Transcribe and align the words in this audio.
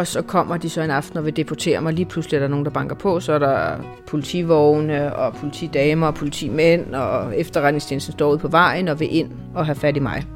Og 0.00 0.06
så 0.06 0.22
kommer 0.22 0.56
de 0.56 0.70
så 0.70 0.82
en 0.82 0.90
aften 0.90 1.18
og 1.18 1.24
vil 1.24 1.36
deportere 1.36 1.80
mig. 1.80 1.92
Lige 1.92 2.06
pludselig 2.06 2.36
er 2.36 2.40
der 2.40 2.48
nogen, 2.48 2.64
der 2.64 2.70
banker 2.70 2.96
på. 2.96 3.20
Så 3.20 3.32
er 3.32 3.38
der 3.38 3.76
politivogne 4.06 5.16
og 5.16 5.34
politidamer 5.34 6.06
og 6.06 6.14
politimænd. 6.14 6.94
Og 6.94 7.38
efterretningstjenesten 7.38 8.12
står 8.12 8.30
ude 8.30 8.38
på 8.38 8.48
vejen 8.48 8.88
og 8.88 9.00
vil 9.00 9.16
ind 9.16 9.30
og 9.54 9.66
have 9.66 9.74
fat 9.74 9.96
i 9.96 10.00
mig. 10.00 10.26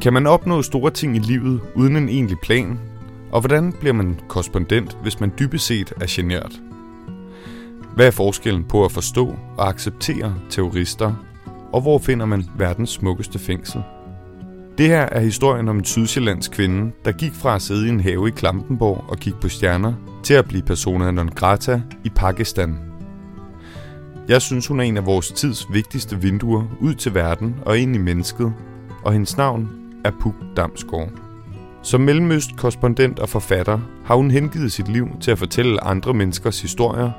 Kan 0.00 0.12
man 0.12 0.26
opnå 0.26 0.62
store 0.62 0.90
ting 0.90 1.16
i 1.16 1.18
livet 1.18 1.60
uden 1.74 1.96
en 1.96 2.08
egentlig 2.08 2.38
plan? 2.42 2.78
Og 3.32 3.40
hvordan 3.40 3.72
bliver 3.72 3.94
man 3.94 4.20
korrespondent, 4.28 4.96
hvis 5.02 5.20
man 5.20 5.32
dybest 5.38 5.66
set 5.66 5.92
er 6.00 6.06
genert? 6.08 6.52
Hvad 7.94 8.06
er 8.06 8.10
forskellen 8.10 8.64
på 8.64 8.84
at 8.84 8.92
forstå 8.92 9.36
og 9.58 9.68
acceptere 9.68 10.34
terrorister? 10.50 11.27
Og 11.72 11.80
hvor 11.80 11.98
finder 11.98 12.26
man 12.26 12.44
verdens 12.58 12.90
smukkeste 12.90 13.38
fængsel? 13.38 13.82
Det 14.78 14.86
her 14.86 15.02
er 15.02 15.20
historien 15.20 15.68
om 15.68 15.78
en 15.78 15.84
sydsjællandsk 15.84 16.50
kvinde, 16.50 16.92
der 17.04 17.12
gik 17.12 17.32
fra 17.32 17.54
at 17.54 17.62
sidde 17.62 17.86
i 17.86 17.90
en 17.90 18.00
have 18.00 18.28
i 18.28 18.30
Klampenborg 18.30 19.04
og 19.08 19.18
kigge 19.18 19.38
på 19.40 19.48
stjerner, 19.48 19.92
til 20.22 20.34
at 20.34 20.48
blive 20.48 20.62
persona 20.62 21.10
non 21.10 21.28
grata 21.28 21.82
i 22.04 22.08
Pakistan. 22.08 22.78
Jeg 24.28 24.42
synes, 24.42 24.66
hun 24.66 24.80
er 24.80 24.84
en 24.84 24.96
af 24.96 25.06
vores 25.06 25.32
tids 25.32 25.66
vigtigste 25.72 26.20
vinduer 26.20 26.64
ud 26.80 26.94
til 26.94 27.14
verden 27.14 27.54
og 27.66 27.78
ind 27.78 27.94
i 27.94 27.98
mennesket, 27.98 28.52
og 29.04 29.12
hendes 29.12 29.36
navn 29.36 29.70
er 30.04 30.10
Puk 30.20 30.34
Damsgaard. 30.56 31.10
Som 31.82 32.00
mellemøst-korrespondent 32.00 33.18
og 33.18 33.28
forfatter 33.28 33.78
har 34.04 34.14
hun 34.14 34.30
hengivet 34.30 34.72
sit 34.72 34.88
liv 34.88 35.08
til 35.20 35.30
at 35.30 35.38
fortælle 35.38 35.84
andre 35.84 36.14
menneskers 36.14 36.60
historier, 36.60 37.10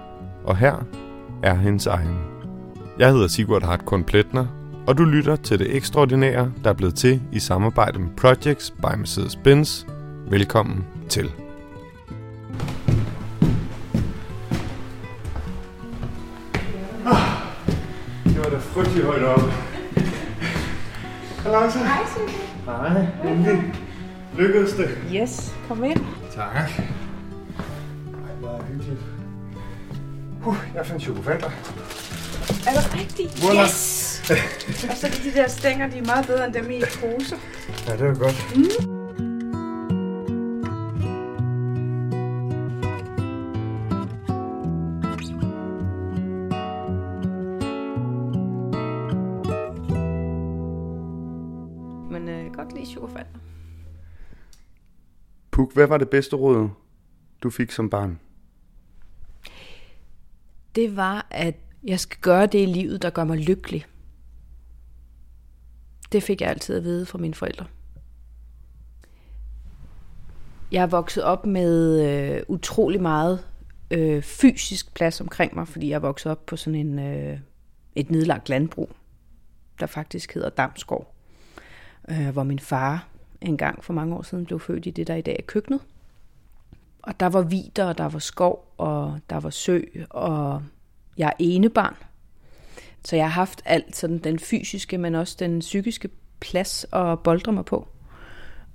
og 0.45 0.57
her 0.57 0.85
er 1.43 1.55
hendes 1.55 1.87
egen. 1.87 2.38
Jeg 2.99 3.11
hedder 3.11 3.27
Sigurd 3.27 3.63
Hartkorn 3.63 4.03
Pletner, 4.03 4.45
og 4.87 4.97
du 4.97 5.03
lytter 5.03 5.35
til 5.35 5.59
det 5.59 5.75
ekstraordinære, 5.75 6.51
der 6.63 6.69
er 6.69 6.73
blevet 6.73 6.95
til 6.95 7.21
i 7.31 7.39
samarbejde 7.39 7.99
med 7.99 8.09
Projects 8.17 8.71
by 8.71 8.95
Mercedes-Benz. 9.01 9.87
Velkommen 10.29 10.85
til. 11.09 11.31
Ah, 17.05 17.21
det 18.25 18.37
var 18.37 18.49
da 18.49 18.57
frygtelig 18.57 19.03
højt 19.03 19.23
oppe. 19.23 19.45
Hej, 21.43 21.69
Hej, 21.69 22.05
Silke. 22.15 22.41
Hej, 22.65 23.31
endelig. 23.31 23.73
Lykkedes 24.37 24.73
det? 24.73 24.89
Yes, 25.15 25.55
kom 25.67 25.83
ind. 25.83 25.99
Tak. 26.35 26.53
Ej, 26.53 28.35
hvor 28.39 28.49
er 28.49 28.63
hyggeligt. 28.63 28.99
Uh, 30.45 30.57
jeg 30.75 30.85
fandt 30.85 31.03
chokofander. 31.03 31.49
Er 32.67 32.71
det 32.71 32.99
rigtigt? 32.99 33.43
Voila. 33.43 33.63
Yes! 33.63 34.21
og 34.89 34.95
så 34.97 35.07
de 35.23 35.31
der 35.33 35.47
stænger, 35.47 35.89
de 35.89 35.97
er 35.97 36.05
meget 36.05 36.27
bedre 36.27 36.45
end 36.45 36.53
dem 36.53 36.71
i 36.71 36.81
pose. 36.81 37.35
Ja, 37.87 37.97
det 37.97 38.07
var 38.07 38.15
godt. 38.15 38.55
Mm. 38.55 38.99
Men 52.11 52.29
øh, 52.29 52.53
godt 52.53 52.73
lide 52.73 52.85
chokofander. 52.85 53.39
Puk, 55.51 55.73
hvad 55.73 55.87
var 55.87 55.97
det 55.97 56.09
bedste 56.09 56.35
råd, 56.35 56.69
du 57.43 57.49
fik 57.49 57.71
som 57.71 57.89
barn? 57.89 58.19
Det 60.75 60.95
var, 60.95 61.27
at 61.31 61.55
jeg 61.83 61.99
skal 61.99 62.17
gøre 62.21 62.45
det 62.45 62.61
i 62.61 62.65
livet, 62.65 63.01
der 63.01 63.09
gør 63.09 63.23
mig 63.23 63.37
lykkelig. 63.37 63.85
Det 66.11 66.23
fik 66.23 66.41
jeg 66.41 66.49
altid 66.49 66.75
at 66.75 66.83
vide 66.83 67.05
fra 67.05 67.17
mine 67.17 67.33
forældre. 67.33 67.65
Jeg 70.71 70.83
er 70.83 70.87
vokset 70.87 71.23
op 71.23 71.45
med 71.45 72.01
øh, 72.07 72.43
utrolig 72.47 73.01
meget 73.01 73.45
øh, 73.91 74.21
fysisk 74.23 74.93
plads 74.93 75.21
omkring 75.21 75.55
mig, 75.55 75.67
fordi 75.67 75.89
jeg 75.89 75.95
er 75.95 75.99
vokset 75.99 76.31
op 76.31 76.45
på 76.45 76.55
sådan 76.57 76.79
en, 76.79 76.99
øh, 76.99 77.39
et 77.95 78.11
nedlagt 78.11 78.49
landbrug, 78.49 78.91
der 79.79 79.85
faktisk 79.85 80.33
hedder 80.33 80.49
Damskov, 80.49 81.15
øh, 82.09 82.29
hvor 82.29 82.43
min 82.43 82.59
far 82.59 83.07
engang 83.41 83.83
for 83.83 83.93
mange 83.93 84.15
år 84.15 84.21
siden 84.21 84.45
blev 84.45 84.59
født 84.59 84.85
i 84.85 84.91
det, 84.91 85.07
der 85.07 85.15
i 85.15 85.21
dag 85.21 85.35
er 85.39 85.45
køkkenet. 85.45 85.81
Og 87.01 87.19
der 87.19 87.25
var 87.25 87.41
vider, 87.41 87.85
og 87.85 87.97
der 87.97 88.09
var 88.09 88.19
skov, 88.19 88.73
og 88.77 89.19
der 89.29 89.39
var 89.39 89.49
sø, 89.49 89.81
og 90.09 90.63
jeg 91.19 91.27
er 91.27 91.33
enebarn. 91.39 91.95
Så 93.05 93.15
jeg 93.15 93.25
har 93.25 93.31
haft 93.31 93.61
alt 93.65 93.95
sådan 93.95 94.17
den 94.17 94.39
fysiske, 94.39 94.97
men 94.97 95.15
også 95.15 95.35
den 95.39 95.59
psykiske 95.59 96.09
plads 96.39 96.85
at 96.93 97.19
boldre 97.19 97.51
mig 97.51 97.65
på. 97.65 97.87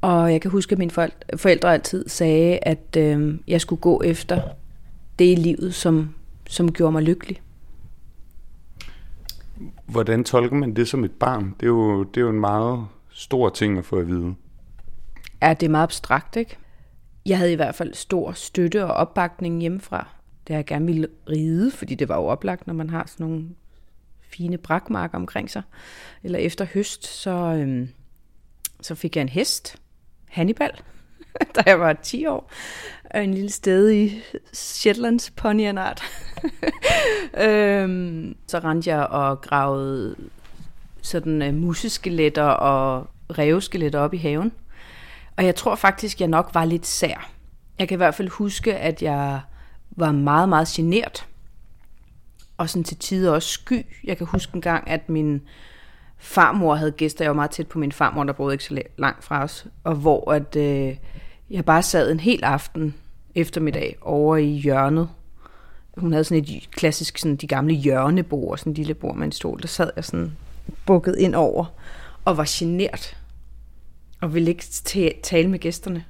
Og 0.00 0.32
jeg 0.32 0.40
kan 0.40 0.50
huske, 0.50 0.72
at 0.72 0.78
mine 0.78 0.90
forældre, 1.36 1.72
altid 1.72 2.08
sagde, 2.08 2.58
at 2.62 2.96
øh, 2.98 3.38
jeg 3.48 3.60
skulle 3.60 3.80
gå 3.80 4.02
efter 4.02 4.42
det 5.18 5.32
i 5.32 5.34
livet, 5.34 5.74
som, 5.74 6.14
som 6.46 6.72
gjorde 6.72 6.92
mig 6.92 7.02
lykkelig. 7.02 7.42
Hvordan 9.86 10.24
tolker 10.24 10.56
man 10.56 10.76
det 10.76 10.88
som 10.88 11.04
et 11.04 11.12
barn? 11.12 11.54
Det 11.60 11.66
er 11.66 11.70
jo, 11.70 12.02
det 12.02 12.16
er 12.16 12.20
jo 12.20 12.30
en 12.30 12.40
meget 12.40 12.86
stor 13.10 13.48
ting 13.48 13.78
at 13.78 13.84
få 13.84 13.96
at 13.96 14.08
vide. 14.08 14.34
Ja, 15.42 15.54
det 15.54 15.66
er 15.66 15.70
meget 15.70 15.82
abstrakt, 15.82 16.36
ikke? 16.36 16.56
Jeg 17.26 17.38
havde 17.38 17.52
i 17.52 17.56
hvert 17.56 17.74
fald 17.74 17.94
stor 17.94 18.32
støtte 18.32 18.84
og 18.84 18.94
opbakning 18.94 19.60
hjemmefra, 19.60 20.08
da 20.48 20.54
jeg 20.54 20.64
gerne 20.64 20.86
ville 20.86 21.08
ride, 21.28 21.70
fordi 21.70 21.94
det 21.94 22.08
var 22.08 22.16
jo 22.16 22.24
oplagt, 22.24 22.66
når 22.66 22.74
man 22.74 22.90
har 22.90 23.06
sådan 23.06 23.26
nogle 23.26 23.48
fine 24.20 24.58
brakmarker 24.58 25.18
omkring 25.18 25.50
sig. 25.50 25.62
Eller 26.22 26.38
efter 26.38 26.66
høst, 26.74 27.06
så, 27.06 27.30
øhm, 27.30 27.88
så 28.80 28.94
fik 28.94 29.16
jeg 29.16 29.22
en 29.22 29.28
hest, 29.28 29.76
Hannibal, 30.30 30.70
da 31.56 31.62
jeg 31.66 31.80
var 31.80 31.92
10 31.92 32.26
år. 32.26 32.50
Og 33.10 33.24
en 33.24 33.34
lille 33.34 33.50
sted 33.50 33.90
i 33.90 34.20
Shetlands 34.52 35.30
ponyernart. 35.30 36.02
øhm, 37.46 38.36
så 38.46 38.58
rendte 38.58 38.90
jeg 38.90 39.06
og 39.06 39.40
gravede 39.40 40.16
sådan 41.02 41.42
uh, 41.42 41.54
museskeletter 41.54 42.42
og 42.42 43.06
revskeletter 43.38 43.98
op 43.98 44.14
i 44.14 44.16
haven. 44.16 44.52
Og 45.36 45.44
jeg 45.44 45.54
tror 45.54 45.74
faktisk, 45.74 46.20
jeg 46.20 46.28
nok 46.28 46.50
var 46.54 46.64
lidt 46.64 46.86
sær. 46.86 47.30
Jeg 47.78 47.88
kan 47.88 47.96
i 47.96 47.96
hvert 47.96 48.14
fald 48.14 48.28
huske, 48.28 48.76
at 48.76 49.02
jeg 49.02 49.40
var 49.96 50.12
meget, 50.12 50.48
meget 50.48 50.68
genert. 50.68 51.26
Og 52.56 52.70
sådan 52.70 52.84
til 52.84 52.96
tider 52.96 53.32
også 53.32 53.48
sky. 53.48 53.86
Jeg 54.04 54.18
kan 54.18 54.26
huske 54.26 54.54
en 54.54 54.60
gang, 54.60 54.90
at 54.90 55.08
min 55.08 55.42
farmor 56.18 56.74
havde 56.74 56.92
gæster. 56.92 57.24
Jeg 57.24 57.30
var 57.30 57.34
meget 57.34 57.50
tæt 57.50 57.66
på 57.66 57.78
min 57.78 57.92
farmor, 57.92 58.24
der 58.24 58.32
boede 58.32 58.54
ikke 58.54 58.64
så 58.64 58.82
langt 58.98 59.24
fra 59.24 59.42
os. 59.42 59.66
Og 59.84 59.94
hvor 59.94 60.30
at, 60.30 60.56
øh, 60.56 60.96
jeg 61.50 61.64
bare 61.64 61.82
sad 61.82 62.12
en 62.12 62.20
hel 62.20 62.44
aften 62.44 62.94
eftermiddag 63.34 63.96
over 64.00 64.36
i 64.36 64.46
hjørnet. 64.46 65.08
Hun 65.96 66.12
havde 66.12 66.24
sådan 66.24 66.44
et 66.44 66.70
klassisk, 66.70 67.18
sådan 67.18 67.36
de 67.36 67.46
gamle 67.46 67.74
hjørnebord, 67.74 68.58
sådan 68.58 68.70
en 68.70 68.74
lille 68.74 68.94
bord 68.94 69.16
med 69.16 69.24
en 69.24 69.32
stol. 69.32 69.62
Der 69.62 69.68
sad 69.68 69.90
jeg 69.96 70.04
sådan 70.04 70.36
bukket 70.86 71.16
ind 71.18 71.34
over 71.34 71.64
og 72.24 72.36
var 72.36 72.46
genert 72.48 73.16
og 74.20 74.34
ville 74.34 74.50
ikke 74.50 74.64
tale 75.22 75.50
med 75.50 75.58
gæsterne. 75.58 76.04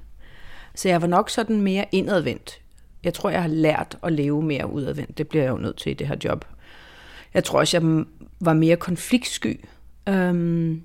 Så 0.75 0.89
jeg 0.89 1.01
var 1.01 1.07
nok 1.07 1.29
sådan 1.29 1.61
mere 1.61 1.85
indadvendt. 1.91 2.61
Jeg 3.05 3.13
tror, 3.13 3.29
jeg 3.29 3.41
har 3.41 3.49
lært 3.49 3.97
at 4.03 4.13
leve 4.13 4.41
mere 4.41 4.69
udadvendt. 4.69 5.17
Det 5.17 5.27
bliver 5.27 5.43
jeg 5.43 5.51
jo 5.51 5.57
nødt 5.57 5.77
til 5.77 5.89
i 5.89 5.95
det 5.95 6.07
her 6.07 6.15
job. 6.23 6.45
Jeg 7.33 7.43
tror 7.43 7.59
også, 7.59 7.77
jeg 7.77 8.05
var 8.39 8.53
mere 8.53 8.75
konfliktsky. 8.75 9.65
Øhm, 10.09 10.81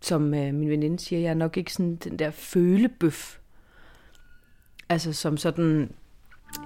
som 0.00 0.34
øh, 0.34 0.54
min 0.54 0.68
veninde 0.68 0.98
siger, 0.98 1.20
jeg 1.20 1.30
er 1.30 1.34
nok 1.34 1.56
ikke 1.56 1.72
sådan 1.72 1.96
den 1.96 2.18
der 2.18 2.30
følebøf. 2.30 3.38
Altså 4.88 5.12
som 5.12 5.36
sådan 5.36 5.92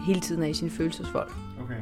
hele 0.07 0.21
tiden 0.21 0.43
er 0.43 0.47
i 0.47 0.55
sin 0.55 0.71
følelsesvold. 0.71 1.31
Okay. 1.61 1.81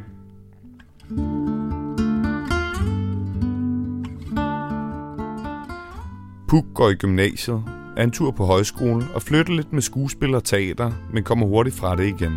Puk 6.49 6.65
går 6.75 6.91
i 6.91 6.95
gymnasiet, 6.95 7.63
er 7.97 8.05
en 8.05 8.11
tur 8.11 8.31
på 8.31 8.45
højskole 8.45 9.07
og 9.15 9.23
flytter 9.23 9.53
lidt 9.53 9.73
med 9.73 9.83
skuespil 9.83 10.35
og 10.35 10.45
teater, 10.45 10.93
men 11.13 11.25
kommer 11.25 11.47
hurtigt 11.47 11.77
fra 11.77 11.97
det 11.97 12.07
igen. 12.07 12.33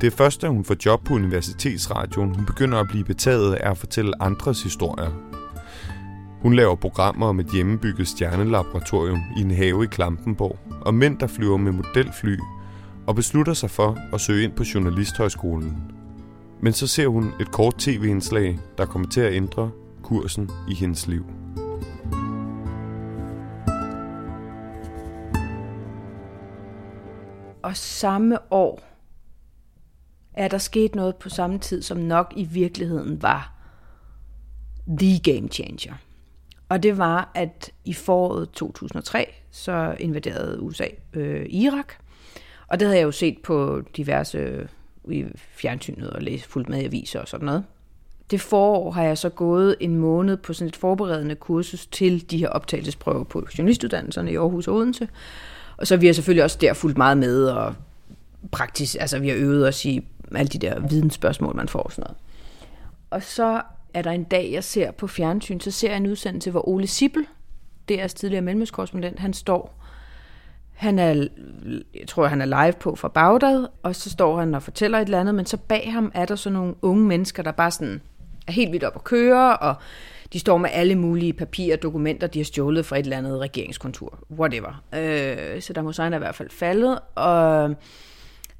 Det 0.00 0.06
er 0.06 0.16
først, 0.16 0.42
da 0.42 0.48
hun 0.48 0.64
får 0.64 0.76
job 0.86 1.04
på 1.04 1.14
Universitetsradioen, 1.14 2.34
hun 2.34 2.46
begynder 2.46 2.78
at 2.78 2.88
blive 2.88 3.04
betaget 3.04 3.54
af 3.54 3.70
at 3.70 3.78
fortælle 3.78 4.22
andres 4.22 4.62
historier. 4.62 5.10
Hun 6.42 6.54
laver 6.54 6.74
programmer 6.74 7.26
om 7.26 7.40
et 7.40 7.46
hjemmebygget 7.46 8.08
stjernelaboratorium 8.08 9.20
i 9.36 9.40
en 9.40 9.50
have 9.50 9.84
i 9.84 9.86
Klampenborg, 9.86 10.58
og 10.80 10.94
mænd, 10.94 11.18
der 11.18 11.26
flyver 11.26 11.56
med 11.56 11.72
modelfly, 11.72 12.36
og 13.06 13.14
beslutter 13.14 13.52
sig 13.52 13.70
for 13.70 13.98
at 14.12 14.20
søge 14.20 14.44
ind 14.44 14.52
på 14.52 14.64
Journalisthøjskolen. 14.74 15.76
Men 16.60 16.72
så 16.72 16.86
ser 16.86 17.08
hun 17.08 17.32
et 17.40 17.52
kort 17.52 17.74
tv-indslag, 17.78 18.58
der 18.78 18.86
kommer 18.86 19.08
til 19.08 19.20
at 19.20 19.34
ændre 19.34 19.70
kursen 20.02 20.50
i 20.68 20.74
hendes 20.74 21.06
liv. 21.06 21.43
Og 27.64 27.76
samme 27.76 28.38
år 28.52 28.82
er 30.34 30.48
der 30.48 30.58
sket 30.58 30.94
noget 30.94 31.16
på 31.16 31.28
samme 31.28 31.58
tid, 31.58 31.82
som 31.82 31.96
nok 31.96 32.32
i 32.36 32.44
virkeligheden 32.44 33.22
var 33.22 33.52
the 34.98 35.18
game 35.18 35.48
changer. 35.48 35.94
Og 36.68 36.82
det 36.82 36.98
var, 36.98 37.30
at 37.34 37.70
i 37.84 37.92
foråret 37.92 38.50
2003, 38.50 39.34
så 39.50 39.96
invaderede 40.00 40.60
USA 40.60 40.86
øh, 41.12 41.46
Irak. 41.50 41.92
Og 42.66 42.80
det 42.80 42.88
havde 42.88 42.98
jeg 42.98 43.04
jo 43.06 43.12
set 43.12 43.38
på 43.42 43.82
diverse 43.96 44.38
øh, 44.38 44.68
i 45.08 45.24
fjernsynet 45.34 46.10
og 46.10 46.22
læst 46.22 46.46
fuldt 46.46 46.68
med 46.68 46.82
i 46.82 46.84
aviser 46.84 47.20
og 47.20 47.28
sådan 47.28 47.46
noget. 47.46 47.64
Det 48.30 48.40
forår 48.40 48.90
har 48.90 49.02
jeg 49.02 49.18
så 49.18 49.28
gået 49.28 49.76
en 49.80 49.96
måned 49.96 50.36
på 50.36 50.52
sådan 50.52 50.68
et 50.68 50.76
forberedende 50.76 51.34
kursus 51.34 51.86
til 51.86 52.30
de 52.30 52.38
her 52.38 52.48
optagelsesprøver 52.48 53.24
på 53.24 53.46
journalistuddannelserne 53.58 54.32
i 54.32 54.36
Aarhus 54.36 54.68
og 54.68 54.74
Odense. 54.74 55.08
Og 55.76 55.86
så 55.86 55.96
vi 55.96 56.06
har 56.06 56.12
selvfølgelig 56.12 56.44
også 56.44 56.58
der 56.60 56.72
fulgt 56.72 56.98
meget 56.98 57.18
med 57.18 57.44
og 57.44 57.74
praktisk, 58.52 58.96
altså 59.00 59.18
vi 59.18 59.28
har 59.28 59.36
øvet 59.36 59.68
os 59.68 59.84
i 59.84 60.06
alle 60.34 60.48
de 60.48 60.58
der 60.58 60.80
vidensspørgsmål, 60.80 61.56
man 61.56 61.68
får 61.68 61.82
og 61.82 61.92
sådan 61.92 62.02
noget. 62.02 62.16
Og 63.10 63.22
så 63.22 63.62
er 63.94 64.02
der 64.02 64.10
en 64.10 64.24
dag, 64.24 64.50
jeg 64.52 64.64
ser 64.64 64.90
på 64.90 65.06
fjernsyn, 65.06 65.60
så 65.60 65.70
ser 65.70 65.88
jeg 65.88 65.96
en 65.96 66.06
udsendelse, 66.06 66.50
hvor 66.50 66.68
Ole 66.68 66.86
Sibbel, 66.86 67.26
er 67.90 68.08
tidligere 68.08 68.42
mellemøstkorrespondent, 68.42 69.18
han 69.18 69.32
står, 69.32 69.84
han 70.72 70.98
er, 70.98 71.26
jeg 71.94 72.08
tror, 72.08 72.26
han 72.26 72.40
er 72.40 72.64
live 72.64 72.72
på 72.72 72.96
fra 72.96 73.08
Bagdad, 73.08 73.66
og 73.82 73.96
så 73.96 74.10
står 74.10 74.38
han 74.38 74.54
og 74.54 74.62
fortæller 74.62 74.98
et 74.98 75.04
eller 75.04 75.20
andet, 75.20 75.34
men 75.34 75.46
så 75.46 75.56
bag 75.56 75.92
ham 75.92 76.12
er 76.14 76.24
der 76.24 76.36
så 76.36 76.50
nogle 76.50 76.74
unge 76.82 77.04
mennesker, 77.04 77.42
der 77.42 77.52
bare 77.52 77.70
sådan 77.70 78.00
er 78.46 78.52
helt 78.52 78.72
vildt 78.72 78.84
op 78.84 78.96
at 78.96 79.04
køre, 79.04 79.56
og 79.56 79.74
de 80.34 80.38
står 80.38 80.58
med 80.58 80.70
alle 80.72 80.94
mulige 80.94 81.32
papirer 81.32 81.76
og 81.76 81.82
dokumenter, 81.82 82.26
de 82.26 82.38
har 82.38 82.44
stjålet 82.44 82.86
fra 82.86 82.96
et 82.96 83.02
eller 83.02 83.18
andet 83.18 83.40
regeringskontor. 83.40 84.18
Whatever. 84.30 84.82
Øh, 84.94 85.62
så 85.62 85.72
der 85.72 85.82
må 85.82 85.88
Hussein 85.88 86.12
er 86.12 86.16
i 86.16 86.18
hvert 86.18 86.34
fald 86.34 86.50
faldet. 86.50 86.98
Og, 87.14 87.64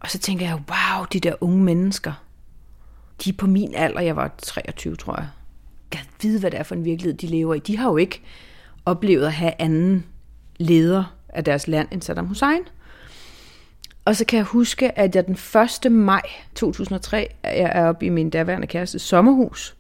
og 0.01 0.11
så 0.11 0.19
tænker 0.19 0.47
jeg, 0.47 0.55
wow, 0.55 1.05
de 1.13 1.21
der 1.21 1.35
unge 1.41 1.65
mennesker, 1.65 2.13
de 3.25 3.31
er 3.31 3.35
på 3.39 3.47
min 3.47 3.75
alder, 3.75 4.01
jeg 4.01 4.17
var 4.17 4.35
23, 4.43 4.97
tror 4.97 5.17
jeg. 5.17 5.29
Jeg 5.93 6.01
kan 6.01 6.07
vide, 6.23 6.41
hvad 6.41 6.51
det 6.51 6.59
er 6.59 6.63
for 6.63 6.75
en 6.75 6.85
virkelighed, 6.85 7.15
de 7.15 7.27
lever 7.27 7.55
i. 7.55 7.59
De 7.59 7.77
har 7.77 7.91
jo 7.91 7.97
ikke 7.97 8.23
oplevet 8.87 9.27
at 9.27 9.33
have 9.33 9.53
anden 9.59 10.07
leder 10.57 11.17
af 11.29 11.45
deres 11.45 11.69
land 11.69 11.89
end 11.91 12.03
Saddam 12.03 12.27
Hussein. 12.27 12.61
Og 14.05 14.17
så 14.17 14.25
kan 14.25 14.37
jeg 14.37 14.45
huske, 14.45 14.99
at 14.99 15.15
jeg 15.15 15.27
den 15.27 15.39
1. 15.87 15.93
maj 15.93 16.23
2003 16.55 17.35
jeg 17.45 17.73
er 17.75 17.89
oppe 17.89 18.07
i 18.07 18.09
min 18.09 18.31
daværende 18.31 18.67
kæreste 18.67 18.99
sommerhus. 18.99 19.77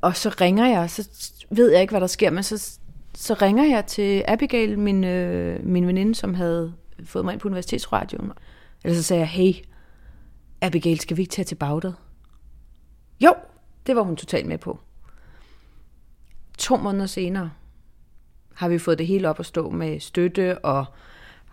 Og 0.00 0.16
så 0.16 0.28
ringer 0.40 0.66
jeg, 0.66 0.90
så 0.90 1.08
ved 1.50 1.70
jeg 1.72 1.80
ikke, 1.80 1.92
hvad 1.92 2.00
der 2.00 2.06
sker, 2.06 2.30
men 2.30 2.42
så, 2.42 2.78
så 3.14 3.34
ringer 3.34 3.64
jeg 3.64 3.86
til 3.86 4.24
Abigail, 4.28 4.78
min, 4.78 5.04
øh, 5.04 5.64
min 5.66 5.86
veninde, 5.86 6.14
som 6.14 6.34
havde 6.34 6.74
fået 7.04 7.24
mig 7.24 7.32
ind 7.32 7.40
på 7.40 7.48
universitetsradioen. 7.48 8.32
Eller 8.84 8.96
så 8.96 9.02
sagde 9.02 9.20
jeg, 9.20 9.28
hey, 9.28 9.52
Abigail, 10.60 11.00
skal 11.00 11.16
vi 11.16 11.22
ikke 11.22 11.32
tage 11.32 11.44
til 11.44 11.54
Bagdad? 11.54 11.92
Jo, 13.20 13.34
det 13.86 13.96
var 13.96 14.02
hun 14.02 14.16
totalt 14.16 14.46
med 14.46 14.58
på. 14.58 14.78
To 16.58 16.76
måneder 16.76 17.06
senere 17.06 17.50
har 18.54 18.68
vi 18.68 18.78
fået 18.78 18.98
det 18.98 19.06
hele 19.06 19.28
op 19.28 19.40
at 19.40 19.46
stå 19.46 19.70
med 19.70 20.00
støtte 20.00 20.58
og 20.58 20.84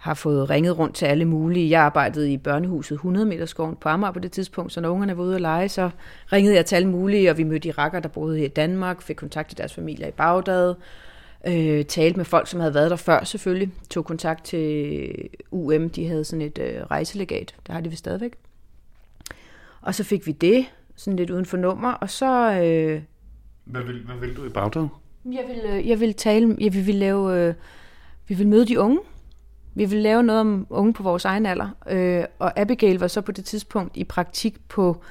har 0.05 0.13
fået 0.13 0.49
ringet 0.49 0.79
rundt 0.79 0.95
til 0.95 1.05
alle 1.05 1.25
mulige. 1.25 1.69
Jeg 1.69 1.81
arbejdede 1.81 2.33
i 2.33 2.37
børnehuset 2.37 2.95
100 2.95 3.25
meter 3.25 3.45
skoven 3.45 3.75
på 3.75 3.89
Amager 3.89 4.11
på 4.11 4.19
det 4.19 4.31
tidspunkt, 4.31 4.73
så 4.73 4.81
når 4.81 4.89
ungerne 4.89 5.17
var 5.17 5.23
ude 5.23 5.35
at 5.35 5.41
lege, 5.41 5.69
så 5.69 5.89
ringede 6.31 6.55
jeg 6.55 6.65
til 6.65 6.75
alle 6.75 6.89
mulige, 6.89 7.29
og 7.29 7.37
vi 7.37 7.43
mødte 7.43 7.67
irakker, 7.67 7.99
der 7.99 8.09
boede 8.09 8.45
i 8.45 8.47
Danmark, 8.47 9.01
fik 9.01 9.15
kontakt 9.15 9.49
til 9.49 9.57
deres 9.57 9.73
familier 9.73 10.07
i 10.07 10.11
Bagdad, 10.11 10.75
øh, 11.47 11.85
talte 11.85 12.17
med 12.17 12.25
folk, 12.25 12.47
som 12.47 12.59
havde 12.59 12.73
været 12.73 12.91
der 12.91 12.95
før 12.95 13.23
selvfølgelig, 13.23 13.71
tog 13.89 14.05
kontakt 14.05 14.45
til 14.45 15.11
UM, 15.51 15.89
de 15.89 16.07
havde 16.07 16.23
sådan 16.23 16.41
et 16.41 16.57
øh, 16.57 16.81
rejselegat, 16.91 17.55
der 17.67 17.73
har 17.73 17.81
de 17.81 17.89
vist 17.89 17.99
stadigvæk. 17.99 18.33
Og 19.81 19.95
så 19.95 20.03
fik 20.03 20.27
vi 20.27 20.31
det, 20.31 20.65
sådan 20.95 21.17
lidt 21.17 21.29
uden 21.29 21.45
for 21.45 21.57
nummer, 21.57 21.91
og 21.91 22.09
så... 22.09 22.51
Øh, 22.51 23.01
hvad, 23.65 23.81
vil, 23.81 24.01
hvad 24.05 24.15
vil 24.15 24.35
du 24.35 24.45
i 24.45 24.49
Bagdad? 24.49 24.87
Jeg 25.25 25.43
vil, 25.47 25.71
øh, 25.71 25.89
jeg 25.89 25.99
vil 25.99 26.13
tale, 26.13 26.57
jeg 26.59 26.73
vil, 26.73 26.87
vil 26.87 26.95
lave, 26.95 27.39
øh, 27.39 27.53
vi 28.27 28.33
vil 28.33 28.47
møde 28.47 28.65
de 28.65 28.79
unge, 28.79 28.99
vi 29.75 29.85
ville 29.85 30.03
lave 30.03 30.23
noget 30.23 30.41
om 30.41 30.67
unge 30.69 30.93
på 30.93 31.03
vores 31.03 31.25
egen 31.25 31.45
alder. 31.45 31.69
Øh, 31.89 32.23
og 32.39 32.59
Abigail 32.59 32.99
var 32.99 33.07
så 33.07 33.21
på 33.21 33.31
det 33.31 33.45
tidspunkt 33.45 33.97
i 33.97 34.03
praktik 34.03 34.67
på 34.67 35.03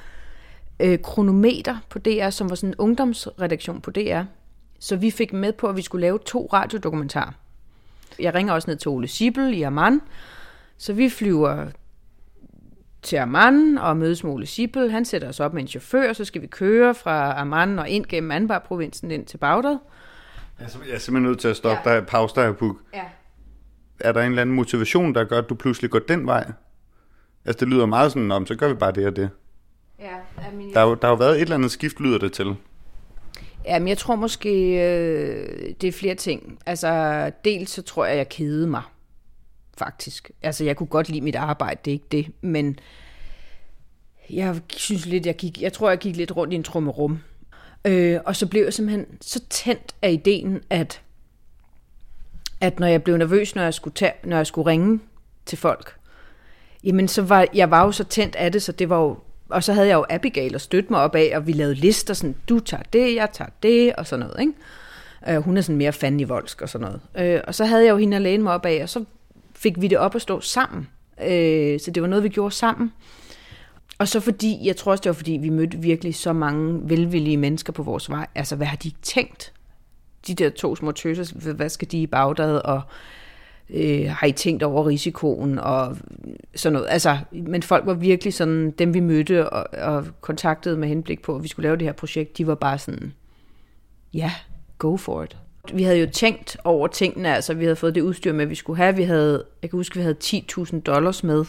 øh, 0.79 0.99
Kronometer 1.03 1.77
på 1.89 1.99
DR, 1.99 2.29
som 2.29 2.49
var 2.49 2.55
sådan 2.55 2.69
en 2.69 2.75
ungdomsredaktion 2.77 3.81
på 3.81 3.91
DR. 3.91 4.21
Så 4.79 4.95
vi 4.95 5.11
fik 5.11 5.33
med 5.33 5.53
på, 5.53 5.67
at 5.67 5.75
vi 5.75 5.81
skulle 5.81 6.01
lave 6.01 6.19
to 6.19 6.49
radiodokumentarer. 6.53 7.31
Jeg 8.19 8.33
ringer 8.33 8.53
også 8.53 8.69
ned 8.69 8.77
til 8.77 8.89
Ole 8.89 9.07
Sibel 9.07 9.53
i 9.53 9.61
Amman. 9.61 10.01
Så 10.77 10.93
vi 10.93 11.09
flyver 11.09 11.65
til 13.01 13.15
Amman 13.15 13.77
og 13.77 13.97
mødes 13.97 14.23
med 14.23 14.31
Ole 14.31 14.45
Sibel. 14.45 14.91
Han 14.91 15.05
sætter 15.05 15.29
os 15.29 15.39
op 15.39 15.53
med 15.53 15.61
en 15.61 15.67
chauffør, 15.67 16.13
så 16.13 16.25
skal 16.25 16.41
vi 16.41 16.47
køre 16.47 16.95
fra 16.95 17.41
Amman 17.41 17.79
og 17.79 17.89
ind 17.89 18.05
gennem 18.05 18.31
Anbar-provincen 18.31 19.11
ind 19.11 19.25
til 19.25 19.37
Bagdad. 19.37 19.77
Jeg 20.59 20.65
er 20.65 20.69
simpelthen 20.69 21.23
nødt 21.23 21.39
til 21.39 21.47
at 21.47 21.57
stoppe 21.57 21.89
ja. 21.89 21.95
dig, 21.95 22.07
pause 22.07 22.35
dig, 22.35 22.57
Puk. 22.57 22.75
Ja 22.93 23.03
er 23.99 24.11
der 24.11 24.21
en 24.21 24.29
eller 24.29 24.41
anden 24.41 24.55
motivation, 24.55 25.15
der 25.15 25.23
gør, 25.23 25.37
at 25.37 25.49
du 25.49 25.55
pludselig 25.55 25.91
går 25.91 25.99
den 25.99 26.25
vej? 26.25 26.51
Altså, 27.45 27.65
det 27.65 27.73
lyder 27.73 27.85
meget 27.85 28.11
sådan, 28.11 28.31
om 28.31 28.45
så 28.45 28.55
gør 28.55 28.67
vi 28.67 28.73
bare 28.73 28.91
det 28.91 29.07
og 29.07 29.15
det. 29.15 29.29
Ja, 29.99 30.15
I 30.61 30.71
der, 30.73 30.79
har, 30.79 30.95
der 30.95 31.07
har 31.07 31.09
jo 31.09 31.15
været 31.15 31.35
et 31.35 31.41
eller 31.41 31.55
andet 31.55 31.71
skift, 31.71 31.99
lyder 31.99 32.17
det 32.17 32.33
til. 32.33 32.55
Ja, 33.65 33.79
men 33.79 33.87
jeg 33.87 33.97
tror 33.97 34.15
måske, 34.15 34.49
øh, 34.49 35.73
det 35.81 35.87
er 35.87 35.91
flere 35.91 36.15
ting. 36.15 36.59
Altså, 36.65 37.31
dels 37.45 37.71
så 37.71 37.81
tror 37.81 38.05
jeg, 38.05 38.17
jeg 38.17 38.29
kedede 38.29 38.67
mig, 38.67 38.81
faktisk. 39.77 40.31
Altså, 40.41 40.63
jeg 40.63 40.75
kunne 40.75 40.87
godt 40.87 41.09
lide 41.09 41.21
mit 41.21 41.35
arbejde, 41.35 41.79
det 41.85 41.91
er 41.91 41.93
ikke 41.93 42.05
det, 42.11 42.27
men 42.41 42.79
jeg 44.29 44.61
synes 44.69 45.05
lidt, 45.05 45.25
jeg 45.25 45.35
gik, 45.35 45.61
jeg 45.61 45.73
tror, 45.73 45.89
jeg 45.89 45.97
gik 45.97 46.15
lidt 46.15 46.35
rundt 46.35 46.53
i 46.53 46.55
en 46.55 46.63
trummerum. 46.63 47.19
Øh, 47.85 48.19
og 48.25 48.35
så 48.35 48.47
blev 48.47 48.63
jeg 48.63 48.73
simpelthen 48.73 49.05
så 49.21 49.41
tændt 49.49 49.95
af 50.01 50.11
ideen, 50.11 50.61
at 50.69 51.01
at 52.61 52.79
når 52.79 52.87
jeg 52.87 53.03
blev 53.03 53.17
nervøs, 53.17 53.55
når 53.55 53.63
jeg 53.63 53.73
skulle, 53.73 53.93
tage, 53.93 54.13
når 54.23 54.37
jeg 54.37 54.47
skulle 54.47 54.71
ringe 54.71 54.99
til 55.45 55.57
folk, 55.57 55.95
jamen 56.83 57.07
så 57.07 57.21
var 57.21 57.47
jeg 57.53 57.71
var 57.71 57.85
jo 57.85 57.91
så 57.91 58.03
tændt 58.03 58.35
af 58.35 58.51
det, 58.51 58.63
så 58.63 58.71
det 58.71 58.89
var 58.89 58.99
jo, 59.01 59.17
og 59.49 59.63
så 59.63 59.73
havde 59.73 59.87
jeg 59.87 59.95
jo 59.95 60.05
Abigail 60.09 60.55
og 60.55 60.61
støtte 60.61 60.89
mig 60.89 61.01
op 61.01 61.15
af, 61.15 61.31
og 61.35 61.47
vi 61.47 61.51
lavede 61.51 61.75
lister 61.75 62.13
sådan, 62.13 62.35
du 62.49 62.59
tager 62.59 62.83
det, 62.93 63.15
jeg 63.15 63.29
tager 63.33 63.49
det, 63.63 63.95
og 63.95 64.07
sådan 64.07 64.25
noget, 64.25 64.39
ikke? 64.39 64.53
Øh, 65.27 65.43
hun 65.43 65.57
er 65.57 65.61
sådan 65.61 65.77
mere 65.77 65.93
fan 65.93 66.19
i 66.19 66.23
voldsk 66.23 66.61
og 66.61 66.69
sådan 66.69 66.87
noget. 66.87 67.01
Øh, 67.35 67.41
og 67.47 67.55
så 67.55 67.65
havde 67.65 67.83
jeg 67.83 67.91
jo 67.91 67.97
hende 67.97 68.15
at 68.15 68.21
læne 68.21 68.43
mig 68.43 68.53
op 68.53 68.65
af, 68.65 68.83
og 68.83 68.89
så 68.89 69.05
fik 69.55 69.81
vi 69.81 69.87
det 69.87 69.97
op 69.97 70.15
at 70.15 70.21
stå 70.21 70.41
sammen. 70.41 70.87
Øh, 71.23 71.79
så 71.79 71.91
det 71.91 72.03
var 72.03 72.07
noget, 72.07 72.23
vi 72.23 72.29
gjorde 72.29 72.55
sammen. 72.55 72.93
Og 73.97 74.07
så 74.07 74.19
fordi, 74.19 74.59
jeg 74.63 74.75
tror 74.75 74.91
også, 74.91 75.01
det 75.01 75.09
var 75.09 75.13
fordi, 75.13 75.31
vi 75.31 75.49
mødte 75.49 75.77
virkelig 75.77 76.15
så 76.15 76.33
mange 76.33 76.89
velvillige 76.89 77.37
mennesker 77.37 77.73
på 77.73 77.83
vores 77.83 78.09
vej. 78.09 78.27
Altså, 78.35 78.55
hvad 78.55 78.67
har 78.67 78.77
de 78.77 78.91
tænkt? 79.01 79.53
De 80.27 80.35
der 80.35 80.49
to 80.49 80.75
små 80.75 80.91
tøser, 80.91 81.53
hvad 81.53 81.69
skal 81.69 81.91
de 81.91 82.01
i 82.01 82.07
Bagdad, 82.07 82.55
og 82.65 82.81
øh, 83.69 84.09
har 84.09 84.27
I 84.27 84.31
tænkt 84.31 84.63
over 84.63 84.87
risikoen, 84.87 85.59
og 85.59 85.97
sådan 86.55 86.73
noget. 86.73 86.87
Altså, 86.89 87.17
men 87.31 87.63
folk 87.63 87.85
var 87.85 87.93
virkelig 87.93 88.33
sådan, 88.33 88.71
dem 88.71 88.93
vi 88.93 88.99
mødte 88.99 89.49
og, 89.49 89.67
og 89.91 90.05
kontaktede 90.21 90.77
med 90.77 90.87
henblik 90.87 91.21
på, 91.21 91.35
at 91.35 91.43
vi 91.43 91.47
skulle 91.47 91.63
lave 91.63 91.77
det 91.77 91.87
her 91.87 91.93
projekt, 91.93 92.37
de 92.37 92.47
var 92.47 92.55
bare 92.55 92.77
sådan, 92.77 93.13
ja, 94.13 94.19
yeah, 94.19 94.31
go 94.77 94.97
for 94.97 95.23
it. 95.23 95.37
Vi 95.73 95.83
havde 95.83 95.99
jo 95.99 96.09
tænkt 96.09 96.57
over 96.63 96.87
tingene, 96.87 97.35
altså 97.35 97.53
vi 97.53 97.63
havde 97.63 97.75
fået 97.75 97.95
det 97.95 98.01
udstyr 98.01 98.33
med, 98.33 98.45
vi 98.45 98.55
skulle 98.55 98.77
have. 98.77 98.95
Vi 98.95 99.03
havde, 99.03 99.43
jeg 99.61 99.69
kan 99.69 99.77
huske, 99.77 99.95
vi 99.95 100.01
havde 100.01 100.15
10.000 100.23 100.79
dollars 100.79 101.23
med. 101.23 101.45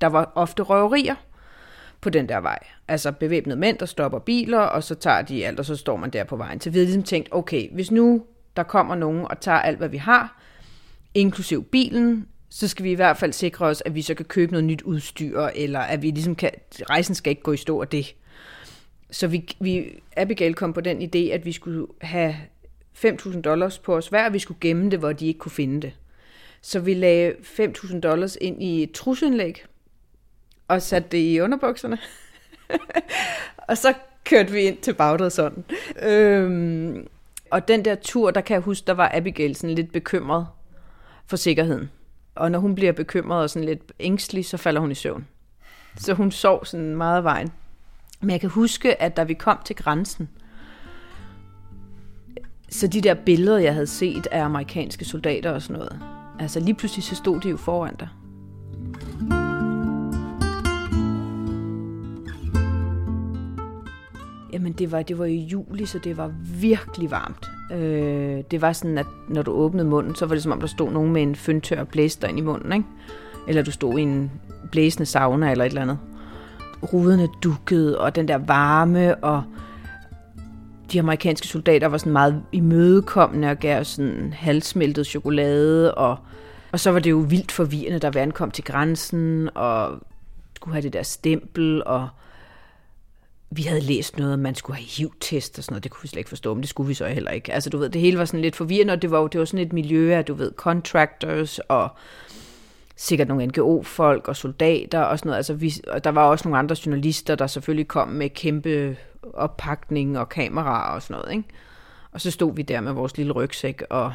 Der 0.00 0.06
var 0.06 0.32
ofte 0.34 0.62
røverier 0.62 1.14
på 2.04 2.10
den 2.10 2.28
der 2.28 2.40
vej. 2.40 2.58
Altså 2.88 3.12
bevæbnede 3.12 3.58
mænd, 3.58 3.78
der 3.78 3.86
stopper 3.86 4.18
biler, 4.18 4.58
og 4.58 4.82
så 4.82 4.94
tager 4.94 5.22
de 5.22 5.46
alt, 5.46 5.58
og 5.58 5.64
så 5.64 5.76
står 5.76 5.96
man 5.96 6.10
der 6.10 6.24
på 6.24 6.36
vejen. 6.36 6.60
Så 6.60 6.70
vi 6.70 6.78
havde 6.78 6.86
ligesom 6.86 7.02
tænkt, 7.02 7.28
okay, 7.30 7.68
hvis 7.72 7.90
nu 7.90 8.22
der 8.56 8.62
kommer 8.62 8.94
nogen 8.94 9.26
og 9.30 9.40
tager 9.40 9.58
alt, 9.58 9.78
hvad 9.78 9.88
vi 9.88 9.96
har, 9.96 10.40
inklusiv 11.14 11.64
bilen, 11.64 12.28
så 12.50 12.68
skal 12.68 12.84
vi 12.84 12.90
i 12.90 12.94
hvert 12.94 13.16
fald 13.16 13.32
sikre 13.32 13.66
os, 13.66 13.82
at 13.86 13.94
vi 13.94 14.02
så 14.02 14.14
kan 14.14 14.24
købe 14.24 14.52
noget 14.52 14.64
nyt 14.64 14.82
udstyr, 14.82 15.40
eller 15.40 15.80
at 15.80 16.02
vi 16.02 16.10
ligesom 16.10 16.34
kan, 16.34 16.50
rejsen 16.90 17.14
skal 17.14 17.30
ikke 17.30 17.42
gå 17.42 17.52
i 17.52 17.56
stå 17.56 17.80
af 17.80 17.88
det. 17.88 18.14
Så 19.10 19.26
vi, 19.26 19.48
vi, 19.60 20.00
Abigail 20.16 20.54
kom 20.54 20.72
på 20.72 20.80
den 20.80 21.02
idé, 21.02 21.32
at 21.32 21.44
vi 21.44 21.52
skulle 21.52 21.86
have 22.00 22.36
5.000 22.96 23.40
dollars 23.40 23.78
på 23.78 23.96
os 23.96 24.08
hver, 24.08 24.26
og 24.26 24.32
vi 24.32 24.38
skulle 24.38 24.60
gemme 24.60 24.90
det, 24.90 24.98
hvor 24.98 25.12
de 25.12 25.26
ikke 25.26 25.38
kunne 25.38 25.52
finde 25.52 25.80
det. 25.80 25.92
Så 26.60 26.80
vi 26.80 26.94
lagde 26.94 27.32
5.000 27.32 28.00
dollars 28.00 28.38
ind 28.40 28.62
i 28.62 28.82
et 28.82 28.92
trusindlæg, 28.92 29.64
og 30.68 30.82
satte 30.82 31.08
det 31.08 31.18
i 31.18 31.40
underbukserne. 31.40 31.98
og 33.68 33.78
så 33.78 33.94
kørte 34.24 34.52
vi 34.52 34.60
ind 34.60 34.78
til 34.78 34.94
Bagdad 34.94 35.30
sådan. 35.30 35.64
Øhm, 36.02 37.08
og 37.50 37.68
den 37.68 37.84
der 37.84 37.94
tur, 37.94 38.30
der 38.30 38.40
kan 38.40 38.54
jeg 38.54 38.62
huske, 38.62 38.86
der 38.86 38.92
var 38.92 39.10
Abigail 39.14 39.56
sådan 39.56 39.74
lidt 39.74 39.92
bekymret 39.92 40.46
for 41.26 41.36
sikkerheden. 41.36 41.90
Og 42.34 42.50
når 42.50 42.58
hun 42.58 42.74
bliver 42.74 42.92
bekymret 42.92 43.42
og 43.42 43.50
sådan 43.50 43.68
lidt 43.68 43.92
ængstelig, 44.00 44.46
så 44.46 44.56
falder 44.56 44.80
hun 44.80 44.90
i 44.90 44.94
søvn. 44.94 45.26
Så 45.96 46.14
hun 46.14 46.30
sov 46.30 46.64
sådan 46.64 46.96
meget 46.96 47.16
af 47.16 47.24
vejen. 47.24 47.52
Men 48.20 48.30
jeg 48.30 48.40
kan 48.40 48.50
huske, 48.50 49.02
at 49.02 49.16
da 49.16 49.22
vi 49.22 49.34
kom 49.34 49.58
til 49.64 49.76
grænsen, 49.76 50.28
så 52.70 52.86
de 52.86 53.00
der 53.00 53.14
billeder, 53.14 53.58
jeg 53.58 53.72
havde 53.72 53.86
set 53.86 54.26
af 54.26 54.42
amerikanske 54.42 55.04
soldater 55.04 55.50
og 55.50 55.62
sådan 55.62 55.76
noget, 55.76 56.00
altså 56.40 56.60
lige 56.60 56.74
pludselig 56.74 57.04
så 57.04 57.14
stod 57.14 57.40
de 57.40 57.48
jo 57.48 57.56
foran 57.56 57.96
dig. 57.96 58.08
Jamen, 64.54 64.72
det 64.72 64.92
var, 64.92 65.02
det 65.02 65.18
var 65.18 65.24
i 65.24 65.36
juli, 65.36 65.86
så 65.86 65.98
det 65.98 66.16
var 66.16 66.32
virkelig 66.60 67.10
varmt. 67.10 67.50
Øh, 67.72 68.42
det 68.50 68.62
var 68.62 68.72
sådan, 68.72 68.98
at 68.98 69.06
når 69.28 69.42
du 69.42 69.52
åbnede 69.52 69.88
munden, 69.88 70.14
så 70.14 70.26
var 70.26 70.34
det 70.34 70.42
som 70.42 70.52
om, 70.52 70.60
der 70.60 70.66
stod 70.66 70.92
nogen 70.92 71.12
med 71.12 71.22
en 71.22 71.36
fyndtør 71.36 71.84
blæster 71.84 72.28
ind 72.28 72.38
i 72.38 72.42
munden, 72.42 72.72
ikke? 72.72 72.84
Eller 73.48 73.62
du 73.62 73.70
stod 73.70 73.98
i 73.98 74.02
en 74.02 74.30
blæsende 74.70 75.06
sauna 75.06 75.50
eller 75.50 75.64
et 75.64 75.68
eller 75.68 75.82
andet. 75.82 75.98
Ruderne 76.92 77.28
dukkede, 77.42 78.00
og 78.00 78.16
den 78.16 78.28
der 78.28 78.38
varme, 78.38 79.14
og 79.14 79.42
de 80.92 80.98
amerikanske 80.98 81.46
soldater 81.46 81.86
var 81.86 81.98
sådan 81.98 82.12
meget 82.12 82.42
imødekommende 82.52 83.50
og 83.50 83.56
gav 83.56 83.84
sådan 83.84 84.34
halvsmeltet 84.36 85.06
chokolade, 85.06 85.94
og, 85.94 86.16
og 86.72 86.80
så 86.80 86.90
var 86.90 86.98
det 86.98 87.10
jo 87.10 87.18
vildt 87.28 87.52
forvirrende, 87.52 87.98
da 87.98 88.08
vi 88.08 88.18
ankom 88.18 88.50
til 88.50 88.64
grænsen, 88.64 89.48
og 89.54 89.98
skulle 90.56 90.74
have 90.74 90.82
det 90.82 90.92
der 90.92 91.02
stempel, 91.02 91.82
og 91.86 92.08
vi 93.56 93.62
havde 93.62 93.80
læst 93.80 94.18
noget, 94.18 94.34
om 94.34 94.40
man 94.40 94.54
skulle 94.54 94.76
have 94.76 94.86
HIV-test 94.86 95.58
og 95.58 95.64
sådan 95.64 95.72
noget. 95.72 95.84
Det 95.84 95.92
kunne 95.92 96.02
vi 96.02 96.08
slet 96.08 96.18
ikke 96.18 96.28
forstå, 96.28 96.54
men 96.54 96.62
det 96.62 96.70
skulle 96.70 96.88
vi 96.88 96.94
så 96.94 97.06
heller 97.06 97.30
ikke. 97.30 97.52
Altså, 97.52 97.70
du 97.70 97.78
ved, 97.78 97.88
det 97.88 98.00
hele 98.00 98.18
var 98.18 98.24
sådan 98.24 98.40
lidt 98.40 98.56
forvirrende, 98.56 98.92
og 98.92 99.02
det 99.02 99.10
var, 99.10 99.26
det 99.26 99.38
var 99.38 99.44
sådan 99.44 99.66
et 99.66 99.72
miljø 99.72 100.14
af, 100.14 100.24
du 100.24 100.34
ved, 100.34 100.52
contractors 100.56 101.58
og 101.58 101.88
sikkert 102.96 103.28
nogle 103.28 103.46
NGO-folk 103.46 104.28
og 104.28 104.36
soldater 104.36 105.00
og 105.00 105.18
sådan 105.18 105.28
noget. 105.28 105.36
Altså, 105.36 105.54
vi, 105.54 105.72
og 105.88 106.04
der 106.04 106.10
var 106.10 106.24
også 106.24 106.48
nogle 106.48 106.58
andre 106.58 106.76
journalister, 106.86 107.34
der 107.34 107.46
selvfølgelig 107.46 107.88
kom 107.88 108.08
med 108.08 108.30
kæmpe 108.30 108.96
oppakning 109.34 110.18
og 110.18 110.28
kameraer 110.28 110.94
og 110.94 111.02
sådan 111.02 111.14
noget, 111.14 111.36
ikke? 111.36 111.48
Og 112.12 112.20
så 112.20 112.30
stod 112.30 112.54
vi 112.54 112.62
der 112.62 112.80
med 112.80 112.92
vores 112.92 113.16
lille 113.16 113.32
rygsæk 113.32 113.82
og 113.90 114.12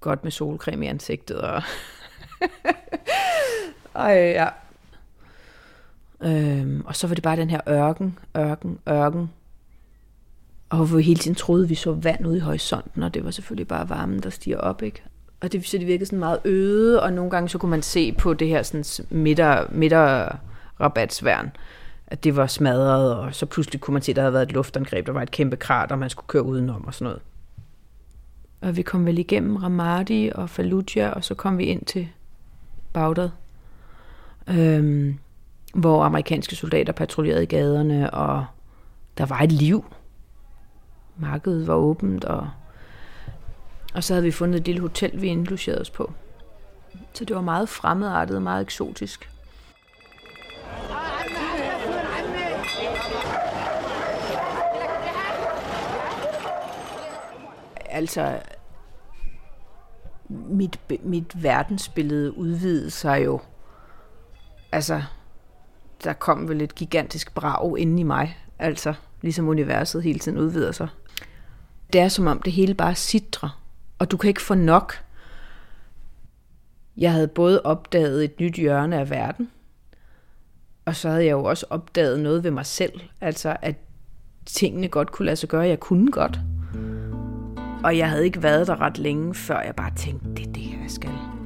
godt 0.00 0.24
med 0.24 0.32
solcreme 0.32 0.84
i 0.84 0.88
ansigtet 0.88 1.40
og... 1.40 1.62
Ej, 3.94 4.12
ja. 4.12 4.48
Øhm, 6.22 6.82
og 6.86 6.96
så 6.96 7.06
var 7.06 7.14
det 7.14 7.22
bare 7.22 7.36
den 7.36 7.50
her 7.50 7.60
ørken, 7.68 8.18
ørken, 8.36 8.78
ørken. 8.88 9.30
Og 10.70 10.76
hvor 10.76 10.96
vi 10.96 11.02
hele 11.02 11.20
tiden 11.20 11.34
troede, 11.34 11.68
vi 11.68 11.74
så 11.74 11.92
vand 11.92 12.26
ude 12.26 12.36
i 12.36 12.40
horisonten, 12.40 13.02
og 13.02 13.14
det 13.14 13.24
var 13.24 13.30
selvfølgelig 13.30 13.68
bare 13.68 13.88
varmen, 13.88 14.22
der 14.22 14.30
stiger 14.30 14.58
op, 14.58 14.82
ikke? 14.82 15.02
Og 15.40 15.52
det, 15.52 15.66
så 15.66 15.78
det 15.78 15.86
virkede 15.86 16.06
sådan 16.06 16.18
meget 16.18 16.38
øde, 16.44 17.02
og 17.02 17.12
nogle 17.12 17.30
gange 17.30 17.48
så 17.48 17.58
kunne 17.58 17.70
man 17.70 17.82
se 17.82 18.12
på 18.12 18.34
det 18.34 18.48
her 18.48 18.62
sådan 18.62 18.84
midter, 19.10 19.66
midterrabatsværn, 19.70 21.50
at 22.06 22.24
det 22.24 22.36
var 22.36 22.46
smadret, 22.46 23.16
og 23.16 23.34
så 23.34 23.46
pludselig 23.46 23.80
kunne 23.80 23.92
man 23.92 24.02
se, 24.02 24.12
at 24.12 24.16
der 24.16 24.22
havde 24.22 24.32
været 24.32 24.46
et 24.46 24.52
luftangreb, 24.52 25.06
der 25.06 25.12
var 25.12 25.22
et 25.22 25.30
kæmpe 25.30 25.56
krater, 25.56 25.96
man 25.96 26.10
skulle 26.10 26.26
køre 26.26 26.42
udenom 26.42 26.84
og 26.86 26.94
sådan 26.94 27.04
noget. 27.04 27.20
Og 28.60 28.76
vi 28.76 28.82
kom 28.82 29.06
vel 29.06 29.18
igennem 29.18 29.56
Ramadi 29.56 30.30
og 30.34 30.50
Fallujah, 30.50 31.12
og 31.12 31.24
så 31.24 31.34
kom 31.34 31.58
vi 31.58 31.64
ind 31.64 31.84
til 31.84 32.08
Bagdad. 32.92 33.30
Øhm, 34.48 35.18
hvor 35.74 36.04
amerikanske 36.04 36.56
soldater 36.56 36.92
patruljerede 36.92 37.42
i 37.42 37.46
gaderne, 37.46 38.10
og 38.10 38.46
der 39.18 39.26
var 39.26 39.40
et 39.40 39.52
liv. 39.52 39.84
Markedet 41.16 41.66
var 41.66 41.74
åbent, 41.74 42.24
og, 42.24 42.50
og 43.94 44.04
så 44.04 44.14
havde 44.14 44.24
vi 44.24 44.30
fundet 44.30 44.60
et 44.60 44.66
lille 44.66 44.80
hotel, 44.80 45.22
vi 45.22 45.26
indlogerede 45.26 45.80
os 45.80 45.90
på. 45.90 46.12
Så 47.12 47.24
det 47.24 47.36
var 47.36 47.42
meget 47.42 47.68
fremmedartet 47.68 48.36
og 48.36 48.42
meget 48.42 48.62
eksotisk. 48.62 49.30
Altså, 57.90 58.40
mit, 60.28 60.80
mit 61.02 61.42
verdensbillede 61.42 62.36
udvidede 62.38 62.90
sig 62.90 63.24
jo. 63.24 63.40
Altså, 64.72 65.02
der 66.04 66.12
kom 66.12 66.48
vel 66.48 66.60
et 66.60 66.74
gigantisk 66.74 67.34
brag 67.34 67.78
inde 67.78 68.00
i 68.00 68.02
mig. 68.02 68.38
Altså, 68.58 68.94
ligesom 69.22 69.48
universet 69.48 70.02
hele 70.02 70.18
tiden 70.18 70.38
udvider 70.38 70.72
sig. 70.72 70.88
Det 71.92 72.00
er 72.00 72.08
som 72.08 72.26
om 72.26 72.42
det 72.42 72.52
hele 72.52 72.74
bare 72.74 72.94
sidrer, 72.94 73.60
og 73.98 74.10
du 74.10 74.16
kan 74.16 74.28
ikke 74.28 74.42
få 74.42 74.54
nok. 74.54 74.94
Jeg 76.96 77.12
havde 77.12 77.28
både 77.28 77.62
opdaget 77.62 78.24
et 78.24 78.40
nyt 78.40 78.54
hjørne 78.54 78.98
af 78.98 79.10
verden, 79.10 79.50
og 80.84 80.96
så 80.96 81.08
havde 81.08 81.24
jeg 81.24 81.32
jo 81.32 81.44
også 81.44 81.66
opdaget 81.70 82.20
noget 82.20 82.44
ved 82.44 82.50
mig 82.50 82.66
selv. 82.66 83.00
Altså, 83.20 83.56
at 83.62 83.76
tingene 84.46 84.88
godt 84.88 85.12
kunne 85.12 85.26
lade 85.26 85.36
sig 85.36 85.48
gøre. 85.48 85.66
Jeg 85.66 85.80
kunne 85.80 86.12
godt. 86.12 86.40
Og 87.84 87.98
jeg 87.98 88.10
havde 88.10 88.24
ikke 88.24 88.42
været 88.42 88.66
der 88.66 88.80
ret 88.80 88.98
længe, 88.98 89.34
før 89.34 89.60
jeg 89.60 89.76
bare 89.76 89.92
tænkte, 89.96 90.28
det 90.34 90.46
er 90.46 90.52
det, 90.52 90.70
jeg 90.82 90.90
skal. 90.90 91.39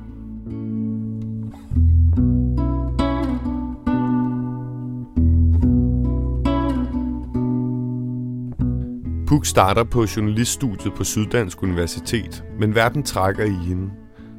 Puk 9.26 9.46
starter 9.46 9.84
på 9.84 10.06
journaliststudiet 10.16 10.94
på 10.94 11.04
Syddansk 11.04 11.62
Universitet, 11.62 12.44
men 12.58 12.74
verden 12.74 13.02
trækker 13.02 13.44
i 13.44 13.66
hende. 13.68 13.90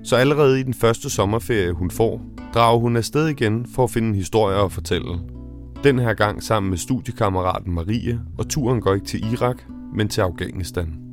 Så 0.03 0.15
allerede 0.15 0.59
i 0.59 0.63
den 0.63 0.73
første 0.73 1.09
sommerferie, 1.09 1.71
hun 1.71 1.91
får, 1.91 2.21
drager 2.53 2.79
hun 2.79 2.97
afsted 2.97 3.27
igen 3.27 3.65
for 3.75 3.83
at 3.83 3.91
finde 3.91 4.15
historier 4.15 4.57
at 4.57 4.71
fortælle. 4.71 5.19
Den 5.83 5.99
her 5.99 6.13
gang 6.13 6.43
sammen 6.43 6.69
med 6.69 6.77
studiekammeraten 6.77 7.73
Marie, 7.73 8.21
og 8.37 8.49
turen 8.49 8.81
går 8.81 8.93
ikke 8.93 9.05
til 9.05 9.33
Irak, 9.33 9.57
men 9.95 10.07
til 10.09 10.21
Afghanistan. 10.21 11.04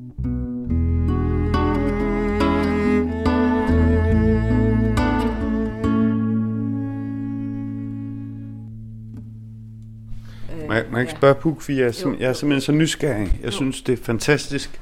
Må 10.67 10.73
jeg, 10.73 10.85
må 10.91 10.97
jeg 10.97 11.01
ikke 11.01 11.19
spørge 11.19 11.35
Puk, 11.35 11.61
for 11.61 11.73
jeg 11.73 11.87
er, 11.87 11.93
sim- 11.93 12.21
jeg 12.21 12.29
er 12.29 12.33
simpelthen 12.33 12.61
så 12.61 12.73
nysgerrig. 12.73 13.41
Jeg 13.43 13.53
synes, 13.53 13.83
det 13.83 13.93
er 13.99 14.05
fantastisk, 14.05 14.81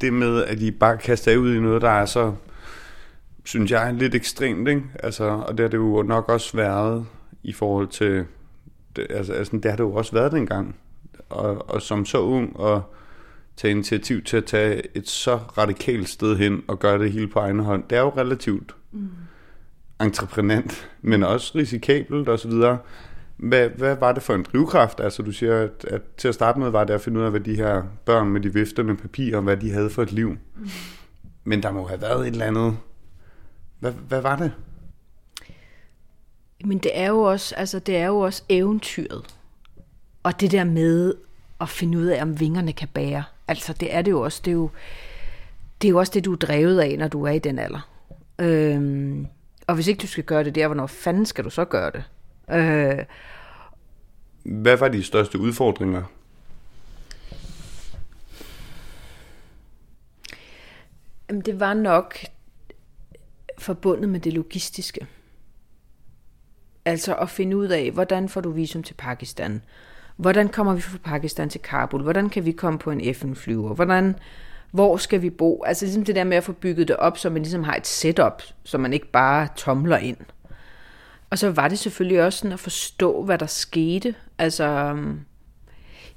det 0.00 0.12
med, 0.12 0.44
at 0.44 0.60
I 0.60 0.70
bare 0.70 0.96
kaster 0.98 1.32
jer 1.32 1.38
ud 1.38 1.54
i 1.54 1.60
noget, 1.60 1.82
der 1.82 1.90
er 1.90 2.06
så, 2.06 2.34
synes 3.44 3.70
jeg, 3.70 3.94
lidt 3.94 4.14
ekstremt, 4.14 4.68
ikke? 4.68 4.82
Altså, 5.02 5.24
og 5.24 5.58
det 5.58 5.64
har 5.64 5.68
det 5.68 5.76
jo 5.76 6.02
nok 6.02 6.28
også 6.28 6.56
været 6.56 7.06
i 7.42 7.52
forhold 7.52 7.88
til, 7.88 8.24
det, 8.96 9.06
altså, 9.10 9.32
altså 9.32 9.56
det 9.56 9.64
har 9.64 9.76
det 9.76 9.84
jo 9.84 9.94
også 9.94 10.12
været 10.12 10.32
dengang. 10.32 10.76
Og, 11.30 11.70
og 11.70 11.82
som 11.82 12.04
så 12.04 12.18
ung, 12.18 12.56
og 12.56 12.94
tage 13.56 13.70
initiativ 13.70 14.22
til 14.22 14.36
at 14.36 14.44
tage 14.44 14.96
et 14.96 15.08
så 15.08 15.36
radikalt 15.36 16.08
sted 16.08 16.36
hen 16.36 16.62
og 16.68 16.78
gøre 16.78 16.98
det 16.98 17.12
hele 17.12 17.28
på 17.28 17.38
egen 17.38 17.58
hånd, 17.58 17.84
det 17.90 17.98
er 17.98 18.02
jo 18.02 18.12
relativt 18.16 18.74
mm. 18.92 19.08
entreprenant, 20.00 20.90
men 21.02 21.22
også 21.22 21.52
risikabelt 21.54 22.28
osv., 22.28 22.52
hvad, 23.36 23.68
hvad 23.68 23.96
var 23.96 24.12
det 24.12 24.22
for 24.22 24.34
en 24.34 24.42
drivkraft? 24.52 25.00
Altså 25.00 25.22
du 25.22 25.32
siger, 25.32 25.60
at, 25.60 25.84
at 25.84 26.02
til 26.16 26.28
at 26.28 26.34
starte 26.34 26.58
med 26.58 26.70
var 26.70 26.84
det 26.84 26.94
at 26.94 27.00
finde 27.00 27.20
ud 27.20 27.24
af, 27.24 27.30
hvad 27.30 27.40
de 27.40 27.56
her 27.56 27.82
børn 28.04 28.28
med 28.28 28.40
de 28.40 28.52
viftende 28.52 28.96
papirer, 28.96 29.40
hvad 29.40 29.56
de 29.56 29.70
havde 29.70 29.90
for 29.90 30.02
et 30.02 30.12
liv. 30.12 30.36
Men 31.44 31.62
der 31.62 31.72
må 31.72 31.86
have 31.86 32.00
været 32.00 32.20
et 32.20 32.32
eller 32.32 32.46
andet. 32.46 32.76
Hvad, 33.80 33.92
hvad 33.92 34.20
var 34.20 34.36
det? 34.36 34.52
Men 36.64 36.78
det 36.78 36.90
er 36.94 37.08
jo 37.08 37.20
også, 37.20 37.54
altså 37.54 37.78
det 37.78 37.96
er 37.96 38.06
jo 38.06 38.18
også 38.18 38.42
eventyret. 38.48 39.34
Og 40.22 40.40
det 40.40 40.52
der 40.52 40.64
med 40.64 41.14
at 41.60 41.68
finde 41.68 41.98
ud 41.98 42.06
af, 42.06 42.22
om 42.22 42.40
vingerne 42.40 42.72
kan 42.72 42.88
bære. 42.94 43.24
Altså 43.48 43.72
det 43.72 43.94
er 43.94 44.02
det 44.02 44.10
jo 44.10 44.20
også. 44.20 44.40
Det 44.44 44.50
er 44.50 44.54
jo, 44.54 44.70
det 45.82 45.88
er 45.88 45.90
jo 45.90 45.98
også 45.98 46.12
det, 46.14 46.24
du 46.24 46.32
er 46.32 46.36
drevet 46.36 46.80
af, 46.80 46.98
når 46.98 47.08
du 47.08 47.24
er 47.24 47.30
i 47.30 47.38
den 47.38 47.58
alder. 47.58 47.88
Øhm, 48.38 49.26
og 49.66 49.74
hvis 49.74 49.86
ikke 49.86 50.00
du 50.00 50.06
skal 50.06 50.24
gøre 50.24 50.44
det 50.44 50.54
der, 50.54 50.66
hvornår 50.66 50.86
fanden 50.86 51.26
skal 51.26 51.44
du 51.44 51.50
så 51.50 51.64
gøre 51.64 51.90
det? 51.90 52.04
Øh, 52.50 53.04
Hvad 54.44 54.76
var 54.76 54.88
de 54.88 55.02
største 55.02 55.38
udfordringer? 55.38 56.02
Jamen, 61.28 61.42
det 61.42 61.60
var 61.60 61.74
nok 61.74 62.18
forbundet 63.58 64.08
med 64.08 64.20
det 64.20 64.32
logistiske. 64.32 65.06
Altså 66.84 67.14
at 67.14 67.30
finde 67.30 67.56
ud 67.56 67.68
af, 67.68 67.90
hvordan 67.90 68.28
får 68.28 68.40
du 68.40 68.50
visum 68.50 68.82
til 68.82 68.94
Pakistan? 68.94 69.62
Hvordan 70.16 70.48
kommer 70.48 70.74
vi 70.74 70.80
fra 70.80 70.98
Pakistan 71.04 71.48
til 71.48 71.60
Kabul? 71.60 72.02
Hvordan 72.02 72.30
kan 72.30 72.44
vi 72.44 72.52
komme 72.52 72.78
på 72.78 72.90
en 72.90 73.14
FN-flyver? 73.14 73.74
Hvordan, 73.74 74.16
hvor 74.70 74.96
skal 74.96 75.22
vi 75.22 75.30
bo? 75.30 75.62
Altså 75.62 75.84
ligesom 75.84 76.04
det 76.04 76.14
der 76.14 76.24
med 76.24 76.36
at 76.36 76.44
få 76.44 76.52
bygget 76.52 76.88
det 76.88 76.96
op, 76.96 77.18
så 77.18 77.30
man 77.30 77.42
ligesom 77.42 77.64
har 77.64 77.76
et 77.76 77.86
setup, 77.86 78.42
så 78.64 78.78
man 78.78 78.92
ikke 78.92 79.10
bare 79.10 79.48
tomler 79.56 79.98
ind. 79.98 80.16
Og 81.34 81.38
så 81.38 81.50
var 81.50 81.68
det 81.68 81.78
selvfølgelig 81.78 82.22
også 82.22 82.38
sådan 82.38 82.52
at 82.52 82.60
forstå, 82.60 83.24
hvad 83.24 83.38
der 83.38 83.46
skete. 83.46 84.14
Altså, 84.38 84.64
øhm, 84.64 85.20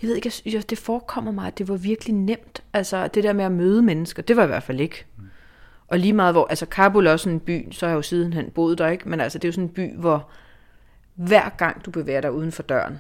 jeg 0.02 0.08
ved 0.08 0.16
ikke, 0.16 0.32
jeg, 0.46 0.70
det 0.70 0.78
forekommer 0.78 1.32
mig, 1.32 1.48
at 1.48 1.58
det 1.58 1.68
var 1.68 1.76
virkelig 1.76 2.16
nemt. 2.16 2.64
Altså, 2.74 3.08
det 3.08 3.24
der 3.24 3.34
med 3.34 3.46
at 3.46 3.52
møde 3.52 3.82
mennesker, 3.82 4.22
det 4.22 4.36
var 4.36 4.44
i 4.44 4.48
hvert 4.48 4.64
fald 4.64 4.80
ikke. 4.80 5.06
Og 5.88 6.00
lige 6.00 6.14
meget 6.14 6.34
hvor, 6.34 6.48
altså 6.50 6.66
Kabul 6.66 7.08
er 7.08 7.12
også 7.12 7.30
en 7.30 7.40
by, 7.40 7.72
så 7.72 7.86
har 7.86 7.92
jeg 7.92 7.98
jo 7.98 8.02
sidenhen 8.02 8.52
boet 8.52 8.78
der, 8.78 8.88
ikke? 8.88 9.10
Men 9.10 9.20
altså, 9.20 9.40
det 9.40 9.46
er 9.46 9.50
jo 9.50 9.54
sådan 9.54 9.64
en 9.64 9.70
by, 9.70 9.96
hvor 9.96 10.30
hver 11.16 11.50
gang 11.50 11.86
du 11.86 11.92
bevæger 11.92 12.22
dig 12.22 12.32
uden 12.32 12.52
for 12.52 12.64
døren, 12.64 13.00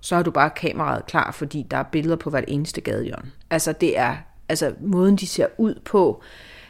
så 0.00 0.16
har 0.16 0.22
du 0.22 0.30
bare 0.30 0.50
kameraet 0.50 1.06
klar, 1.06 1.30
fordi 1.32 1.66
der 1.70 1.76
er 1.76 1.82
billeder 1.82 2.16
på 2.16 2.30
hvert 2.30 2.44
eneste 2.48 2.80
gadehjørne. 2.80 3.30
Altså, 3.50 3.72
det 3.72 3.98
er, 3.98 4.16
altså, 4.48 4.74
måden 4.80 5.16
de 5.16 5.26
ser 5.26 5.46
ud 5.58 5.80
på, 5.84 6.22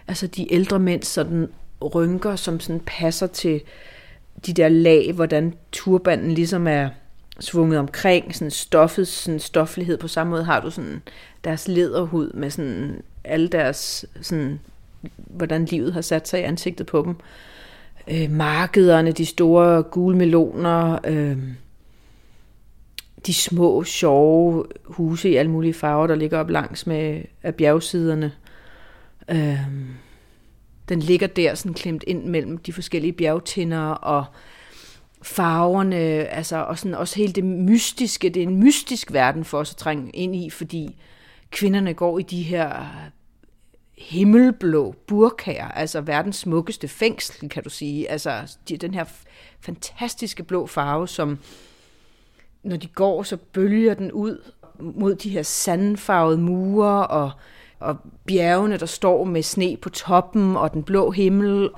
altså 0.09 0.27
de 0.27 0.53
ældre 0.53 0.79
mænd 0.79 1.03
sådan 1.03 1.49
rynker, 1.95 2.37
som 2.37 2.61
sådan 2.61 2.81
passer 2.87 3.27
til, 3.27 3.61
de 4.47 4.53
der 4.53 4.69
lag, 4.69 5.12
hvordan 5.12 5.55
turbanden 5.73 6.33
ligesom 6.33 6.67
er 6.67 6.89
svunget 7.41 7.79
omkring, 7.79 8.35
sådan 8.35 8.51
stoffet, 8.51 9.09
sådan 9.09 9.41
stoflighed. 9.41 9.99
På 9.99 10.09
samme 10.09 10.31
måde 10.31 10.45
har 10.45 10.61
du 10.61 10.71
sådan 10.71 11.03
deres 11.45 11.69
lederhud 11.69 12.33
med 12.33 12.51
sådan 12.51 13.03
alle 13.25 13.49
deres, 13.49 14.07
sådan, 14.21 14.61
hvordan 15.17 15.65
livet 15.65 15.93
har 15.93 16.01
sat 16.01 16.29
sig 16.29 16.41
i 16.41 16.43
ansigtet 16.43 16.87
på 16.87 17.03
dem. 17.03 17.17
Øh, 18.09 18.31
markederne, 18.31 19.12
de 19.12 19.27
store 19.27 19.83
gule 19.83 20.17
meloner, 20.17 20.99
øh, 21.07 21.39
de 23.27 23.35
små, 23.35 23.85
sjove 23.85 24.65
huse 24.85 25.31
i 25.31 25.37
alle 25.37 25.51
mulige 25.51 25.75
farver, 25.75 26.07
der 26.07 26.15
ligger 26.15 26.39
op 26.39 26.51
langs 26.51 26.87
med 26.87 27.23
af 27.43 27.55
bjergsiderne. 27.55 28.33
Øh, 29.29 29.61
den 30.93 31.01
ligger 31.01 31.27
der 31.27 31.55
sådan 31.55 31.75
klemt 31.75 32.05
ind 32.07 32.25
mellem 32.25 32.59
de 32.59 32.73
forskellige 32.73 33.13
bjergtinder 33.13 33.89
og 33.89 34.25
farverne, 35.23 35.97
altså 36.29 36.57
og 36.57 36.79
sådan 36.79 36.95
også 36.95 37.17
hele 37.17 37.33
det 37.33 37.45
mystiske, 37.45 38.29
det 38.29 38.43
er 38.43 38.47
en 38.47 38.57
mystisk 38.57 39.13
verden 39.13 39.45
for 39.45 39.59
os 39.59 39.71
at 39.71 39.77
trænge 39.77 40.11
ind 40.11 40.37
i, 40.37 40.51
fordi 40.51 40.97
kvinderne 41.51 41.95
går 41.95 42.19
i 42.19 42.23
de 42.23 42.43
her 42.43 42.87
himmelblå 43.99 44.95
burkager, 45.07 45.69
altså 45.69 46.01
verdens 46.01 46.37
smukkeste 46.37 46.89
fængsel, 46.89 47.49
kan 47.49 47.63
du 47.63 47.71
sige. 47.71 48.11
Altså 48.11 48.57
de, 48.69 48.77
den 48.77 48.95
her 48.95 49.05
fantastiske 49.61 50.43
blå 50.43 50.67
farve, 50.67 51.09
som 51.09 51.39
når 52.63 52.77
de 52.77 52.87
går, 52.87 53.23
så 53.23 53.37
bølger 53.37 53.95
den 53.95 54.13
ud 54.13 54.43
mod 54.81 55.15
de 55.15 55.31
her 55.31 55.43
sandfarvede 55.43 56.39
mure 56.39 57.07
og, 57.07 57.31
og 57.83 57.97
bjergene, 58.27 58.77
der 58.77 58.87
står 58.87 59.25
med 59.25 59.43
sne 59.43 59.77
på 59.83 59.89
toppen 59.89 60.57
og 60.57 60.73
den 60.73 60.83
blå 60.83 61.11
himmel. 61.11 61.71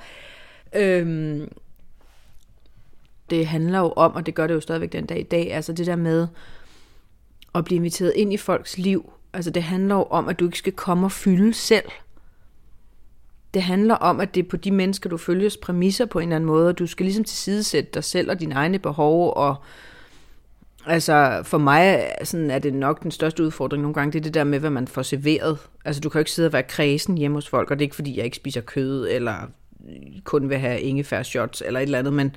Øhm, 0.76 1.49
det 3.30 3.46
handler 3.46 3.78
jo 3.78 3.92
om, 3.96 4.14
og 4.14 4.26
det 4.26 4.34
gør 4.34 4.46
det 4.46 4.54
jo 4.54 4.61
stadigvæk 4.61 4.92
den 4.92 5.06
dag 5.06 5.20
i 5.20 5.23
dag, 5.23 5.52
altså 5.52 5.73
det 5.73 5.87
der 5.87 5.96
med 5.96 6.28
at 7.54 7.64
blive 7.64 7.76
inviteret 7.76 8.12
ind 8.16 8.32
i 8.32 8.37
folks 8.37 8.78
liv. 8.78 9.12
Altså 9.32 9.50
det 9.50 9.62
handler 9.62 9.94
jo 9.94 10.02
om, 10.02 10.28
at 10.28 10.40
du 10.40 10.44
ikke 10.44 10.58
skal 10.58 10.73
komme 10.73 11.06
og 11.06 11.12
fylde 11.12 11.54
selv. 11.54 11.90
Det 13.54 13.62
handler 13.62 13.94
om, 13.94 14.20
at 14.20 14.34
det 14.34 14.44
er 14.44 14.49
på 14.49 14.56
de 14.56 14.70
mennesker, 14.70 15.11
du 15.11 15.16
følges 15.16 15.56
præmisser 15.56 16.06
på 16.06 16.18
en 16.18 16.23
eller 16.23 16.37
anden 16.37 16.46
måde, 16.46 16.68
og 16.68 16.78
du 16.78 16.87
skal 16.87 17.04
ligesom 17.04 17.25
tilsidesætte 17.25 17.90
dig 17.94 18.04
selv 18.04 18.30
og 18.30 18.40
dine 18.40 18.54
egne 18.54 18.78
behov, 18.78 19.32
og 19.37 19.56
altså 20.86 21.40
for 21.44 21.58
mig 21.58 22.10
sådan 22.24 22.50
er 22.50 22.58
det 22.58 22.74
nok 22.74 23.02
den 23.02 23.10
største 23.10 23.44
udfordring 23.44 23.82
nogle 23.82 23.94
gange, 23.94 24.12
det 24.12 24.18
er 24.18 24.22
det 24.22 24.34
der 24.34 24.44
med, 24.44 24.58
hvad 24.58 24.70
man 24.70 24.88
får 24.88 25.02
serveret. 25.02 25.58
Altså 25.84 26.00
du 26.00 26.08
kan 26.08 26.18
jo 26.18 26.20
ikke 26.20 26.30
sidde 26.30 26.46
og 26.46 26.52
være 26.52 26.62
kredsen 26.62 27.18
hjemme 27.18 27.36
hos 27.36 27.48
folk, 27.48 27.70
og 27.70 27.78
det 27.78 27.82
er 27.82 27.86
ikke 27.86 27.96
fordi, 27.96 28.16
jeg 28.16 28.24
ikke 28.24 28.36
spiser 28.36 28.60
kød, 28.60 29.08
eller 29.10 29.34
kun 30.24 30.48
vil 30.48 30.58
have 30.58 30.80
ingefær 30.80 31.22
shots, 31.22 31.62
eller 31.66 31.80
et 31.80 31.84
eller 31.84 31.98
andet, 31.98 32.12
men 32.12 32.36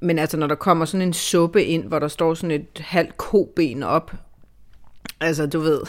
men 0.00 0.18
altså, 0.18 0.36
når 0.36 0.46
der 0.46 0.54
kommer 0.54 0.84
sådan 0.84 1.06
en 1.06 1.12
suppe 1.12 1.64
ind, 1.64 1.84
hvor 1.84 1.98
der 1.98 2.08
står 2.08 2.34
sådan 2.34 2.50
et 2.50 2.78
halvt 2.78 3.16
koben 3.16 3.82
op, 3.82 4.12
altså, 5.20 5.46
du 5.46 5.60
ved, 5.60 5.80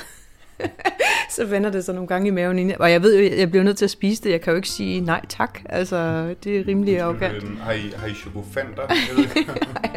så 1.36 1.46
vender 1.46 1.70
det 1.70 1.86
sig 1.86 1.96
nogle 1.96 2.08
gange 2.08 2.28
i 2.28 2.32
maven 2.32 2.60
ind. 2.60 2.72
Og 2.72 2.92
jeg 2.92 3.02
ved 3.02 3.20
jo, 3.20 3.38
jeg 3.38 3.50
bliver 3.50 3.64
nødt 3.64 3.78
til 3.78 3.86
at 3.86 3.92
spise 3.92 4.24
det. 4.24 4.32
Jeg 4.32 4.42
kan 4.42 4.52
jo 4.52 4.56
ikke 4.56 4.70
sige 4.70 5.02
nej 5.02 5.26
tak. 5.30 5.60
Altså, 5.66 6.28
det 6.44 6.60
er 6.60 6.68
rimelig 6.68 7.00
arrogant. 7.00 7.60
Har 7.60 7.72
I, 7.72 7.94
har 7.96 8.08
I 8.08 8.14
chokofanter? 8.14 8.84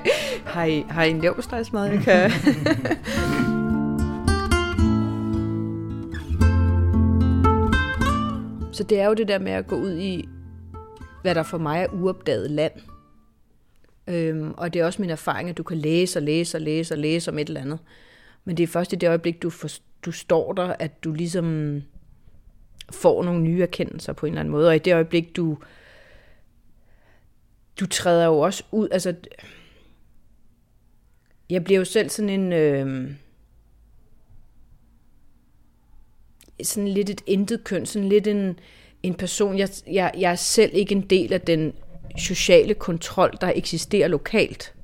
har, 0.52 0.64
I, 0.64 0.84
har 0.88 1.04
I 1.04 1.10
en 1.10 1.20
leverpostejsmad, 1.20 1.90
jeg 1.90 2.00
kan... 2.00 2.30
så 8.72 8.84
det 8.84 9.00
er 9.00 9.06
jo 9.06 9.14
det 9.14 9.28
der 9.28 9.38
med 9.38 9.52
at 9.52 9.66
gå 9.66 9.76
ud 9.76 9.96
i, 9.96 10.28
hvad 11.22 11.34
der 11.34 11.42
for 11.42 11.58
mig 11.58 11.82
er 11.82 11.86
uopdaget 11.92 12.50
land. 12.50 12.72
Øhm, 14.08 14.54
og 14.56 14.74
det 14.74 14.80
er 14.80 14.86
også 14.86 15.02
min 15.02 15.10
erfaring, 15.10 15.48
at 15.48 15.58
du 15.58 15.62
kan 15.62 15.76
læse 15.76 16.18
og 16.18 16.22
læse 16.22 16.56
og 16.56 16.60
læse 16.60 16.94
og 16.94 16.98
læse 16.98 17.30
om 17.30 17.38
et 17.38 17.48
eller 17.48 17.60
andet. 17.60 17.78
Men 18.44 18.56
det 18.56 18.62
er 18.62 18.66
først 18.66 18.92
i 18.92 18.96
det 18.96 19.08
øjeblik, 19.08 19.42
du, 19.42 19.50
for, 19.50 19.68
du 20.04 20.12
står 20.12 20.52
der, 20.52 20.76
at 20.78 21.04
du 21.04 21.12
ligesom 21.12 21.82
får 22.90 23.22
nogle 23.22 23.40
nye 23.40 23.62
erkendelser 23.62 24.12
på 24.12 24.26
en 24.26 24.32
eller 24.32 24.40
anden 24.40 24.52
måde. 24.52 24.68
Og 24.68 24.76
i 24.76 24.78
det 24.78 24.94
øjeblik, 24.94 25.36
du, 25.36 25.58
du 27.80 27.86
træder 27.86 28.24
jo 28.24 28.38
også 28.38 28.64
ud, 28.70 28.88
altså 28.90 29.14
jeg 31.50 31.64
bliver 31.64 31.78
jo 31.78 31.84
selv 31.84 32.08
sådan 32.08 32.28
en, 32.28 32.52
øh, 32.52 33.10
sådan 36.62 36.88
lidt 36.88 37.10
et 37.10 37.22
intet 37.26 37.64
køn, 37.64 37.86
sådan 37.86 38.08
lidt 38.08 38.26
en, 38.26 38.58
en 39.02 39.14
person, 39.14 39.58
jeg, 39.58 39.68
jeg, 39.86 40.12
jeg 40.18 40.30
er 40.30 40.36
selv 40.36 40.70
ikke 40.74 40.94
en 40.94 41.02
del 41.02 41.32
af 41.32 41.40
den 41.40 41.72
sociale 42.16 42.74
kontrol, 42.74 43.32
der 43.40 43.52
eksisterer 43.54 44.08
lokalt. 44.08 44.74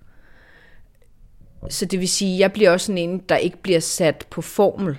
Så 1.69 1.87
det 1.87 2.01
vil 2.01 2.09
sige, 2.09 2.39
jeg 2.39 2.53
bliver 2.53 2.71
også 2.71 2.87
sådan 2.87 2.99
en, 2.99 3.19
der 3.19 3.37
ikke 3.37 3.57
bliver 3.63 3.81
sat 3.81 4.27
på 4.31 4.43
formel. 4.43 4.97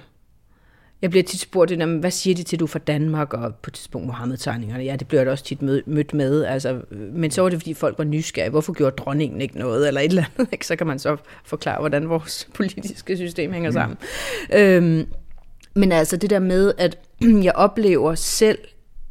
Jeg 1.01 1.09
bliver 1.09 1.23
tit 1.23 1.39
spurgt, 1.39 1.83
hvad 1.83 2.11
siger 2.11 2.35
de 2.35 2.43
til, 2.43 2.59
du 2.59 2.67
fra 2.67 2.79
Danmark, 2.79 3.33
og 3.33 3.55
på 3.55 3.69
et 3.69 3.73
tidspunkt 3.73 4.07
Mohammed-tegningerne. 4.07 4.83
Ja, 4.83 4.95
det 4.95 5.07
bliver 5.07 5.21
jeg 5.21 5.31
også 5.31 5.43
tit 5.43 5.61
mødt 5.61 6.13
med. 6.13 6.45
Altså, 6.45 6.81
men 6.91 7.31
så 7.31 7.41
var 7.41 7.49
det, 7.49 7.59
fordi 7.59 7.73
folk 7.73 7.97
var 7.97 8.03
nysgerrige. 8.03 8.49
Hvorfor 8.49 8.73
gjorde 8.73 8.95
dronningen 8.95 9.41
ikke 9.41 9.59
noget, 9.59 9.87
eller 9.87 10.01
et 10.01 10.09
eller 10.09 10.23
andet? 10.37 10.51
Ikke? 10.53 10.67
Så 10.67 10.75
kan 10.75 10.87
man 10.87 10.99
så 10.99 11.17
forklare, 11.45 11.79
hvordan 11.79 12.09
vores 12.09 12.47
politiske 12.57 13.17
system 13.17 13.51
hænger 13.51 13.71
sammen. 13.71 13.97
Mm. 14.49 14.57
Øhm, 14.57 15.07
men 15.73 15.91
altså 15.91 16.17
det 16.17 16.29
der 16.29 16.39
med, 16.39 16.73
at 16.77 16.97
jeg 17.47 17.53
oplever 17.55 18.15
selv 18.15 18.59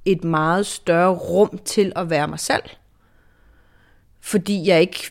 et 0.04 0.24
meget 0.24 0.66
større 0.66 1.14
rum 1.14 1.60
til 1.64 1.92
at 1.96 2.10
være 2.10 2.28
mig 2.28 2.40
selv 2.40 2.62
fordi 4.28 4.68
jeg 4.68 4.80
ikke 4.80 5.10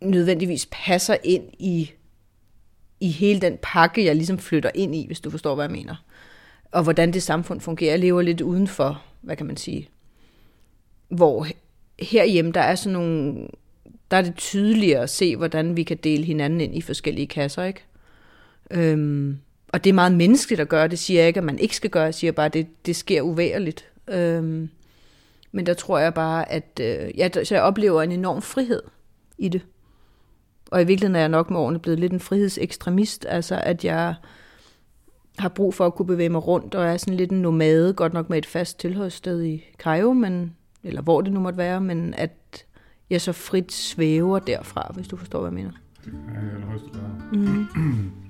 nødvendigvis 0.00 0.68
passer 0.72 1.16
ind 1.24 1.44
i, 1.58 1.90
i 3.00 3.10
hele 3.10 3.40
den 3.40 3.58
pakke, 3.62 4.04
jeg 4.04 4.16
ligesom 4.16 4.38
flytter 4.38 4.70
ind 4.74 4.94
i, 4.94 5.06
hvis 5.06 5.20
du 5.20 5.30
forstår, 5.30 5.54
hvad 5.54 5.64
jeg 5.64 5.72
mener. 5.72 6.04
Og 6.70 6.82
hvordan 6.82 7.12
det 7.12 7.22
samfund 7.22 7.60
fungerer. 7.60 7.90
Jeg 7.90 7.98
lever 7.98 8.22
lidt 8.22 8.40
udenfor, 8.40 9.02
hvad 9.20 9.36
kan 9.36 9.46
man 9.46 9.56
sige. 9.56 9.88
Hvor 11.08 11.46
herhjemme, 11.98 12.52
der 12.52 12.60
er 12.60 12.74
sådan 12.74 12.92
nogle, 12.92 13.48
der 14.10 14.16
er 14.16 14.22
det 14.22 14.36
tydeligere 14.36 15.02
at 15.02 15.10
se, 15.10 15.36
hvordan 15.36 15.76
vi 15.76 15.82
kan 15.82 15.96
dele 15.96 16.24
hinanden 16.24 16.60
ind 16.60 16.74
i 16.76 16.80
forskellige 16.80 17.26
kasser, 17.26 17.64
ikke? 17.64 17.84
Øhm, 18.70 19.38
og 19.68 19.84
det 19.84 19.90
er 19.90 19.94
meget 19.94 20.12
menneskeligt 20.12 20.60
at 20.60 20.68
gøre, 20.68 20.88
det 20.88 20.98
siger 20.98 21.20
jeg 21.20 21.28
ikke, 21.28 21.38
at 21.38 21.44
man 21.44 21.58
ikke 21.58 21.76
skal 21.76 21.90
gøre, 21.90 22.04
jeg 22.04 22.14
siger 22.14 22.32
bare, 22.32 22.46
at 22.46 22.54
det, 22.54 22.66
det 22.86 22.96
sker 22.96 23.22
uværligt. 23.22 23.88
Øhm, 24.08 24.68
men 25.52 25.66
der 25.66 25.74
tror 25.74 25.98
jeg 25.98 26.14
bare, 26.14 26.52
at 26.52 26.80
øh, 26.80 27.18
jeg, 27.18 27.30
så 27.44 27.54
jeg 27.54 27.62
oplever 27.62 28.02
en 28.02 28.12
enorm 28.12 28.42
frihed 28.42 28.82
i 29.38 29.48
det. 29.48 29.62
Og 30.70 30.82
i 30.82 30.84
virkeligheden 30.84 31.16
er 31.16 31.20
jeg 31.20 31.28
nok 31.28 31.50
med 31.50 31.60
årene 31.60 31.78
blevet 31.78 32.00
lidt 32.00 32.12
en 32.12 32.20
frihedsekstremist, 32.20 33.26
altså 33.28 33.60
at 33.62 33.84
jeg 33.84 34.14
har 35.38 35.48
brug 35.48 35.74
for 35.74 35.86
at 35.86 35.94
kunne 35.94 36.06
bevæge 36.06 36.28
mig 36.28 36.46
rundt, 36.46 36.74
og 36.74 36.84
er 36.84 36.96
sådan 36.96 37.14
lidt 37.14 37.30
en 37.30 37.42
nomade, 37.42 37.92
godt 37.92 38.12
nok 38.12 38.30
med 38.30 38.38
et 38.38 38.46
fast 38.46 38.78
tilholdssted 38.78 39.42
i 39.42 39.64
Cairo, 39.78 40.12
men, 40.12 40.56
eller 40.82 41.02
hvor 41.02 41.20
det 41.20 41.32
nu 41.32 41.40
måtte 41.40 41.56
være, 41.56 41.80
men 41.80 42.14
at 42.14 42.64
jeg 43.10 43.20
så 43.20 43.32
frit 43.32 43.72
svæver 43.72 44.38
derfra, 44.38 44.92
hvis 44.94 45.08
du 45.08 45.16
forstår, 45.16 45.40
hvad 45.40 45.50
jeg 45.50 45.54
mener. 45.54 45.70
Det 46.04 46.12
er 46.12 46.42
i 46.42 46.54
allerhøjeste 46.54 46.88
grad. 46.88 47.10
Mm. 47.32 48.10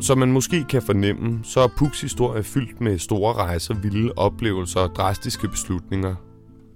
Som 0.00 0.18
man 0.18 0.32
måske 0.32 0.64
kan 0.64 0.82
fornemme, 0.82 1.40
så 1.44 1.60
er 1.60 1.68
Puks 1.76 2.00
historie 2.00 2.42
fyldt 2.42 2.80
med 2.80 2.98
store 2.98 3.32
rejser, 3.32 3.74
vilde 3.74 4.12
oplevelser 4.16 4.80
og 4.80 4.94
drastiske 4.96 5.48
beslutninger. 5.48 6.14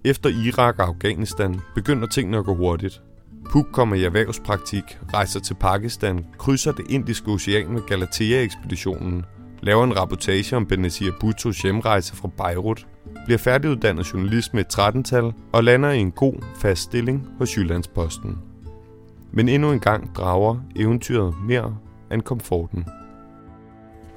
Efter 0.05 0.29
Irak 0.47 0.79
og 0.79 0.87
Afghanistan 0.87 1.61
begynder 1.75 2.07
tingene 2.07 2.39
at 2.39 2.45
gå 2.45 2.55
hurtigt. 2.55 3.03
Puk 3.51 3.67
kommer 3.73 3.97
i 3.97 4.05
erhvervspraktik, 4.05 4.99
rejser 5.15 5.41
til 5.41 5.55
Pakistan, 5.55 6.27
krydser 6.39 6.73
det 6.73 6.85
indiske 6.91 7.31
ocean 7.31 7.73
med 7.73 7.81
Galatea-ekspeditionen, 7.83 9.25
laver 9.63 9.85
en 9.85 9.97
rapportage 9.97 10.57
om 10.57 10.67
Benazir 10.67 11.11
Bhuttos 11.21 11.63
hjemrejse 11.63 12.17
fra 12.17 12.29
Beirut, 12.37 12.87
bliver 13.25 13.39
færdiguddannet 13.39 14.13
journalist 14.13 14.55
med 14.55 14.65
et 14.65 14.79
13-tal 14.79 15.33
og 15.53 15.65
lander 15.65 15.91
i 15.91 15.99
en 15.99 16.11
god, 16.11 16.35
fast 16.57 16.83
stilling 16.83 17.29
hos 17.39 17.57
Jyllandsposten. 17.57 18.39
Men 19.33 19.49
endnu 19.49 19.73
en 19.73 19.81
gang 19.81 20.17
drager 20.17 20.57
eventyret 20.77 21.35
mere 21.49 21.77
end 22.13 22.23
komforten. 22.23 22.85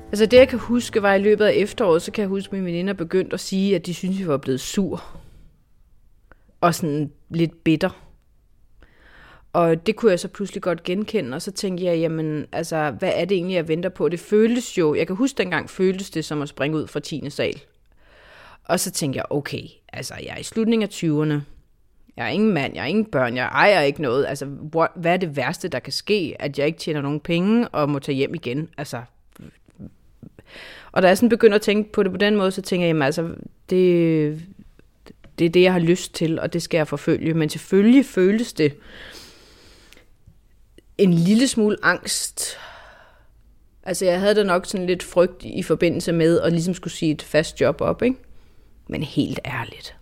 Altså 0.07 0.25
det, 0.25 0.37
jeg 0.37 0.47
kan 0.47 0.59
huske, 0.59 1.01
var 1.01 1.13
i 1.13 1.21
løbet 1.21 1.45
af 1.45 1.53
efteråret, 1.55 2.01
så 2.01 2.11
kan 2.11 2.21
jeg 2.21 2.29
huske, 2.29 2.47
at 2.47 2.53
mine 2.53 2.65
veninder 2.65 2.93
begyndte 2.93 3.33
at 3.33 3.39
sige, 3.39 3.75
at 3.75 3.85
de 3.85 3.93
synes, 3.93 4.21
at 4.21 4.27
var 4.27 4.37
blevet 4.37 4.59
sur. 4.59 5.20
Og 6.61 6.75
sådan 6.75 7.11
lidt 7.29 7.63
bitter. 7.63 8.07
Og 9.53 9.85
det 9.85 9.95
kunne 9.95 10.11
jeg 10.11 10.19
så 10.19 10.27
pludselig 10.27 10.63
godt 10.63 10.83
genkende, 10.83 11.35
og 11.35 11.41
så 11.41 11.51
tænkte 11.51 11.83
jeg, 11.85 11.97
jamen, 11.99 12.45
altså, 12.51 12.91
hvad 12.91 13.11
er 13.15 13.25
det 13.25 13.35
egentlig, 13.35 13.55
jeg 13.55 13.67
venter 13.67 13.89
på? 13.89 14.09
Det 14.09 14.19
føltes 14.19 14.77
jo, 14.77 14.95
jeg 14.95 15.07
kan 15.07 15.15
huske 15.15 15.37
dengang, 15.37 15.69
føltes 15.69 16.09
det 16.09 16.25
som 16.25 16.41
at 16.41 16.49
springe 16.49 16.77
ud 16.77 16.87
fra 16.87 16.99
10. 16.99 17.29
sal. 17.29 17.61
Og 18.63 18.79
så 18.79 18.91
tænkte 18.91 19.17
jeg, 19.17 19.25
okay, 19.29 19.63
altså, 19.93 20.13
jeg 20.23 20.33
er 20.35 20.37
i 20.37 20.43
slutningen 20.43 20.83
af 20.83 20.91
20'erne. 20.91 21.41
Jeg 22.17 22.25
er 22.25 22.29
ingen 22.29 22.53
mand, 22.53 22.75
jeg 22.75 22.81
er 22.81 22.87
ingen 22.87 23.05
børn, 23.05 23.35
jeg 23.35 23.45
ejer 23.45 23.81
ikke 23.81 24.01
noget. 24.01 24.25
Altså, 24.25 24.45
hvad 24.95 25.13
er 25.13 25.17
det 25.17 25.35
værste, 25.35 25.67
der 25.67 25.79
kan 25.79 25.93
ske? 25.93 26.35
At 26.39 26.59
jeg 26.59 26.67
ikke 26.67 26.79
tjener 26.79 27.01
nogen 27.01 27.19
penge 27.19 27.67
og 27.67 27.89
må 27.89 27.99
tage 27.99 28.15
hjem 28.15 28.35
igen? 28.35 28.69
Altså, 28.77 29.01
og 30.91 31.01
da 31.01 31.07
jeg 31.07 31.17
sådan 31.17 31.29
begynder 31.29 31.55
at 31.55 31.61
tænke 31.61 31.91
på 31.91 32.03
det 32.03 32.11
på 32.11 32.17
den 32.17 32.35
måde, 32.35 32.51
så 32.51 32.61
tænker 32.61 32.85
jeg, 32.85 32.89
jamen 32.89 33.01
altså, 33.01 33.35
det, 33.69 34.41
det 35.41 35.47
er 35.47 35.49
det, 35.49 35.61
jeg 35.61 35.73
har 35.73 35.79
lyst 35.79 36.13
til, 36.13 36.39
og 36.39 36.53
det 36.53 36.61
skal 36.61 36.77
jeg 36.77 36.87
forfølge. 36.87 37.33
Men 37.33 37.49
selvfølgelig 37.49 38.05
føles 38.05 38.53
det 38.53 38.73
en 40.97 41.13
lille 41.13 41.47
smule 41.47 41.77
angst. 41.83 42.57
Altså 43.83 44.05
jeg 44.05 44.19
havde 44.19 44.35
da 44.35 44.43
nok 44.43 44.65
sådan 44.65 44.87
lidt 44.87 45.03
frygt 45.03 45.43
i 45.43 45.63
forbindelse 45.63 46.11
med 46.11 46.41
at 46.41 46.51
ligesom 46.51 46.73
skulle 46.73 46.93
sige 46.93 47.11
et 47.11 47.21
fast 47.21 47.61
job 47.61 47.81
op, 47.81 48.01
ikke? 48.01 48.17
Men 48.87 49.03
helt 49.03 49.39
ærligt. 49.45 49.95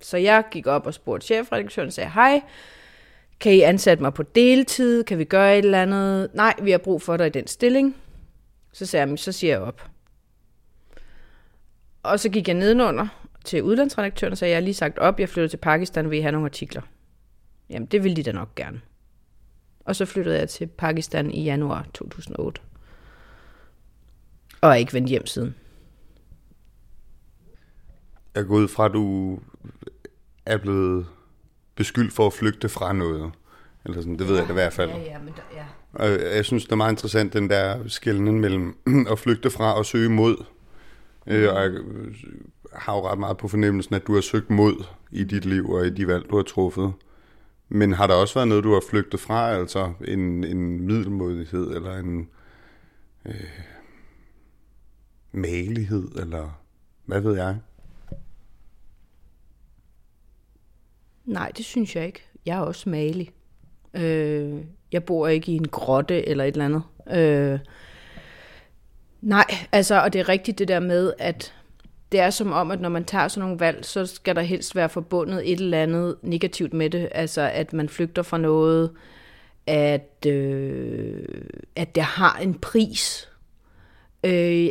Så 0.00 0.16
jeg 0.16 0.44
gik 0.50 0.66
op 0.66 0.86
og 0.86 0.94
spurgte 0.94 1.26
chefredaktøren 1.26 1.86
og 1.86 1.92
sagde, 1.92 2.10
hej, 2.10 2.40
kan 3.40 3.52
I 3.52 3.60
ansætte 3.60 4.02
mig 4.02 4.14
på 4.14 4.22
deltid? 4.22 5.04
Kan 5.04 5.18
vi 5.18 5.24
gøre 5.24 5.58
et 5.58 5.64
eller 5.64 5.82
andet? 5.82 6.30
Nej, 6.34 6.54
vi 6.62 6.70
har 6.70 6.78
brug 6.78 7.02
for 7.02 7.16
dig 7.16 7.26
i 7.26 7.30
den 7.30 7.46
stilling. 7.46 7.96
Så 8.72 8.86
sagde 8.86 9.08
jeg, 9.08 9.18
så 9.18 9.32
siger 9.32 9.52
jeg 9.52 9.60
op. 9.60 9.90
Og 12.02 12.20
så 12.20 12.28
gik 12.28 12.48
jeg 12.48 12.56
nedenunder 12.56 13.25
til 13.46 13.62
udlandsredaktøren 13.62 14.32
og 14.32 14.38
sagde, 14.38 14.50
jeg 14.50 14.56
har 14.56 14.64
lige 14.64 14.74
sagt 14.74 14.98
op, 14.98 15.20
jeg 15.20 15.28
flytter 15.28 15.48
til 15.48 15.56
Pakistan, 15.56 16.10
vil 16.10 16.18
I 16.18 16.22
have 16.22 16.32
nogle 16.32 16.46
artikler? 16.46 16.82
Jamen, 17.70 17.86
det 17.86 18.04
ville 18.04 18.16
de 18.16 18.22
da 18.22 18.32
nok 18.32 18.54
gerne. 18.54 18.80
Og 19.80 19.96
så 19.96 20.04
flyttede 20.04 20.38
jeg 20.38 20.48
til 20.48 20.66
Pakistan 20.66 21.30
i 21.30 21.44
januar 21.44 21.86
2008. 21.94 22.60
Og 24.60 24.70
er 24.70 24.74
ikke 24.74 24.92
vendt 24.92 25.08
hjem 25.08 25.26
siden. 25.26 25.54
Jeg 28.34 28.46
går 28.46 28.56
ud 28.56 28.68
fra, 28.68 28.84
at 28.84 28.92
du 28.92 29.38
er 30.46 30.56
blevet 30.56 31.06
beskyldt 31.74 32.12
for 32.12 32.26
at 32.26 32.32
flygte 32.32 32.68
fra 32.68 32.92
noget. 32.92 33.32
Eller 33.84 34.00
sådan, 34.00 34.18
det 34.18 34.28
ved 34.28 34.34
ja, 34.34 34.40
jeg 34.40 34.48
det 34.48 34.52
i 34.52 34.54
hvert 34.54 34.72
fald. 34.72 34.90
Ja, 34.90 34.98
ja, 34.98 35.18
men 35.18 35.34
der, 35.36 35.42
ja. 35.56 35.64
Og 35.92 36.34
jeg 36.36 36.44
synes, 36.44 36.64
det 36.64 36.72
er 36.72 36.76
meget 36.76 36.92
interessant, 36.92 37.32
den 37.32 37.50
der 37.50 37.88
skældning 37.88 38.40
mellem 38.40 38.76
at 39.12 39.18
flygte 39.18 39.50
fra 39.50 39.78
og 39.78 39.86
søge 39.86 40.08
mod. 40.08 40.44
Øh, 41.26 41.54
og 41.54 41.62
jeg 41.62 41.72
har 42.78 42.96
jo 42.96 43.08
ret 43.08 43.18
meget 43.18 43.36
på 43.36 43.48
fornemmelsen, 43.48 43.94
at 43.94 44.06
du 44.06 44.14
har 44.14 44.20
søgt 44.20 44.50
mod 44.50 44.84
i 45.10 45.24
dit 45.24 45.44
liv 45.44 45.70
og 45.70 45.86
i 45.86 45.90
de 45.90 46.06
valg, 46.06 46.30
du 46.30 46.36
har 46.36 46.42
truffet. 46.42 46.92
Men 47.68 47.92
har 47.92 48.06
der 48.06 48.14
også 48.14 48.34
været 48.34 48.48
noget, 48.48 48.64
du 48.64 48.72
har 48.72 48.82
flygtet 48.90 49.20
fra, 49.20 49.50
altså 49.50 49.92
en, 50.08 50.44
en 50.44 50.80
middelmodighed, 50.80 51.76
eller 51.76 51.96
en 51.96 52.28
øh, 53.24 53.34
malighed, 55.32 56.08
eller 56.16 56.60
hvad 57.04 57.20
ved 57.20 57.36
jeg? 57.36 57.56
Nej, 61.24 61.52
det 61.56 61.64
synes 61.64 61.96
jeg 61.96 62.06
ikke. 62.06 62.26
Jeg 62.46 62.56
er 62.56 62.60
også 62.60 62.88
malig. 62.88 63.32
Øh, 63.94 64.64
jeg 64.92 65.04
bor 65.04 65.28
ikke 65.28 65.52
i 65.52 65.56
en 65.56 65.68
grotte 65.68 66.28
eller 66.28 66.44
et 66.44 66.56
eller 66.56 66.64
andet. 66.64 66.82
Øh, 67.18 67.58
nej, 69.20 69.44
altså, 69.72 70.02
og 70.02 70.12
det 70.12 70.20
er 70.20 70.28
rigtigt 70.28 70.58
det 70.58 70.68
der 70.68 70.80
med, 70.80 71.12
at 71.18 71.55
det 72.12 72.20
er 72.20 72.30
som 72.30 72.52
om, 72.52 72.70
at 72.70 72.80
når 72.80 72.88
man 72.88 73.04
tager 73.04 73.28
sådan 73.28 73.44
nogle 73.44 73.60
valg, 73.60 73.84
så 73.84 74.06
skal 74.06 74.36
der 74.36 74.42
helst 74.42 74.76
være 74.76 74.88
forbundet 74.88 75.52
et 75.52 75.60
eller 75.60 75.82
andet 75.82 76.16
negativt 76.22 76.72
med 76.72 76.90
det. 76.90 77.08
Altså, 77.12 77.40
at 77.40 77.72
man 77.72 77.88
flygter 77.88 78.22
fra 78.22 78.38
noget, 78.38 78.90
at, 79.66 80.26
øh, 80.26 81.24
at 81.76 81.94
det 81.94 82.02
har 82.02 82.38
en 82.38 82.54
pris. 82.54 83.28
Øh, 84.24 84.68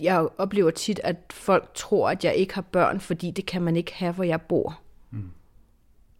jeg 0.00 0.28
oplever 0.38 0.70
tit, 0.70 1.00
at 1.04 1.16
folk 1.30 1.70
tror, 1.74 2.10
at 2.10 2.24
jeg 2.24 2.34
ikke 2.34 2.54
har 2.54 2.62
børn, 2.62 3.00
fordi 3.00 3.30
det 3.30 3.46
kan 3.46 3.62
man 3.62 3.76
ikke 3.76 3.94
have, 3.94 4.12
hvor 4.12 4.24
jeg 4.24 4.40
bor. 4.42 4.80
Mm. 5.10 5.30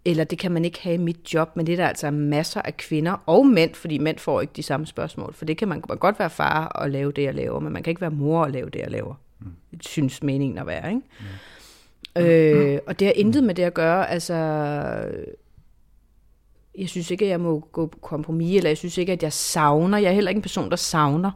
Eller 0.05 0.25
det 0.25 0.39
kan 0.39 0.53
man 0.53 0.65
ikke 0.65 0.83
have 0.83 0.95
i 0.95 0.99
mit 0.99 1.35
job, 1.35 1.57
men 1.57 1.67
det 1.67 1.73
er 1.73 1.77
der 1.77 1.89
altså 1.89 2.11
masser 2.11 2.63
af 2.63 2.77
kvinder 2.77 3.17
og 3.27 3.47
mænd, 3.47 3.75
fordi 3.75 3.99
mænd 3.99 4.19
får 4.19 4.41
ikke 4.41 4.53
de 4.57 4.63
samme 4.63 4.87
spørgsmål. 4.87 5.35
For 5.35 5.45
det 5.45 5.57
kan 5.57 5.69
man, 5.69 5.83
man 5.89 5.99
godt 5.99 6.19
være 6.19 6.31
far 6.31 6.67
og 6.67 6.91
lave 6.91 7.13
det, 7.13 7.23
jeg 7.23 7.35
laver, 7.35 7.61
men 7.61 7.73
man 7.73 7.83
kan 7.83 7.91
ikke 7.91 8.01
være 8.01 8.11
mor 8.11 8.43
og 8.43 8.51
lave 8.51 8.71
det, 8.71 8.81
jeg 8.81 8.91
laver. 8.91 9.15
Mm. 9.45 9.79
Det 9.79 9.89
synes 9.89 10.23
meningen 10.23 10.59
at 10.59 10.67
være, 10.67 10.89
ikke? 10.89 11.01
Mm. 12.17 12.23
Øh, 12.23 12.79
og 12.87 12.99
det 12.99 13.07
har 13.07 13.13
intet 13.13 13.45
med 13.45 13.55
det 13.55 13.63
at 13.63 13.75
gøre, 13.75 14.11
altså... 14.11 14.35
Jeg 16.79 16.89
synes 16.89 17.11
ikke, 17.11 17.25
at 17.25 17.31
jeg 17.31 17.41
må 17.41 17.61
gå 17.73 17.87
på 17.87 17.99
kompromis, 17.99 18.57
eller 18.57 18.71
jeg 18.71 18.79
synes 18.79 18.99
ikke, 18.99 19.13
at 19.13 19.23
jeg 19.23 19.33
savner. 19.33 19.99
Jeg 19.99 20.09
er 20.09 20.15
heller 20.15 20.29
ikke 20.29 20.39
en 20.39 20.43
person, 20.43 20.71
der 20.71 20.77
savner. 20.77 21.31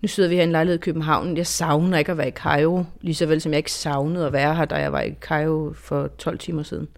Nu 0.00 0.08
sidder 0.08 0.28
vi 0.28 0.34
her 0.34 0.42
i 0.42 0.44
en 0.44 0.52
lejlighed 0.52 0.78
i 0.78 0.82
København. 0.82 1.36
Jeg 1.36 1.46
savner 1.46 1.98
ikke 1.98 2.12
at 2.12 2.18
være 2.18 2.28
i 2.28 2.32
Cairo, 2.32 2.84
lige 3.00 3.14
så 3.14 3.26
vel 3.26 3.40
som 3.40 3.52
jeg 3.52 3.58
ikke 3.58 3.72
savnede 3.72 4.26
at 4.26 4.32
være 4.32 4.54
her, 4.54 4.64
da 4.64 4.74
jeg 4.74 4.92
var 4.92 5.00
i 5.00 5.14
Cairo 5.20 5.72
for 5.72 6.06
12 6.06 6.38
timer 6.38 6.62
siden. 6.62 6.88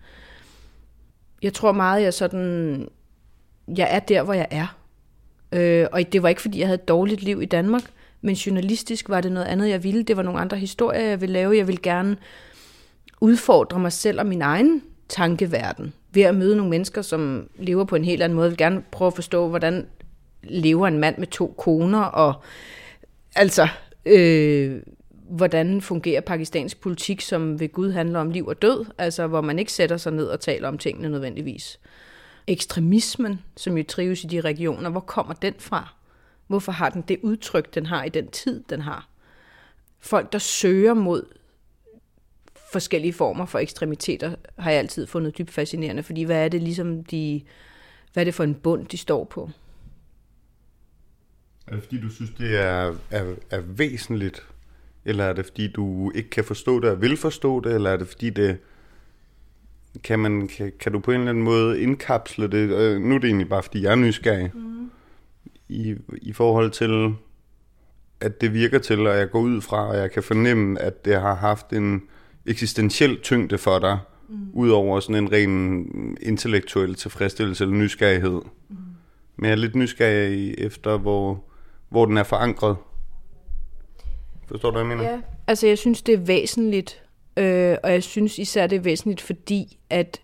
Jeg 1.43 1.53
tror 1.53 1.73
meget, 1.73 2.03
jeg 2.03 2.15
sådan... 2.15 2.89
Jeg 3.77 3.89
er 3.91 3.99
der, 3.99 4.23
hvor 4.23 4.35
jeg 4.35 4.49
er. 4.51 4.79
Øh, 5.53 5.87
og 5.93 6.13
det 6.13 6.23
var 6.23 6.29
ikke, 6.29 6.41
fordi 6.41 6.59
jeg 6.59 6.67
havde 6.67 6.81
et 6.81 6.89
dårligt 6.89 7.23
liv 7.23 7.43
i 7.43 7.47
Danmark, 7.47 7.83
men 8.25 8.35
journalistisk 8.35 9.09
var 9.09 9.21
det 9.21 9.33
noget 9.33 9.47
andet, 9.47 9.69
jeg 9.69 9.85
ville. 9.85 10.03
Det 10.03 10.17
var 10.17 10.23
nogle 10.23 10.41
andre 10.41 10.57
historier, 10.57 11.01
jeg 11.01 11.21
ville 11.21 11.33
lave. 11.33 11.57
Jeg 11.57 11.67
ville 11.67 11.83
gerne 11.83 12.17
udfordre 13.21 13.79
mig 13.79 13.93
selv 13.93 14.21
og 14.21 14.27
min 14.27 14.43
egen 14.43 14.83
tankeverden 15.09 15.93
ved 16.13 16.23
at 16.23 16.35
møde 16.35 16.57
nogle 16.57 16.71
mennesker, 16.71 17.03
som 17.03 17.49
lever 17.59 17.85
på 17.85 17.97
en 17.97 18.05
helt 18.05 18.23
anden 18.23 18.37
måde. 18.37 18.45
Jeg 18.45 18.51
vil 18.51 18.59
gerne 18.59 18.83
prøve 18.93 19.07
at 19.07 19.15
forstå, 19.15 19.49
hvordan 19.49 19.87
lever 20.43 20.89
en 20.89 20.99
mand 20.99 21.19
med 21.19 21.27
to 21.27 21.55
koner, 21.59 22.03
og 22.03 22.35
altså, 23.35 23.69
øh, 24.07 24.83
hvordan 25.31 25.81
fungerer 25.81 26.21
pakistansk 26.21 26.81
politik, 26.81 27.21
som 27.21 27.61
ved 27.61 27.69
Gud 27.69 27.93
handler 27.93 28.21
om 28.21 28.31
liv 28.31 28.47
og 28.47 28.63
død, 28.63 28.85
altså 28.99 29.27
hvor 29.27 29.41
man 29.41 29.59
ikke 29.59 29.73
sætter 29.73 29.97
sig 29.97 30.13
ned 30.13 30.27
og 30.27 30.41
taler 30.41 30.69
om 30.69 30.79
tingene 30.79 31.09
nødvendigvis. 31.09 31.81
Ekstremismen, 32.47 33.41
som 33.57 33.79
jo 33.79 33.85
trives 33.89 34.25
i 34.25 34.27
de 34.27 34.41
regioner, 34.41 34.91
hvor 34.91 35.01
kommer 35.01 35.35
den 35.35 35.55
fra? 35.59 35.95
Hvorfor 36.47 36.73
har 36.73 36.91
den 36.91 37.03
det 37.03 37.19
udtryk, 37.23 37.75
den 37.75 37.87
har 37.87 38.05
i 38.05 38.09
den 38.09 38.29
tid, 38.29 38.65
den 38.71 38.81
har? 38.81 39.09
Folk, 40.01 40.33
der 40.33 40.39
søger 40.39 40.95
mod 40.95 41.27
forskellige 42.73 43.13
former 43.13 43.47
for 43.47 43.59
ekstremiteter, 43.59 44.35
har 44.59 44.71
jeg 44.71 44.79
altid 44.79 45.07
fundet 45.07 45.39
dybt 45.39 45.51
fascinerende, 45.51 46.03
fordi 46.03 46.23
hvad 46.23 46.45
er 46.45 46.49
det 46.49 46.63
ligesom 46.63 47.05
de, 47.05 47.43
hvad 48.13 48.23
er 48.23 48.25
det 48.25 48.35
for 48.35 48.45
en 48.45 48.55
bund, 48.55 48.87
de 48.87 48.99
står 48.99 49.25
på? 49.25 49.51
Er 51.67 51.75
det 51.75 51.83
fordi, 51.83 52.01
du 52.01 52.09
synes, 52.09 52.31
det 52.39 52.61
er, 52.61 52.95
er, 53.11 53.35
er 53.51 53.61
væsentligt 53.61 54.47
eller 55.05 55.25
er 55.25 55.33
det 55.33 55.45
fordi, 55.45 55.69
du 55.69 56.13
ikke 56.15 56.31
kan 56.31 56.45
forstå 56.45 56.81
det 56.81 56.91
og 56.91 57.01
vil 57.01 57.17
forstå 57.17 57.61
det? 57.61 57.75
Eller 57.75 57.91
er 57.91 57.97
det 57.97 58.09
fordi, 58.09 58.31
det 58.31 58.59
kan, 60.05 60.19
man, 60.19 60.49
kan, 60.49 60.73
kan 60.81 60.93
du 60.93 60.99
på 60.99 61.11
en 61.11 61.21
eller 61.21 61.31
anden 61.31 61.45
måde 61.45 61.81
indkapsle 61.81 62.49
det? 62.49 62.69
Nu 63.01 63.15
er 63.15 63.19
det 63.19 63.29
egentlig 63.29 63.49
bare, 63.49 63.63
fordi 63.63 63.83
jeg 63.83 63.93
er 63.93 63.97
nysgerrig. 63.97 64.51
Mm. 64.55 64.74
I, 65.69 65.95
I 66.23 66.33
forhold 66.33 66.71
til, 66.71 67.15
at 68.21 68.41
det 68.41 68.55
virker 68.55 68.79
til, 68.79 69.07
og 69.07 69.17
jeg 69.17 69.31
går 69.31 69.41
ud 69.41 69.61
fra, 69.61 69.89
og 69.89 69.97
jeg 69.97 70.11
kan 70.11 70.23
fornemme, 70.23 70.81
at 70.81 71.05
det 71.05 71.21
har 71.21 71.35
haft 71.35 71.73
en 71.73 72.03
eksistentiel 72.47 73.21
tyngde 73.21 73.59
for 73.59 73.79
dig, 73.79 73.99
mm. 74.29 74.51
udover 74.53 75.01
sådan 75.01 75.25
en 75.25 75.33
ren 75.33 76.19
intellektuel 76.23 76.95
tilfredsstillelse 76.95 77.65
eller 77.65 77.77
nysgerrighed. 77.77 78.41
Mm. 78.69 78.77
Men 79.37 79.45
jeg 79.45 79.53
er 79.53 79.57
lidt 79.57 79.75
nysgerrig 79.75 80.55
efter, 80.59 80.99
hvor, 80.99 81.45
hvor 81.89 82.07
den 82.07 82.17
er 82.17 82.23
forankret. 82.23 82.77
Forstår 84.47 84.71
du, 84.71 84.79
hvad 84.79 84.91
jeg 84.91 84.97
mener? 84.97 85.11
Ja, 85.11 85.21
altså 85.47 85.67
jeg 85.67 85.79
synes, 85.79 86.03
det 86.03 86.15
er 86.15 86.19
væsentligt, 86.19 87.03
øh, 87.37 87.77
og 87.83 87.93
jeg 87.93 88.03
synes 88.03 88.39
især, 88.39 88.67
det 88.67 88.77
er 88.77 88.81
væsentligt, 88.81 89.21
fordi 89.21 89.79
at 89.91 90.21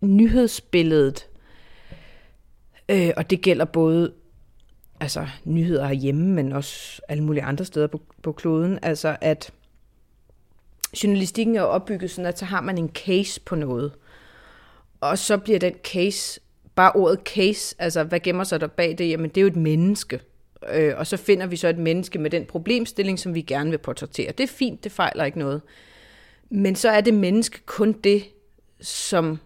nyhedsbilledet, 0.00 1.28
øh, 2.88 3.10
og 3.16 3.30
det 3.30 3.40
gælder 3.40 3.64
både 3.64 4.12
altså 5.00 5.26
nyheder 5.44 5.86
herhjemme, 5.86 6.26
men 6.26 6.52
også 6.52 7.02
alle 7.08 7.24
mulige 7.24 7.42
andre 7.42 7.64
steder 7.64 7.86
på, 7.86 8.00
på 8.22 8.32
kloden, 8.32 8.78
altså 8.82 9.16
at 9.20 9.50
journalistikken 11.04 11.56
er 11.56 11.62
opbygget 11.62 12.10
sådan, 12.10 12.26
at 12.26 12.38
så 12.38 12.44
har 12.44 12.60
man 12.60 12.78
en 12.78 12.88
case 12.88 13.40
på 13.40 13.54
noget, 13.54 13.92
og 15.00 15.18
så 15.18 15.38
bliver 15.38 15.58
den 15.58 15.74
case, 15.84 16.40
bare 16.74 16.92
ordet 16.92 17.20
case, 17.24 17.76
altså 17.78 18.04
hvad 18.04 18.20
gemmer 18.20 18.44
sig 18.44 18.60
der 18.60 18.66
bag 18.66 18.98
det? 18.98 19.08
Jamen 19.08 19.30
det 19.30 19.36
er 19.36 19.42
jo 19.42 19.46
et 19.46 19.56
menneske 19.56 20.20
øh, 20.72 20.94
og 20.96 21.06
så 21.06 21.16
finder 21.16 21.46
vi 21.46 21.56
så 21.56 21.68
et 21.68 21.78
menneske 21.78 22.18
med 22.18 22.30
den 22.30 22.44
problemstilling, 22.44 23.18
som 23.18 23.34
vi 23.34 23.42
gerne 23.42 23.70
vil 23.70 23.78
portrættere. 23.78 24.32
Det 24.32 24.44
er 24.44 24.48
fint, 24.48 24.84
det 24.84 24.92
fejler 24.92 25.24
ikke 25.24 25.38
noget. 25.38 25.62
Men 26.50 26.76
så 26.76 26.88
er 26.88 27.00
det 27.00 27.14
menneske 27.14 27.60
kun 27.66 27.92
det, 27.92 28.24
som 28.80 29.38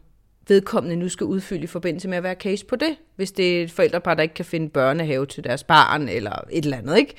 vedkommende 0.48 0.96
nu 0.96 1.08
skal 1.08 1.24
udfylde 1.24 1.64
i 1.64 1.66
forbindelse 1.66 2.08
med 2.08 2.16
at 2.16 2.22
være 2.22 2.34
case 2.34 2.66
på 2.66 2.76
det. 2.76 2.96
Hvis 3.16 3.32
det 3.32 3.58
er 3.58 3.62
et 3.62 3.70
forældrepar, 3.70 4.14
der 4.14 4.22
ikke 4.22 4.34
kan 4.34 4.44
finde 4.44 4.68
børnehave 4.68 5.26
til 5.26 5.44
deres 5.44 5.64
barn, 5.64 6.08
eller 6.08 6.44
et 6.50 6.64
eller 6.64 6.76
andet, 6.76 6.98
ikke? 6.98 7.14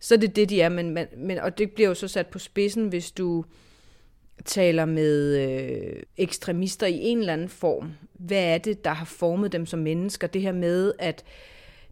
Så 0.00 0.14
er 0.14 0.18
det 0.18 0.36
det, 0.36 0.50
de 0.50 0.60
er. 0.60 0.68
Men, 0.68 0.98
men, 1.16 1.38
og 1.38 1.58
det 1.58 1.70
bliver 1.70 1.88
jo 1.88 1.94
så 1.94 2.08
sat 2.08 2.26
på 2.26 2.38
spidsen, 2.38 2.88
hvis 2.88 3.10
du 3.10 3.44
taler 4.44 4.84
med 4.84 5.36
øh, 5.36 6.02
ekstremister 6.16 6.86
i 6.86 7.00
en 7.00 7.18
eller 7.18 7.32
anden 7.32 7.48
form. 7.48 7.92
Hvad 8.12 8.44
er 8.44 8.58
det, 8.58 8.84
der 8.84 8.90
har 8.90 9.04
formet 9.04 9.52
dem 9.52 9.66
som 9.66 9.78
mennesker? 9.78 10.26
Det 10.26 10.42
her 10.42 10.52
med, 10.52 10.92
at 10.98 11.24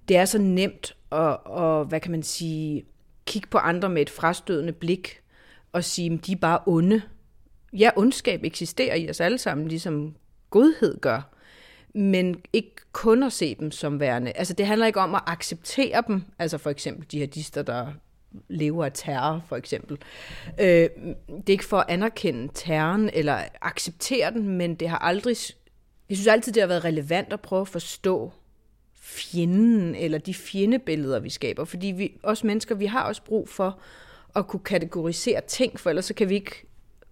det 0.08 0.16
er 0.16 0.24
så 0.24 0.38
nemt 0.38 0.96
at, 1.12 1.36
og, 1.44 1.84
hvad 1.84 2.00
kan 2.00 2.10
man 2.10 2.22
sige, 2.22 2.84
kigge 3.26 3.48
på 3.48 3.58
andre 3.58 3.88
med 3.88 4.02
et 4.02 4.10
frastødende 4.10 4.72
blik 4.72 5.20
og 5.72 5.84
sige, 5.84 6.12
at 6.12 6.26
de 6.26 6.32
er 6.32 6.36
bare 6.36 6.58
onde. 6.66 7.02
Ja, 7.72 7.90
ondskab 7.96 8.44
eksisterer 8.44 8.94
i 8.94 9.10
os 9.10 9.20
alle 9.20 9.38
sammen, 9.38 9.68
ligesom 9.68 10.14
godhed 10.52 11.00
gør. 11.00 11.22
Men 11.94 12.42
ikke 12.52 12.74
kun 12.92 13.22
at 13.22 13.32
se 13.32 13.54
dem 13.54 13.70
som 13.70 14.00
værende. 14.00 14.32
Altså 14.32 14.54
det 14.54 14.66
handler 14.66 14.86
ikke 14.86 15.00
om 15.00 15.14
at 15.14 15.22
acceptere 15.26 16.02
dem, 16.06 16.22
altså 16.38 16.58
for 16.58 16.70
eksempel 16.70 17.06
de 17.12 17.16
jihadister, 17.16 17.62
der 17.62 17.86
lever 18.48 18.84
af 18.84 18.92
terror, 18.94 19.44
for 19.48 19.56
eksempel. 19.56 19.98
Øh, 20.60 20.66
det 20.66 21.48
er 21.48 21.50
ikke 21.50 21.64
for 21.64 21.78
at 21.78 21.86
anerkende 21.88 22.48
terroren 22.54 23.10
eller 23.12 23.38
acceptere 23.62 24.30
den, 24.30 24.48
men 24.48 24.74
det 24.74 24.88
har 24.88 24.98
aldrig... 24.98 25.36
Jeg 26.08 26.16
synes 26.16 26.26
altid, 26.26 26.52
det 26.52 26.62
har 26.62 26.68
været 26.68 26.84
relevant 26.84 27.32
at 27.32 27.40
prøve 27.40 27.60
at 27.60 27.68
forstå 27.68 28.32
fjenden, 28.94 29.94
eller 29.94 30.18
de 30.18 30.34
fjendebilleder, 30.34 31.20
vi 31.20 31.30
skaber. 31.30 31.64
Fordi 31.64 31.86
vi, 31.86 32.12
os 32.22 32.44
mennesker, 32.44 32.74
vi 32.74 32.86
har 32.86 33.02
også 33.02 33.22
brug 33.24 33.48
for 33.48 33.78
at 34.36 34.46
kunne 34.46 34.60
kategorisere 34.60 35.40
ting, 35.40 35.80
for 35.80 35.90
ellers 35.90 36.04
så 36.04 36.14
kan 36.14 36.28
vi 36.28 36.34
ikke, 36.34 36.66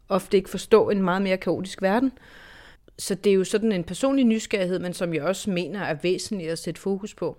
ofte 0.08 0.36
ikke 0.36 0.50
forstå 0.50 0.90
en 0.90 1.02
meget 1.02 1.22
mere 1.22 1.36
kaotisk 1.36 1.82
verden. 1.82 2.12
Så 3.00 3.14
det 3.14 3.30
er 3.30 3.34
jo 3.34 3.44
sådan 3.44 3.72
en 3.72 3.84
personlig 3.84 4.24
nysgerrighed, 4.24 4.78
men 4.78 4.94
som 4.94 5.14
jeg 5.14 5.22
også 5.22 5.50
mener 5.50 5.80
er 5.80 5.94
væsentligt 5.94 6.50
at 6.50 6.58
sætte 6.58 6.80
fokus 6.80 7.14
på. 7.14 7.38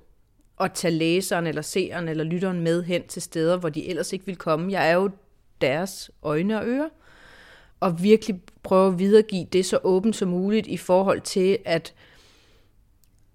Og 0.58 0.74
tage 0.74 0.94
læseren 0.94 1.48
eller 1.48 1.62
seeren 1.62 2.08
eller 2.08 2.24
lytteren 2.24 2.62
med 2.62 2.84
hen 2.84 3.08
til 3.08 3.22
steder, 3.22 3.58
hvor 3.58 3.70
de 3.70 3.88
ellers 3.88 4.14
ikke 4.14 4.26
vil 4.26 4.36
komme. 4.36 4.72
Jeg 4.72 4.90
er 4.90 4.94
jo 4.94 5.10
deres 5.62 6.12
øjne 6.22 6.60
og 6.60 6.68
ører. 6.68 6.90
Og 7.80 8.04
virkelig 8.04 8.42
prøve 8.64 8.88
at 8.94 9.00
videregive 9.00 9.48
det 9.54 9.66
så 9.66 9.80
åbent 9.84 10.16
som 10.16 10.30
muligt 10.30 10.68
i 10.68 10.78
forhold 10.78 11.22
til, 11.22 11.58
at 11.66 11.94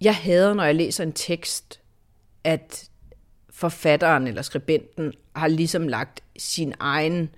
jeg 0.01 0.17
hader, 0.17 0.55
når 0.55 0.65
jeg 0.65 0.75
læser 0.75 1.05
en 1.05 1.12
tekst, 1.12 1.81
at 2.45 2.91
forfatteren 3.51 4.27
eller 4.27 4.43
skribenten 4.43 5.12
har 5.37 5.49
ligesom 5.49 5.89
lagt 5.89 6.23
sin 6.39 6.75
egen 6.81 7.31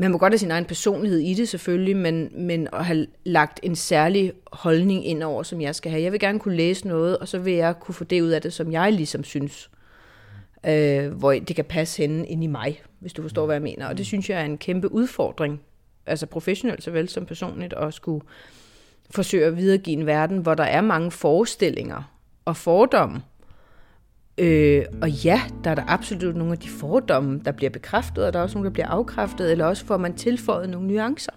man 0.00 0.10
må 0.10 0.18
godt 0.18 0.32
have 0.32 0.38
sin 0.38 0.50
egen 0.50 0.64
personlighed 0.64 1.18
i 1.18 1.34
det 1.34 1.48
selvfølgelig, 1.48 1.96
men, 1.96 2.30
men 2.34 2.68
at 2.72 2.84
have 2.84 3.06
lagt 3.24 3.60
en 3.62 3.76
særlig 3.76 4.32
holdning 4.52 5.06
ind 5.06 5.22
over, 5.22 5.42
som 5.42 5.60
jeg 5.60 5.74
skal 5.74 5.90
have. 5.90 6.02
Jeg 6.02 6.12
vil 6.12 6.20
gerne 6.20 6.38
kunne 6.38 6.56
læse 6.56 6.88
noget, 6.88 7.18
og 7.18 7.28
så 7.28 7.38
vil 7.38 7.52
jeg 7.52 7.74
kunne 7.80 7.94
få 7.94 8.04
det 8.04 8.20
ud 8.20 8.28
af 8.28 8.42
det, 8.42 8.52
som 8.52 8.72
jeg 8.72 8.92
ligesom 8.92 9.24
synes, 9.24 9.70
øh, 10.66 11.08
hvor 11.08 11.32
det 11.32 11.56
kan 11.56 11.64
passe 11.64 12.02
henne 12.02 12.26
ind 12.26 12.44
i 12.44 12.46
mig, 12.46 12.82
hvis 12.98 13.12
du 13.12 13.22
forstår, 13.22 13.46
hvad 13.46 13.54
jeg 13.54 13.62
mener. 13.62 13.88
Og 13.88 13.98
det 13.98 14.06
synes 14.06 14.30
jeg 14.30 14.40
er 14.40 14.44
en 14.44 14.58
kæmpe 14.58 14.92
udfordring, 14.92 15.60
altså 16.06 16.26
professionelt 16.26 16.82
såvel 16.82 17.08
som 17.08 17.26
personligt, 17.26 17.72
at 17.72 17.94
skulle 17.94 18.24
forsøge 19.10 19.46
at 19.46 19.56
videregive 19.56 19.96
en 19.96 20.06
verden, 20.06 20.38
hvor 20.38 20.54
der 20.54 20.64
er 20.64 20.80
mange 20.80 21.10
forestillinger 21.10 22.02
og 22.44 22.56
fordomme. 22.56 23.22
Øh, 24.38 24.84
og 25.02 25.10
ja, 25.10 25.40
der 25.64 25.70
er 25.70 25.74
der 25.74 25.84
absolut 25.86 26.36
nogle 26.36 26.52
af 26.52 26.58
de 26.58 26.68
fordomme, 26.68 27.40
der 27.44 27.52
bliver 27.52 27.70
bekræftet, 27.70 28.24
og 28.24 28.32
der 28.32 28.38
er 28.38 28.42
også 28.42 28.58
nogle, 28.58 28.68
der 28.68 28.72
bliver 28.72 28.88
afkræftet, 28.88 29.52
eller 29.52 29.64
også 29.64 29.86
får 29.86 29.96
man 29.96 30.14
tilføjet 30.14 30.70
nogle 30.70 30.88
nuancer. 30.88 31.32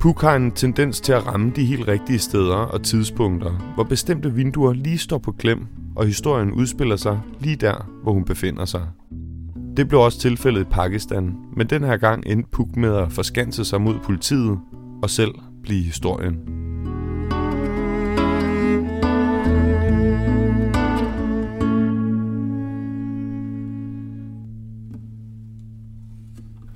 Puk 0.00 0.20
har 0.20 0.36
en 0.36 0.50
tendens 0.50 1.00
til 1.00 1.12
at 1.12 1.26
ramme 1.26 1.52
de 1.56 1.64
helt 1.64 1.88
rigtige 1.88 2.18
steder 2.18 2.56
og 2.56 2.82
tidspunkter, 2.82 3.72
hvor 3.74 3.84
bestemte 3.84 4.34
vinduer 4.34 4.72
lige 4.72 4.98
står 4.98 5.18
på 5.18 5.32
klem, 5.32 5.66
og 5.96 6.06
historien 6.06 6.52
udspiller 6.52 6.96
sig 6.96 7.20
lige 7.40 7.56
der, 7.56 7.90
hvor 8.02 8.12
hun 8.12 8.24
befinder 8.24 8.64
sig. 8.64 8.86
Det 9.76 9.88
blev 9.88 10.00
også 10.00 10.18
tilfældet 10.18 10.60
i 10.60 10.64
Pakistan, 10.70 11.36
men 11.56 11.66
den 11.66 11.84
her 11.84 11.96
gang 11.96 12.22
endte 12.26 12.50
Puk 12.50 12.76
med 12.76 12.96
at 12.96 13.12
forskanse 13.12 13.64
sig 13.64 13.80
mod 13.80 13.94
politiet 14.04 14.58
og 15.02 15.10
selv 15.10 15.34
blive 15.62 15.82
historien. 15.82 16.60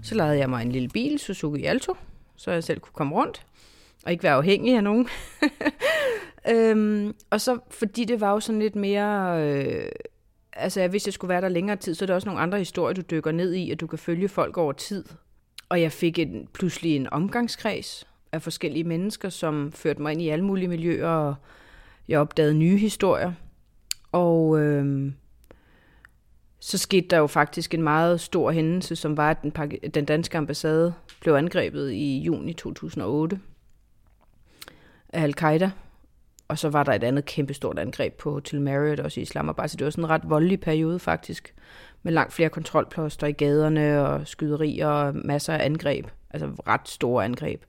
Så 0.02 0.14
lejede 0.14 0.38
jeg 0.38 0.50
mig 0.50 0.62
en 0.62 0.72
lille 0.72 0.88
bil, 0.88 1.18
Suzuki 1.18 1.64
Alto, 1.64 1.96
så 2.37 2.50
jeg 2.50 2.64
selv 2.64 2.80
kunne 2.80 2.92
komme 2.92 3.14
rundt 3.14 3.46
og 4.04 4.12
ikke 4.12 4.22
være 4.22 4.34
afhængig 4.34 4.76
af 4.76 4.84
nogen. 4.84 5.08
øhm, 6.52 7.14
og 7.30 7.40
så, 7.40 7.58
fordi 7.70 8.04
det 8.04 8.20
var 8.20 8.30
jo 8.30 8.40
sådan 8.40 8.58
lidt 8.58 8.76
mere... 8.76 9.42
Øh, 9.42 9.88
altså, 10.52 10.88
hvis 10.88 11.06
jeg 11.06 11.14
skulle 11.14 11.28
være 11.28 11.40
der 11.40 11.48
længere 11.48 11.76
tid, 11.76 11.94
så 11.94 12.04
er 12.04 12.06
der 12.06 12.14
også 12.14 12.28
nogle 12.28 12.40
andre 12.40 12.58
historier, 12.58 12.94
du 12.94 13.02
dykker 13.10 13.32
ned 13.32 13.54
i, 13.54 13.70
at 13.70 13.80
du 13.80 13.87
kan 13.87 13.98
følge 13.98 14.28
folk 14.28 14.56
over 14.56 14.72
tid. 14.72 15.04
Og 15.68 15.80
jeg 15.80 15.92
fik 15.92 16.18
en, 16.18 16.48
pludselig 16.52 16.96
en 16.96 17.12
omgangskreds 17.12 18.06
af 18.35 18.42
forskellige 18.42 18.85
mennesker, 18.85 19.29
som 19.29 19.73
førte 19.73 20.03
mig 20.03 20.12
ind 20.12 20.23
i 20.23 20.29
alle 20.29 20.44
mulige 20.44 20.68
miljøer, 20.68 21.09
og 21.09 21.35
jeg 22.09 22.20
opdagede 22.20 22.55
nye 22.55 22.77
historier. 22.77 23.33
Og 24.12 24.61
øh, 24.61 25.12
så 26.61 26.79
skete 26.79 27.09
der 27.09 27.18
jo 27.18 27.27
faktisk 27.27 27.75
en 27.75 27.83
meget 27.83 28.20
stor 28.20 28.51
hændelse, 28.51 28.97
som 28.97 29.16
var, 29.16 29.31
at 29.31 29.42
den, 29.42 29.53
den 29.94 30.05
danske 30.05 30.38
ambassade 30.38 30.94
blev 31.20 31.35
angrebet 31.35 31.92
i 31.92 32.18
juni 32.18 32.53
2008 32.53 33.40
af 35.09 35.23
al-Qaida. 35.23 35.70
Og 36.49 36.59
så 36.59 36.68
var 36.68 36.83
der 36.83 36.92
et 36.92 37.05
andet 37.05 37.25
kæmpestort 37.25 37.79
angreb 37.79 38.14
på 38.14 38.33
Hotel 38.33 38.61
Marriott 38.61 39.01
også 39.01 39.20
i 39.20 39.23
Islamabad. 39.23 39.68
Så 39.68 39.77
det 39.77 39.85
var 39.85 39.90
sådan 39.90 40.05
en 40.05 40.11
ret 40.11 40.23
voldelig 40.25 40.61
periode 40.61 40.99
faktisk, 40.99 41.55
med 42.03 42.12
langt 42.12 42.33
flere 42.33 42.49
kontrolposter 42.49 43.27
i 43.27 43.33
gaderne 43.33 44.01
og 44.01 44.27
skyderier 44.27 44.88
og 44.88 45.14
masser 45.16 45.55
af 45.55 45.64
angreb. 45.64 46.07
Altså 46.31 46.47
ret 46.47 46.88
store 46.88 47.25
angreb. 47.25 47.62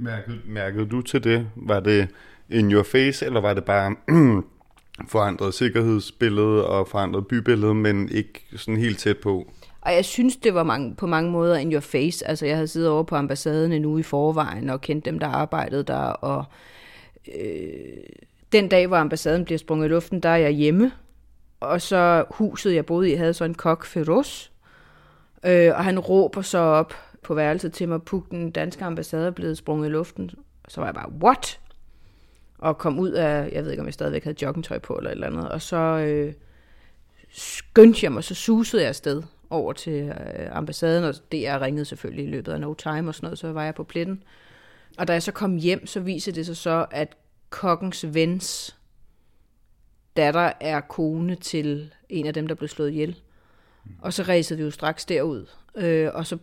Mærkede, 0.00 0.38
mærkede 0.46 0.86
du 0.86 1.02
til 1.02 1.24
det? 1.24 1.46
Var 1.56 1.80
det 1.80 2.08
in 2.50 2.72
your 2.72 2.82
face, 2.82 3.26
eller 3.26 3.40
var 3.40 3.54
det 3.54 3.64
bare 3.64 3.96
forandret 5.12 5.54
sikkerhedsbillede 5.54 6.66
og 6.66 6.88
forandret 6.88 7.26
bybillede, 7.26 7.74
men 7.74 8.08
ikke 8.08 8.46
sådan 8.56 8.80
helt 8.80 8.98
tæt 8.98 9.18
på? 9.18 9.52
Og 9.80 9.94
jeg 9.94 10.04
synes, 10.04 10.36
det 10.36 10.54
var 10.54 10.62
mange, 10.62 10.94
på 10.94 11.06
mange 11.06 11.30
måder 11.30 11.56
in 11.56 11.72
your 11.72 11.80
face. 11.80 12.28
Altså, 12.28 12.46
jeg 12.46 12.56
havde 12.56 12.68
siddet 12.68 12.90
over 12.90 13.02
på 13.02 13.16
ambassaden 13.16 13.72
en 13.72 13.84
uge 13.84 14.00
i 14.00 14.02
forvejen 14.02 14.70
og 14.70 14.80
kendt 14.80 15.04
dem, 15.04 15.18
der 15.18 15.26
arbejdede 15.26 15.82
der. 15.82 16.02
Og 16.02 16.44
øh, 17.40 17.62
den 18.52 18.68
dag, 18.68 18.86
hvor 18.86 18.96
ambassaden 18.96 19.44
bliver 19.44 19.58
sprunget 19.58 19.86
i 19.86 19.88
luften, 19.88 20.20
der 20.20 20.28
er 20.28 20.36
jeg 20.36 20.50
hjemme. 20.50 20.92
Og 21.60 21.80
så 21.80 22.24
huset, 22.30 22.74
jeg 22.74 22.86
boede 22.86 23.10
i, 23.10 23.14
havde 23.14 23.34
så 23.34 23.44
en 23.44 23.54
kok, 23.54 23.84
Feroz. 23.84 24.50
Øh, 25.46 25.70
og 25.74 25.84
han 25.84 25.98
råber 25.98 26.42
så 26.42 26.58
op 26.58 26.94
på 27.22 27.34
værelset 27.34 27.72
til 27.72 27.88
mig, 27.88 28.02
Puk, 28.02 28.30
den 28.30 28.50
danske 28.50 28.84
ambassade 28.84 29.26
er 29.26 29.30
blevet 29.30 29.58
sprunget 29.58 29.88
i 29.88 29.90
luften. 29.90 30.30
Så 30.68 30.80
var 30.80 30.86
jeg 30.86 30.94
bare, 30.94 31.12
what? 31.22 31.60
Og 32.58 32.78
kom 32.78 32.98
ud 32.98 33.10
af, 33.10 33.50
jeg 33.52 33.64
ved 33.64 33.70
ikke 33.70 33.80
om 33.80 33.86
jeg 33.86 33.94
stadigvæk 33.94 34.24
havde 34.24 34.36
joggingtøj 34.42 34.78
på 34.78 34.94
eller 34.94 35.10
et 35.10 35.14
eller 35.14 35.26
andet, 35.26 35.48
og 35.48 35.62
så 35.62 35.76
øh, 35.76 36.32
skyndte 37.30 38.00
jeg 38.02 38.12
mig, 38.12 38.24
så 38.24 38.34
susede 38.34 38.82
jeg 38.82 38.88
afsted 38.88 39.22
over 39.50 39.72
til 39.72 40.02
øh, 40.02 40.56
ambassaden, 40.56 41.04
og 41.04 41.14
det 41.32 41.46
er 41.46 41.62
ringede 41.62 41.84
selvfølgelig 41.84 42.24
i 42.24 42.30
løbet 42.30 42.52
af 42.52 42.60
no 42.60 42.74
time 42.74 43.08
og 43.10 43.14
sådan 43.14 43.26
noget, 43.26 43.38
så 43.38 43.52
var 43.52 43.64
jeg 43.64 43.74
på 43.74 43.84
pletten. 43.84 44.22
Og 44.98 45.08
da 45.08 45.12
jeg 45.12 45.22
så 45.22 45.32
kom 45.32 45.56
hjem, 45.56 45.86
så 45.86 46.00
viser 46.00 46.32
det 46.32 46.46
sig 46.46 46.56
så, 46.56 46.86
at 46.90 47.16
kokkens 47.50 48.06
vens 48.14 48.76
datter 50.16 50.52
er 50.60 50.80
kone 50.80 51.34
til 51.34 51.94
en 52.08 52.26
af 52.26 52.34
dem, 52.34 52.46
der 52.46 52.54
blev 52.54 52.68
slået 52.68 52.90
ihjel. 52.90 53.16
Og 54.00 54.12
så 54.12 54.22
rejsede 54.22 54.58
vi 54.58 54.64
jo 54.64 54.70
straks 54.70 55.04
derud. 55.04 55.46
Øh, 55.76 56.10
og 56.14 56.26
så 56.26 56.38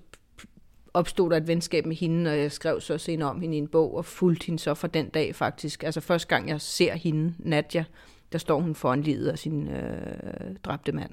opstod 0.98 1.30
der 1.30 1.38
et 1.38 1.48
venskab 1.48 1.86
med 1.86 1.96
hende, 1.96 2.32
og 2.32 2.38
jeg 2.38 2.52
skrev 2.52 2.82
så 2.82 2.98
senere 2.98 3.30
om 3.30 3.42
hende 3.42 3.56
i 3.56 3.60
en 3.60 3.68
bog, 3.68 3.98
og 3.98 4.06
fulgte 4.06 4.46
hende 4.46 4.60
så 4.60 4.74
fra 4.74 4.88
den 4.88 5.10
dag 5.10 5.36
faktisk. 5.36 5.84
Altså 5.84 6.02
første 6.02 6.28
gang 6.28 6.50
jeg 6.50 6.62
ser 6.62 6.96
hende, 6.96 7.34
Nadja, 7.40 7.84
der 8.32 8.38
står 8.38 8.60
hun 8.60 8.76
foran 8.76 9.02
livet 9.02 9.28
af 9.28 9.40
sin 9.40 9.68
øh, 9.68 10.56
dræbte 10.64 10.92
mand. 10.92 11.12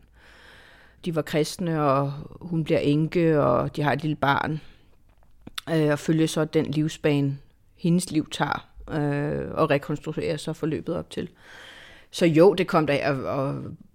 De 1.04 1.14
var 1.14 1.22
kristne, 1.22 1.82
og 1.82 2.12
hun 2.40 2.64
bliver 2.64 2.78
enke, 2.78 3.40
og 3.40 3.76
de 3.76 3.82
har 3.82 3.92
et 3.92 4.02
lille 4.02 4.16
barn. 4.16 4.60
Øh, 5.72 5.90
og 5.90 5.98
følger 5.98 6.26
så 6.26 6.44
den 6.44 6.66
livsbane, 6.66 7.38
hendes 7.76 8.10
liv 8.10 8.30
tager, 8.30 8.68
øh, 8.90 9.50
og 9.54 9.70
rekonstruerer 9.70 10.36
så 10.36 10.52
forløbet 10.52 10.96
op 10.96 11.10
til. 11.10 11.28
Så 12.10 12.26
jo, 12.26 12.54
det 12.54 12.66
kom 12.66 12.86
der, 12.86 13.10
og, 13.10 13.24
og 13.24 13.54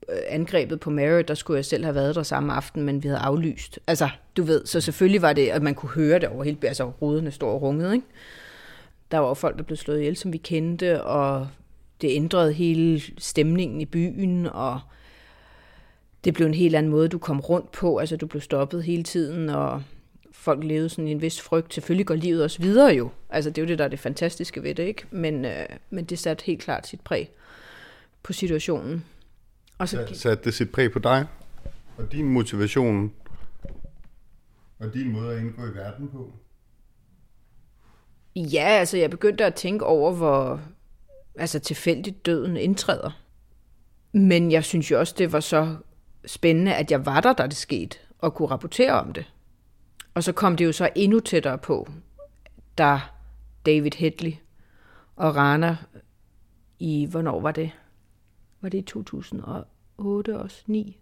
øh, 0.10 0.18
angrebet 0.28 0.80
på 0.80 0.90
Mary, 0.90 1.24
der 1.28 1.34
skulle 1.34 1.58
jeg 1.58 1.66
selv 1.66 1.84
have 1.84 1.96
været 1.96 2.16
der 2.16 2.24
samme 2.24 2.54
aften, 2.54 2.84
men 2.84 3.04
vi 3.04 3.08
havde 3.08 3.20
aflyst. 3.20 3.80
Altså, 3.88 4.10
du 4.40 4.44
ved, 4.44 4.66
så 4.66 4.82
selvfølgelig 4.82 5.22
var 5.22 5.34
det, 5.34 5.48
at 5.48 5.62
man 5.62 5.76
kunne 5.76 5.90
høre 5.90 6.20
det 6.20 6.30
over 6.30 6.44
hele, 6.44 6.58
altså 6.64 6.92
ruderne 7.02 7.32
står 7.32 7.54
og 7.54 7.62
rungede, 7.62 7.94
ikke? 7.94 8.06
Der 9.12 9.18
var 9.18 9.28
jo 9.28 9.34
folk, 9.34 9.58
der 9.58 9.64
blev 9.64 9.78
slået 9.78 10.00
ihjel, 10.00 10.16
som 10.16 10.34
vi 10.34 10.38
kendte, 10.38 11.04
og 11.04 11.48
det 12.02 12.16
ændrede 12.16 12.54
hele 12.54 13.02
stemningen 13.18 13.82
i 13.82 13.86
byen, 13.86 14.46
og 14.46 14.80
det 16.24 16.34
blev 16.34 16.48
en 16.48 16.54
helt 16.54 16.76
anden 16.76 16.92
måde, 16.92 17.08
du 17.08 17.18
kom 17.18 17.40
rundt 17.40 17.72
på. 17.72 17.98
Altså, 17.98 18.18
du 18.18 18.28
blev 18.28 18.42
stoppet 18.42 18.84
hele 18.84 19.04
tiden, 19.04 19.50
og 19.50 19.84
folk 20.32 20.64
levede 20.64 20.90
sådan 20.90 21.08
i 21.08 21.12
en 21.12 21.22
vis 21.22 21.42
frygt. 21.42 21.74
Selvfølgelig 21.74 22.06
går 22.06 22.16
livet 22.16 22.44
også 22.44 22.62
videre 22.62 22.94
jo. 22.94 23.10
Altså, 23.30 23.50
det 23.50 23.58
er 23.58 23.62
jo 23.62 23.68
det, 23.68 23.80
der 23.80 23.86
er 23.86 23.90
det 23.90 24.00
fantastiske 24.00 24.64
ved 24.64 24.76
det, 24.76 24.84
ikke? 24.84 25.04
Men, 25.12 25.46
øh, 25.46 25.66
men 25.90 26.06
det 26.06 26.20
satte 26.20 26.46
helt 26.46 26.62
klart 26.62 26.88
sit 26.88 27.02
præg 27.02 27.30
på 28.24 28.34
situationen. 28.34 29.06
Og 29.78 29.90
så 29.90 30.08
satte 30.14 30.44
det 30.44 30.54
sit 30.54 30.72
præg 30.72 30.92
på 30.92 31.00
dig, 31.00 31.26
og 31.98 32.12
din 32.12 32.26
motivation, 32.30 33.12
og 34.80 34.94
din 34.94 35.12
måde 35.12 35.36
at 35.36 35.40
indgå 35.42 35.66
i 35.66 35.76
verden 35.76 36.10
på? 36.10 36.34
Ja, 38.36 38.68
altså 38.68 38.98
jeg 38.98 39.10
begyndte 39.10 39.46
at 39.46 39.56
tænke 39.56 39.86
over, 39.86 40.14
hvor 40.14 40.62
altså, 41.36 41.60
tilfældigt 41.60 42.26
døden 42.26 42.58
indtræder. 42.58 43.12
Men 44.12 44.52
jeg 44.52 44.64
synes 44.64 44.92
jo 44.92 45.00
også, 45.00 45.16
det 45.18 45.32
var 45.32 45.40
så 45.40 45.76
spændende, 46.26 46.76
at 46.76 46.92
jeg 46.92 47.06
var 47.06 47.22
der, 47.22 47.34
da 47.34 47.44
det 47.44 47.56
skete, 47.56 47.98
og 48.20 48.36
kunne 48.36 48.48
rapportere 48.48 48.92
om 48.92 49.14
det. 49.14 49.34
Og 50.14 50.24
så 50.24 50.34
kom 50.34 50.56
det 50.56 50.66
jo 50.66 50.72
så 50.72 50.90
endnu 50.96 51.20
tættere 51.20 51.58
på, 51.58 51.88
da 52.78 53.00
David 53.66 53.92
Hedley 53.98 54.34
og 55.16 55.36
Rana 55.36 55.78
i, 56.80 57.06
hvornår 57.06 57.40
var 57.42 57.52
det? 57.52 57.72
Var 58.62 58.70
det 58.70 58.78
i 58.78 58.82
2008 58.82 60.40
også? 60.40 60.64
9? 60.68 61.00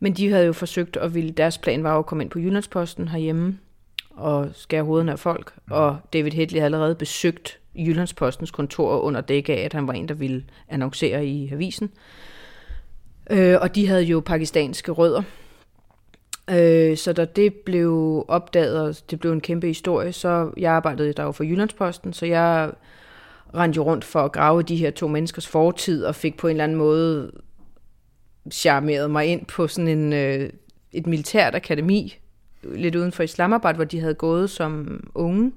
Men 0.00 0.12
de 0.12 0.30
havde 0.30 0.46
jo 0.46 0.52
forsøgt, 0.52 0.96
og 0.96 1.14
ville, 1.14 1.30
deres 1.30 1.58
plan 1.58 1.82
var 1.82 1.98
at 1.98 2.06
komme 2.06 2.24
ind 2.24 2.30
på 2.30 2.38
Jyllandsposten 2.38 3.08
herhjemme 3.08 3.58
og 4.10 4.48
skære 4.52 4.82
hovederne 4.82 5.12
af 5.12 5.18
folk. 5.18 5.52
Og 5.70 5.98
David 6.12 6.30
Hedley 6.30 6.58
havde 6.58 6.64
allerede 6.64 6.94
besøgt 6.94 7.58
Jyllandspostens 7.74 8.50
kontor 8.50 8.98
under 8.98 9.20
dække 9.20 9.52
af, 9.56 9.64
at 9.64 9.72
han 9.72 9.86
var 9.86 9.92
en, 9.92 10.08
der 10.08 10.14
ville 10.14 10.44
annoncere 10.68 11.26
i 11.26 11.52
avisen. 11.52 11.90
Øh, 13.30 13.56
og 13.60 13.74
de 13.74 13.86
havde 13.86 14.02
jo 14.02 14.20
pakistanske 14.20 14.92
rødder. 14.92 15.22
Øh, 16.50 16.96
så 16.96 17.12
da 17.12 17.24
det 17.24 17.54
blev 17.54 18.24
opdaget, 18.28 18.80
og 18.80 18.94
det 19.10 19.20
blev 19.20 19.32
en 19.32 19.40
kæmpe 19.40 19.66
historie, 19.66 20.12
så 20.12 20.50
jeg 20.56 20.72
arbejdede 20.72 21.12
der 21.12 21.22
jo 21.22 21.32
for 21.32 21.44
Jyllandsposten, 21.44 22.12
så 22.12 22.26
jeg 22.26 22.70
rendte 23.54 23.76
jo 23.76 23.82
rundt 23.82 24.04
for 24.04 24.20
at 24.20 24.32
grave 24.32 24.62
de 24.62 24.76
her 24.76 24.90
to 24.90 25.08
menneskers 25.08 25.46
fortid, 25.46 26.04
og 26.04 26.14
fik 26.14 26.36
på 26.36 26.46
en 26.46 26.50
eller 26.50 26.64
anden 26.64 26.78
måde 26.78 27.32
charmerede 28.50 29.08
mig 29.08 29.26
ind 29.26 29.46
på 29.46 29.68
sådan 29.68 29.88
en, 29.88 30.12
øh, 30.12 30.50
et 30.92 31.06
militært 31.06 31.54
akademi, 31.54 32.18
lidt 32.62 32.94
uden 32.96 33.12
for 33.12 33.22
Islamabad, 33.22 33.74
hvor 33.74 33.84
de 33.84 34.00
havde 34.00 34.14
gået 34.14 34.50
som 34.50 35.00
unge, 35.14 35.52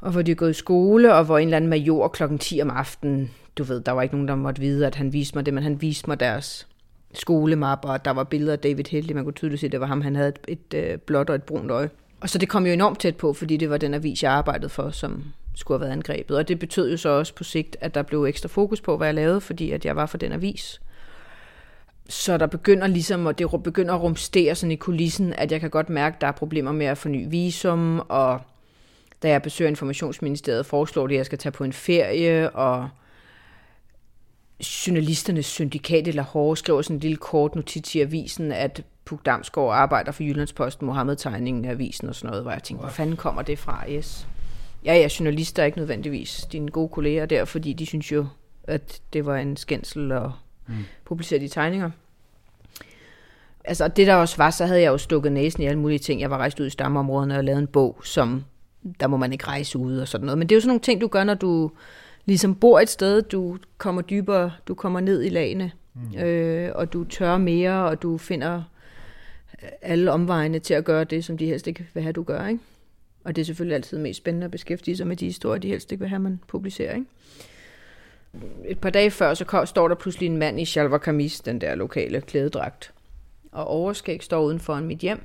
og 0.00 0.12
hvor 0.12 0.22
de 0.22 0.30
havde 0.30 0.38
gået 0.38 0.50
i 0.50 0.54
skole, 0.54 1.14
og 1.14 1.24
hvor 1.24 1.38
en 1.38 1.48
eller 1.48 1.56
anden 1.56 1.70
major 1.70 2.08
klokken 2.08 2.38
10 2.38 2.60
om 2.62 2.70
aftenen, 2.70 3.30
du 3.58 3.62
ved, 3.62 3.80
der 3.80 3.92
var 3.92 4.02
ikke 4.02 4.14
nogen, 4.14 4.28
der 4.28 4.34
måtte 4.34 4.60
vide, 4.60 4.86
at 4.86 4.94
han 4.94 5.12
viste 5.12 5.38
mig 5.38 5.46
det, 5.46 5.54
men 5.54 5.62
han 5.62 5.82
viste 5.82 6.10
mig 6.10 6.20
deres 6.20 6.66
skolemapper, 7.14 7.88
og 7.88 8.04
der 8.04 8.10
var 8.10 8.24
billeder 8.24 8.52
af 8.52 8.58
David 8.58 8.84
Heldig, 8.90 9.16
man 9.16 9.24
kunne 9.24 9.32
tydeligt 9.32 9.60
se, 9.60 9.66
at 9.66 9.72
det 9.72 9.80
var 9.80 9.86
ham, 9.86 10.00
han 10.00 10.16
havde 10.16 10.28
et, 10.28 10.38
et, 10.48 10.58
et 10.74 10.92
øh, 10.92 10.98
blåt 10.98 11.30
og 11.30 11.34
et 11.34 11.42
brunt 11.42 11.70
øje. 11.70 11.90
Og 12.20 12.28
så 12.28 12.38
det 12.38 12.48
kom 12.48 12.66
jo 12.66 12.72
enormt 12.72 13.00
tæt 13.00 13.16
på, 13.16 13.32
fordi 13.32 13.56
det 13.56 13.70
var 13.70 13.76
den 13.76 13.94
avis, 13.94 14.22
jeg 14.22 14.32
arbejdede 14.32 14.68
for, 14.68 14.90
som 14.90 15.24
skulle 15.54 15.78
have 15.78 15.80
været 15.80 15.92
angrebet. 15.92 16.36
Og 16.36 16.48
det 16.48 16.58
betød 16.58 16.90
jo 16.90 16.96
så 16.96 17.08
også 17.08 17.34
på 17.34 17.44
sigt, 17.44 17.76
at 17.80 17.94
der 17.94 18.02
blev 18.02 18.24
ekstra 18.24 18.48
fokus 18.48 18.80
på, 18.80 18.96
hvad 18.96 19.06
jeg 19.06 19.14
lavede, 19.14 19.40
fordi 19.40 19.70
at 19.70 19.84
jeg 19.84 19.96
var 19.96 20.06
for 20.06 20.18
den 20.18 20.32
avis. 20.32 20.80
Så 22.10 22.38
der 22.38 22.46
begynder 22.46 22.86
ligesom, 22.86 23.26
og 23.26 23.38
det 23.38 23.62
begynder 23.64 23.94
at 23.94 24.00
rumstere 24.00 24.54
sådan 24.54 24.72
i 24.72 24.76
kulissen, 24.76 25.32
at 25.32 25.52
jeg 25.52 25.60
kan 25.60 25.70
godt 25.70 25.90
mærke, 25.90 26.14
at 26.14 26.20
der 26.20 26.26
er 26.26 26.32
problemer 26.32 26.72
med 26.72 26.86
at 26.86 26.98
forny 26.98 27.26
visum, 27.30 27.98
og 28.08 28.40
da 29.22 29.28
jeg 29.28 29.42
besøger 29.42 29.68
Informationsministeriet, 29.68 30.66
foreslår 30.66 31.06
de, 31.06 31.14
at 31.14 31.18
jeg 31.18 31.26
skal 31.26 31.38
tage 31.38 31.52
på 31.52 31.64
en 31.64 31.72
ferie, 31.72 32.50
og 32.50 32.88
journalisternes 34.86 35.46
syndikat 35.46 36.08
eller 36.08 36.22
hårde 36.22 36.56
skriver 36.56 36.82
sådan 36.82 36.96
en 36.96 37.00
lille 37.00 37.16
kort 37.16 37.54
notits 37.54 37.94
i 37.94 38.00
avisen, 38.00 38.52
at 38.52 38.84
Puk 39.04 39.26
Damsgaard 39.26 39.74
arbejder 39.74 40.12
for 40.12 40.22
Jyllandsposten, 40.22 40.86
Mohammed-tegningen 40.86 41.64
af 41.64 41.70
avisen 41.70 42.08
og 42.08 42.14
sådan 42.14 42.28
noget, 42.28 42.44
hvor 42.44 42.52
jeg 42.52 42.62
tænkte, 42.62 42.82
hvor 42.82 42.90
fanden 42.90 43.16
kommer 43.16 43.42
det 43.42 43.58
fra? 43.58 43.84
Yes. 43.90 44.28
Ja, 44.84 44.94
ja, 44.94 45.08
journalister 45.18 45.62
er 45.62 45.66
ikke 45.66 45.78
nødvendigvis 45.78 46.46
dine 46.52 46.70
gode 46.70 46.88
kolleger 46.88 47.26
der, 47.26 47.44
fordi 47.44 47.72
de 47.72 47.86
synes 47.86 48.12
jo, 48.12 48.26
at 48.64 49.00
det 49.12 49.26
var 49.26 49.36
en 49.36 49.56
skændsel 49.56 50.12
at 50.12 50.30
mm. 50.70 50.84
publicere 51.04 51.40
de 51.40 51.48
tegninger. 51.48 51.90
Altså, 53.64 53.88
det 53.88 54.06
der 54.06 54.14
også 54.14 54.36
var, 54.36 54.50
så 54.50 54.66
havde 54.66 54.80
jeg 54.80 54.90
jo 54.90 54.98
stukket 54.98 55.32
næsen 55.32 55.62
i 55.62 55.66
alle 55.66 55.78
mulige 55.78 55.98
ting. 55.98 56.20
Jeg 56.20 56.30
var 56.30 56.38
rejst 56.38 56.60
ud 56.60 56.66
i 56.66 56.70
stammeområderne 56.70 57.38
og 57.38 57.44
lavet 57.44 57.58
en 57.58 57.66
bog, 57.66 58.00
som 58.04 58.44
der 59.00 59.06
må 59.06 59.16
man 59.16 59.32
ikke 59.32 59.46
rejse 59.46 59.78
ud 59.78 59.98
og 59.98 60.08
sådan 60.08 60.24
noget. 60.24 60.38
Men 60.38 60.48
det 60.48 60.54
er 60.54 60.56
jo 60.56 60.60
sådan 60.60 60.68
nogle 60.68 60.80
ting, 60.80 61.00
du 61.00 61.08
gør, 61.08 61.24
når 61.24 61.34
du 61.34 61.70
ligesom 62.24 62.54
bor 62.54 62.80
et 62.80 62.88
sted, 62.88 63.22
du 63.22 63.58
kommer 63.78 64.02
dybere, 64.02 64.52
du 64.68 64.74
kommer 64.74 65.00
ned 65.00 65.22
i 65.22 65.28
lagene, 65.28 65.72
mm. 65.94 66.18
øh, 66.18 66.72
og 66.74 66.92
du 66.92 67.04
tør 67.04 67.38
mere, 67.38 67.84
og 67.84 68.02
du 68.02 68.18
finder 68.18 68.62
alle 69.82 70.12
omvejene 70.12 70.58
til 70.58 70.74
at 70.74 70.84
gøre 70.84 71.04
det, 71.04 71.24
som 71.24 71.38
de 71.38 71.46
helst 71.46 71.66
ikke 71.66 71.86
vil 71.94 72.02
have, 72.02 72.12
du 72.12 72.22
gør. 72.22 72.46
Ikke? 72.46 72.60
Og 73.24 73.36
det 73.36 73.42
er 73.42 73.46
selvfølgelig 73.46 73.74
altid 73.74 73.98
mest 73.98 74.16
spændende 74.16 74.44
at 74.44 74.50
beskæftige 74.50 74.96
sig 74.96 75.06
med 75.06 75.16
de 75.16 75.24
historier, 75.24 75.60
de 75.60 75.68
helst 75.68 75.92
ikke 75.92 76.00
vil 76.00 76.08
have, 76.08 76.18
man 76.18 76.40
publicerer. 76.46 76.94
Ikke? 76.94 77.06
Et 78.64 78.78
par 78.78 78.90
dage 78.90 79.10
før, 79.10 79.34
så 79.34 79.62
står 79.64 79.88
der 79.88 79.94
pludselig 79.94 80.26
en 80.26 80.36
mand 80.36 80.60
i 80.60 80.64
shalva 80.64 80.98
Kamis, 80.98 81.40
den 81.40 81.60
der 81.60 81.74
lokale 81.74 82.20
klædedragt, 82.20 82.94
og 83.52 83.66
overskæg 83.66 84.22
står 84.22 84.42
uden 84.42 84.60
for 84.60 84.80
mit 84.80 84.98
hjem, 84.98 85.22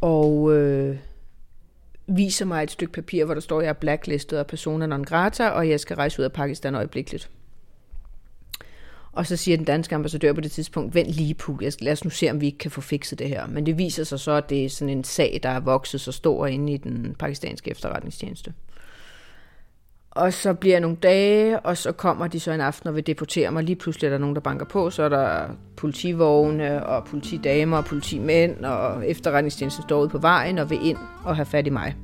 og 0.00 0.54
øh, 0.54 0.96
viser 2.06 2.44
mig 2.44 2.62
et 2.62 2.70
stykke 2.70 2.92
papir, 2.92 3.24
hvor 3.24 3.34
der 3.34 3.40
står, 3.40 3.58
at 3.58 3.64
jeg 3.64 3.70
er 3.70 3.74
blacklistet 3.74 4.36
af 4.36 4.46
persona 4.46 4.86
non 4.86 5.04
grata, 5.04 5.48
og 5.48 5.68
jeg 5.68 5.80
skal 5.80 5.96
rejse 5.96 6.20
ud 6.20 6.24
af 6.24 6.32
Pakistan 6.32 6.74
øjeblikkeligt. 6.74 7.30
Og 9.12 9.26
så 9.26 9.36
siger 9.36 9.56
den 9.56 9.66
danske 9.66 9.94
ambassadør 9.94 10.32
på 10.32 10.40
det 10.40 10.52
tidspunkt, 10.52 10.94
vent 10.94 11.08
lige 11.08 11.34
på, 11.34 11.58
lad 11.80 11.92
os 11.92 12.04
nu 12.04 12.10
se, 12.10 12.30
om 12.30 12.40
vi 12.40 12.46
ikke 12.46 12.58
kan 12.58 12.70
få 12.70 12.80
fikset 12.80 13.18
det 13.18 13.28
her. 13.28 13.46
Men 13.46 13.66
det 13.66 13.78
viser 13.78 14.04
sig 14.04 14.20
så, 14.20 14.32
at 14.32 14.50
det 14.50 14.64
er 14.64 14.68
sådan 14.68 14.96
en 14.96 15.04
sag, 15.04 15.40
der 15.42 15.48
er 15.48 15.60
vokset 15.60 16.00
så 16.00 16.12
stor 16.12 16.46
inde 16.46 16.72
i 16.72 16.76
den 16.76 17.16
pakistanske 17.18 17.70
efterretningstjeneste. 17.70 18.52
Og 20.18 20.32
så 20.32 20.54
bliver 20.54 20.74
jeg 20.74 20.80
nogle 20.80 20.96
dage, 20.96 21.60
og 21.60 21.76
så 21.76 21.92
kommer 21.92 22.26
de 22.26 22.40
så 22.40 22.52
en 22.52 22.60
aften 22.60 22.88
og 22.88 22.94
vil 22.94 23.06
deportere 23.06 23.50
mig. 23.50 23.64
Lige 23.64 23.76
pludselig 23.76 24.06
er 24.06 24.10
der 24.10 24.18
nogen, 24.18 24.34
der 24.34 24.40
banker 24.40 24.66
på, 24.66 24.90
så 24.90 25.02
er 25.02 25.08
der 25.08 25.48
politivogne 25.76 26.86
og 26.86 27.04
politidamer 27.04 27.76
og 27.76 27.84
politimænd, 27.84 28.64
og 28.64 29.08
efterretningstjenesten 29.08 29.82
står 29.82 30.00
ude 30.00 30.08
på 30.08 30.18
vejen 30.18 30.58
og 30.58 30.70
vil 30.70 30.86
ind 30.86 30.96
og 31.24 31.36
have 31.36 31.46
fat 31.46 31.66
i 31.66 31.70
mig. 31.70 31.96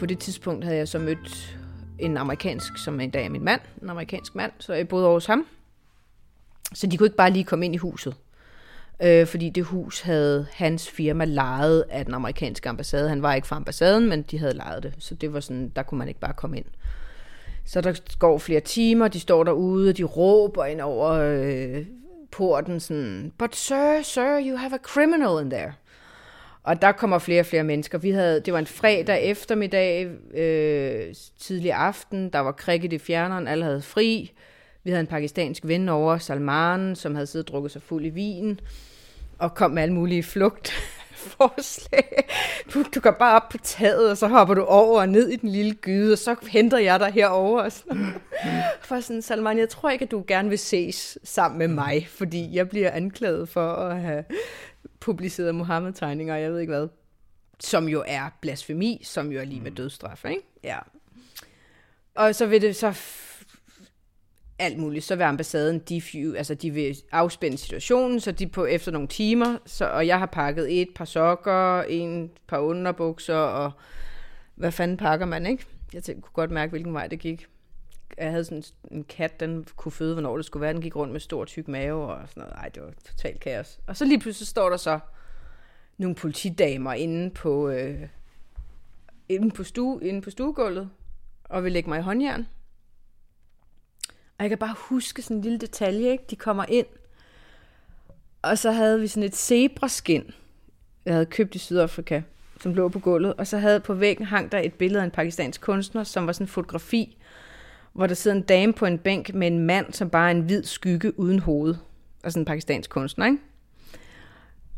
På 0.00 0.06
det 0.06 0.18
tidspunkt 0.18 0.64
havde 0.64 0.78
jeg 0.78 0.88
så 0.88 0.98
mødt 0.98 1.58
en 1.98 2.16
amerikansk, 2.16 2.78
som 2.78 3.00
en 3.00 3.10
dag 3.10 3.24
er 3.24 3.30
min 3.30 3.44
mand, 3.44 3.60
en 3.82 3.90
amerikansk 3.90 4.34
mand, 4.34 4.52
så 4.58 4.74
jeg 4.74 4.88
boede 4.88 5.06
hos 5.06 5.26
ham. 5.26 5.46
Så 6.74 6.86
de 6.86 6.96
kunne 6.96 7.06
ikke 7.06 7.16
bare 7.16 7.30
lige 7.30 7.44
komme 7.44 7.64
ind 7.64 7.74
i 7.74 7.78
huset 7.78 8.14
øh, 9.02 9.26
fordi 9.26 9.50
det 9.50 9.64
hus 9.64 10.00
havde 10.00 10.46
hans 10.52 10.90
firma 10.90 11.24
lejet 11.24 11.84
af 11.90 12.04
den 12.04 12.14
amerikanske 12.14 12.68
ambassade. 12.68 13.08
Han 13.08 13.22
var 13.22 13.34
ikke 13.34 13.48
fra 13.48 13.56
ambassaden, 13.56 14.08
men 14.08 14.22
de 14.22 14.38
havde 14.38 14.54
lejet 14.54 14.82
det, 14.82 14.94
så 14.98 15.14
det 15.14 15.32
var 15.32 15.40
sådan, 15.40 15.72
der 15.76 15.82
kunne 15.82 15.98
man 15.98 16.08
ikke 16.08 16.20
bare 16.20 16.32
komme 16.32 16.56
ind. 16.56 16.66
Så 17.64 17.80
der 17.80 18.00
går 18.18 18.38
flere 18.38 18.60
timer, 18.60 19.08
de 19.08 19.20
står 19.20 19.44
derude, 19.44 19.88
og 19.90 19.98
de 19.98 20.02
råber 20.02 20.64
ind 20.64 20.80
over 20.80 21.10
øh, 21.10 21.86
porten 22.30 22.80
sådan, 22.80 23.32
But 23.38 23.56
sir, 23.56 24.02
sir, 24.02 24.40
you 24.46 24.56
have 24.56 24.74
a 24.74 24.78
criminal 24.82 25.44
in 25.44 25.50
there. 25.50 25.72
Og 26.62 26.82
der 26.82 26.92
kommer 26.92 27.18
flere 27.18 27.40
og 27.40 27.46
flere 27.46 27.64
mennesker. 27.64 27.98
Vi 27.98 28.10
havde, 28.10 28.40
det 28.40 28.52
var 28.52 28.58
en 28.58 28.66
fredag 28.66 29.22
eftermiddag, 29.22 30.06
øh, 30.34 31.14
tidlig 31.38 31.72
aften, 31.72 32.30
der 32.30 32.38
var 32.38 32.52
cricket 32.52 32.92
i 32.92 32.98
fjerneren, 32.98 33.48
alle 33.48 33.64
havde 33.64 33.82
fri. 33.82 34.32
Vi 34.84 34.90
havde 34.90 35.00
en 35.00 35.06
pakistansk 35.06 35.62
ven 35.66 35.88
over, 35.88 36.18
Salman, 36.18 36.96
som 36.96 37.14
havde 37.14 37.26
siddet 37.26 37.48
og 37.48 37.52
drukket 37.52 37.72
sig 37.72 37.82
fuld 37.82 38.04
i 38.04 38.08
vin 38.08 38.60
og 39.42 39.54
kom 39.54 39.70
med 39.70 39.82
alle 39.82 39.94
mulige 39.94 40.22
flugtforslag. 40.22 42.28
Du, 42.74 42.84
du 42.94 43.00
går 43.00 43.10
bare 43.10 43.36
op 43.36 43.48
på 43.48 43.58
taget, 43.58 44.10
og 44.10 44.16
så 44.16 44.28
hopper 44.28 44.54
du 44.54 44.62
over 44.62 45.00
og 45.00 45.08
ned 45.08 45.28
i 45.28 45.36
den 45.36 45.48
lille 45.48 45.74
gyde, 45.74 46.12
og 46.12 46.18
så 46.18 46.36
henter 46.48 46.78
jeg 46.78 47.00
dig 47.00 47.12
herover. 47.12 47.62
Og 47.62 47.72
sådan. 47.72 48.14
For 48.82 49.00
sådan, 49.00 49.22
Salman, 49.22 49.58
jeg 49.58 49.68
tror 49.68 49.90
ikke, 49.90 50.02
at 50.02 50.10
du 50.10 50.24
gerne 50.26 50.48
vil 50.48 50.58
ses 50.58 51.18
sammen 51.24 51.58
med 51.58 51.68
mig, 51.68 52.08
fordi 52.10 52.56
jeg 52.56 52.68
bliver 52.68 52.90
anklaget 52.90 53.48
for 53.48 53.74
at 53.74 54.00
have 54.00 54.24
publiceret 55.00 55.54
Mohammed-tegninger, 55.54 56.34
og 56.34 56.40
jeg 56.40 56.52
ved 56.52 56.60
ikke 56.60 56.72
hvad. 56.72 56.88
Som 57.60 57.88
jo 57.88 58.04
er 58.06 58.28
blasfemi, 58.40 59.00
som 59.04 59.32
jo 59.32 59.40
er 59.40 59.44
lige 59.44 59.60
med 59.60 59.70
dødsstraf, 59.70 60.24
ikke? 60.24 60.42
Ja. 60.64 60.78
Og 62.14 62.34
så 62.34 62.46
vil 62.46 62.62
det 62.62 62.76
så 62.76 62.92
alt 64.62 64.78
muligt. 64.78 65.04
Så 65.04 65.16
vil 65.16 65.24
ambassaden, 65.24 65.78
de, 65.78 66.02
altså 66.36 66.54
de 66.54 66.70
vil 66.70 66.96
afspænde 67.12 67.56
situationen, 67.56 68.20
så 68.20 68.32
de 68.32 68.46
på 68.46 68.64
efter 68.64 68.92
nogle 68.92 69.08
timer, 69.08 69.58
så, 69.66 69.86
og 69.86 70.06
jeg 70.06 70.18
har 70.18 70.26
pakket 70.26 70.82
et 70.82 70.88
par 70.94 71.04
sokker, 71.04 71.82
en 71.82 72.30
par 72.48 72.58
underbukser, 72.58 73.34
og 73.34 73.72
hvad 74.54 74.72
fanden 74.72 74.96
pakker 74.96 75.26
man, 75.26 75.46
ikke? 75.46 75.64
Jeg 75.94 76.02
tænkte, 76.02 76.22
kunne 76.22 76.32
godt 76.34 76.50
mærke, 76.50 76.70
hvilken 76.70 76.94
vej 76.94 77.06
det 77.06 77.18
gik. 77.18 77.46
Jeg 78.18 78.30
havde 78.30 78.44
sådan 78.44 78.62
en 78.90 79.04
kat, 79.04 79.40
den 79.40 79.66
kunne 79.76 79.92
føde, 79.92 80.12
hvornår 80.12 80.36
det 80.36 80.46
skulle 80.46 80.60
være. 80.60 80.72
Den 80.72 80.82
gik 80.82 80.96
rundt 80.96 81.12
med 81.12 81.20
stor 81.20 81.44
tyk 81.44 81.68
mave 81.68 82.06
og 82.06 82.28
sådan 82.28 82.40
noget. 82.40 82.54
Ej, 82.56 82.68
det 82.68 82.82
var 82.82 82.92
totalt 83.08 83.40
kaos. 83.40 83.80
Og 83.86 83.96
så 83.96 84.04
lige 84.04 84.20
pludselig 84.20 84.48
står 84.48 84.70
der 84.70 84.76
så 84.76 84.98
nogle 85.98 86.14
politidamer 86.14 86.92
inde 86.92 87.30
på, 87.30 87.68
øh, 87.68 88.00
inde 89.28 89.50
på, 89.50 89.64
stue, 89.64 90.04
inde 90.04 90.20
på 90.20 90.30
stuegulvet 90.30 90.90
og 91.44 91.64
vil 91.64 91.72
lægge 91.72 91.88
mig 91.88 91.98
i 91.98 92.02
håndjern. 92.02 92.46
Og 94.42 94.44
jeg 94.44 94.50
kan 94.50 94.58
bare 94.58 94.74
huske 94.78 95.22
sådan 95.22 95.36
en 95.36 95.42
lille 95.42 95.58
detalje, 95.58 96.10
ikke? 96.10 96.24
De 96.30 96.36
kommer 96.36 96.64
ind, 96.68 96.86
og 98.42 98.58
så 98.58 98.70
havde 98.70 99.00
vi 99.00 99.06
sådan 99.06 99.22
et 99.22 99.36
zebraskin, 99.36 100.30
jeg 101.04 101.14
havde 101.14 101.26
købt 101.26 101.54
i 101.54 101.58
Sydafrika, 101.58 102.22
som 102.60 102.74
lå 102.74 102.88
på 102.88 102.98
gulvet, 102.98 103.34
og 103.34 103.46
så 103.46 103.58
havde 103.58 103.80
på 103.80 103.94
væggen 103.94 104.26
hang 104.26 104.52
der 104.52 104.58
et 104.58 104.74
billede 104.74 105.00
af 105.00 105.04
en 105.04 105.10
pakistansk 105.10 105.60
kunstner, 105.60 106.04
som 106.04 106.26
var 106.26 106.32
sådan 106.32 106.44
en 106.44 106.48
fotografi, 106.48 107.16
hvor 107.92 108.06
der 108.06 108.14
sidder 108.14 108.36
en 108.36 108.42
dame 108.42 108.72
på 108.72 108.86
en 108.86 108.98
bænk 108.98 109.34
med 109.34 109.46
en 109.46 109.58
mand, 109.58 109.92
som 109.92 110.10
bare 110.10 110.26
er 110.26 110.34
en 110.34 110.42
hvid 110.42 110.64
skygge 110.64 111.20
uden 111.20 111.38
hoved. 111.38 111.74
Og 112.24 112.32
sådan 112.32 112.42
en 112.42 112.46
pakistansk 112.46 112.90
kunstner, 112.90 113.26
ikke? 113.26 113.38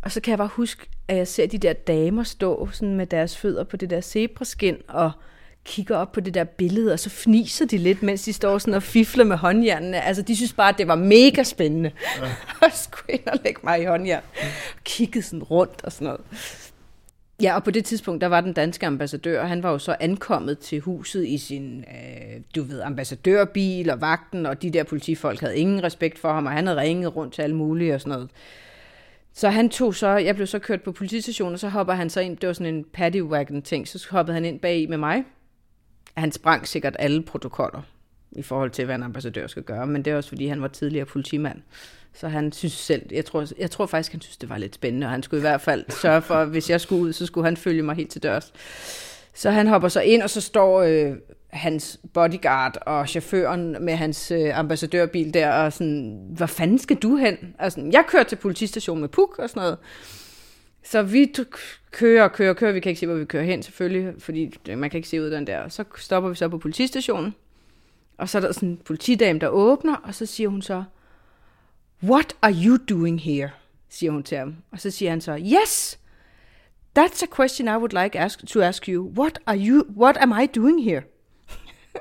Og 0.03 0.12
så 0.12 0.21
kan 0.21 0.31
jeg 0.31 0.39
bare 0.39 0.49
huske, 0.53 0.87
at 1.09 1.17
jeg 1.17 1.29
ser 1.29 1.47
de 1.47 1.59
der 1.59 1.73
damer 1.73 2.23
stå 2.23 2.69
sådan 2.73 2.97
med 2.97 3.07
deres 3.07 3.37
fødder 3.37 3.65
på 3.65 3.77
det 3.77 3.91
der 3.91 4.01
zebraskin, 4.01 4.77
og 4.89 5.12
kigger 5.65 5.97
op 5.97 6.12
på 6.12 6.21
det 6.21 6.35
der 6.35 6.45
billede, 6.45 6.93
og 6.93 6.99
så 6.99 7.11
fniser 7.11 7.67
de 7.67 7.79
lidt, 7.79 8.03
mens 8.03 8.23
de 8.23 8.33
står 8.33 8.59
sådan 8.59 8.75
og 8.75 8.83
fifler 8.83 9.25
med 9.25 9.37
håndjernene. 9.37 10.01
Altså, 10.01 10.23
de 10.23 10.37
synes 10.37 10.53
bare, 10.53 10.69
at 10.69 10.79
det 10.79 10.89
var 10.89 10.95
mega 10.95 11.43
spændende. 11.43 11.91
Ja. 12.21 12.25
og 12.67 12.73
skulle 12.73 13.15
ind 13.15 13.27
og 13.27 13.39
lægge 13.45 13.61
mig 13.65 13.83
i 13.83 13.85
håndjern. 13.85 14.23
Og 14.41 14.85
kiggede 14.85 15.25
sådan 15.25 15.43
rundt 15.43 15.85
og 15.85 15.93
sådan 15.93 16.05
noget. 16.05 16.21
Ja, 17.43 17.55
og 17.55 17.65
på 17.65 17.71
det 17.71 17.85
tidspunkt, 17.85 18.21
der 18.21 18.27
var 18.27 18.41
den 18.41 18.53
danske 18.53 18.87
ambassadør, 18.87 19.41
og 19.41 19.49
han 19.49 19.62
var 19.62 19.71
jo 19.71 19.79
så 19.79 19.97
ankommet 20.01 20.59
til 20.59 20.81
huset 20.81 21.27
i 21.27 21.39
sin, 21.39 21.79
øh, 21.79 22.41
du 22.55 22.62
ved, 22.62 22.81
ambassadørbil 22.81 23.91
og 23.91 24.01
vagten, 24.01 24.47
og 24.47 24.62
de 24.62 24.71
der 24.71 24.83
politifolk 24.85 25.41
havde 25.41 25.57
ingen 25.57 25.83
respekt 25.83 26.19
for 26.19 26.33
ham, 26.33 26.47
og 26.47 26.53
han 26.53 26.67
havde 26.67 26.81
ringet 26.81 27.17
rundt 27.17 27.35
til 27.35 27.43
alle 27.43 27.57
mulige 27.57 27.95
og 27.95 28.01
sådan 28.01 28.12
noget. 28.12 28.31
Så 29.33 29.51
han 29.51 29.69
tog 29.69 29.95
så, 29.95 30.09
jeg 30.09 30.35
blev 30.35 30.47
så 30.47 30.59
kørt 30.59 30.83
på 30.83 30.93
politistationen, 30.93 31.55
og 31.55 31.61
så 31.61 31.69
hopper 31.69 31.95
han 31.95 32.11
så 32.11 32.21
ind, 32.21 32.37
det 32.37 32.47
var 32.47 32.53
sådan 32.53 32.75
en 32.75 32.85
paddy 32.93 33.23
wagon 33.23 33.62
ting, 33.62 33.89
så 33.89 34.07
hoppede 34.11 34.35
han 34.35 34.45
ind 34.45 34.61
bag 34.61 34.89
med 34.89 34.99
mig. 34.99 35.25
Han 36.17 36.33
sprang 36.33 36.69
sikkert 36.69 36.97
alle 36.99 37.23
protokoller 37.23 37.83
i 38.33 38.43
forhold 38.43 38.71
til, 38.71 38.85
hvad 38.85 38.95
en 38.95 39.03
ambassadør 39.03 39.47
skal 39.47 39.62
gøre, 39.62 39.87
men 39.87 40.05
det 40.05 40.12
er 40.12 40.17
også 40.17 40.29
fordi, 40.29 40.47
han 40.47 40.62
var 40.62 40.69
tidligere 40.69 41.07
politimand. 41.07 41.62
Så 42.15 42.29
han 42.29 42.53
synes 42.53 42.73
selv, 42.73 43.03
jeg 43.12 43.25
tror, 43.25 43.47
jeg 43.59 43.71
tror 43.71 43.87
faktisk, 43.87 44.12
han 44.12 44.21
synes, 44.21 44.37
det 44.37 44.49
var 44.49 44.59
lidt 44.59 44.75
spændende, 44.75 45.07
og 45.07 45.11
han 45.11 45.23
skulle 45.23 45.39
i 45.39 45.49
hvert 45.49 45.61
fald 45.61 45.85
sørge 46.03 46.23
for, 46.23 46.35
at 46.35 46.49
hvis 46.49 46.71
jeg 46.71 46.81
skulle 46.81 47.03
ud, 47.03 47.12
så 47.12 47.27
skulle 47.27 47.45
han 47.45 47.57
følge 47.57 47.83
mig 47.83 47.97
helt 47.97 48.11
til 48.11 48.23
dørs. 48.23 48.53
Så 49.35 49.51
han 49.51 49.67
hopper 49.67 49.89
så 49.89 50.01
ind, 50.01 50.23
og 50.23 50.31
så 50.31 50.41
står 50.41 50.83
øh, 50.83 51.17
hans 51.51 52.01
bodyguard 52.12 52.79
og 52.87 53.09
chaufføren 53.09 53.77
med 53.81 53.95
hans 53.95 54.31
øh, 54.31 54.59
ambassadørbil 54.59 55.35
der, 55.35 55.53
og 55.53 55.73
sådan, 55.73 56.27
hvad 56.37 56.49
fanden 56.49 56.79
skal 56.79 56.97
du 56.97 57.17
hen? 57.17 57.37
Altså, 57.59 57.91
jeg 57.93 58.05
kører 58.09 58.23
til 58.23 58.37
politistationen 58.37 59.01
med 59.01 59.09
Puk 59.09 59.39
og 59.39 59.49
sådan 59.49 59.61
noget. 59.61 59.79
Så 60.85 61.03
vi 61.03 61.35
kører 61.91 62.28
kører 62.28 62.55
kører, 62.55 62.72
vi 62.72 62.80
kan 62.80 62.91
ikke 62.91 63.01
se, 63.01 63.07
hvor 63.07 63.16
vi 63.16 63.24
kører 63.24 63.45
hen 63.45 63.62
selvfølgelig, 63.62 64.14
fordi 64.18 64.59
man 64.66 64.91
kan 64.91 64.99
ikke 64.99 65.09
se 65.09 65.22
ud 65.22 65.30
den 65.30 65.47
der. 65.47 65.68
Så 65.68 65.85
stopper 65.97 66.30
vi 66.30 66.37
så 66.37 66.49
på 66.49 66.59
politistationen, 66.59 67.35
og 68.18 68.28
så 68.28 68.39
er 68.39 68.43
der 68.43 68.53
sådan 68.53 68.68
en 68.68 68.76
politidame, 68.76 69.39
der 69.39 69.49
åbner, 69.49 69.97
og 69.97 70.14
så 70.14 70.26
siger 70.26 70.49
hun 70.49 70.62
så, 70.62 70.85
What 72.03 72.37
are 72.43 72.55
you 72.66 72.76
doing 72.89 73.20
here? 73.20 73.51
siger 73.89 74.12
hun 74.12 74.22
til 74.22 74.39
ham. 74.39 74.57
Og 74.70 74.80
så 74.80 74.91
siger 74.91 75.11
han 75.11 75.20
så, 75.20 75.39
Yes, 75.39 75.99
that's 76.99 77.22
a 77.22 77.26
question 77.37 77.68
I 77.68 77.76
would 77.76 78.03
like 78.03 78.18
ask, 78.18 78.47
to 78.47 78.61
ask 78.61 78.89
you. 78.89 79.12
What, 79.18 79.39
are 79.47 79.59
you, 79.59 79.85
what 79.97 80.16
am 80.20 80.35
I 80.43 80.47
doing 80.47 80.85
here? 80.85 81.03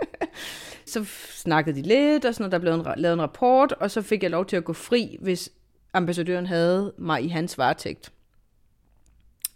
så 0.85 1.05
snakkede 1.29 1.75
de 1.75 1.81
lidt, 1.81 2.25
og 2.25 2.33
sådan, 2.33 2.45
og 2.45 2.51
der 2.51 2.59
blev 2.59 2.73
en, 2.73 2.85
lavet 2.97 3.13
en 3.13 3.21
rapport, 3.21 3.71
og 3.71 3.91
så 3.91 4.01
fik 4.01 4.23
jeg 4.23 4.31
lov 4.31 4.45
til 4.45 4.55
at 4.55 4.63
gå 4.63 4.73
fri, 4.73 5.17
hvis 5.21 5.49
ambassadøren 5.93 6.45
havde 6.45 6.93
mig 6.97 7.23
i 7.23 7.27
hans 7.27 7.57
varetægt. 7.57 8.11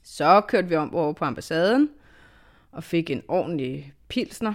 Så 0.10 0.41
kørte 0.41 0.68
vi 0.68 0.76
om 0.76 0.95
over 0.95 1.14
på 1.14 1.26
ambassaden, 1.26 1.89
og 2.72 2.84
fik 2.84 3.10
en 3.10 3.24
ordentlig 3.28 3.93
pilsner. 4.08 4.53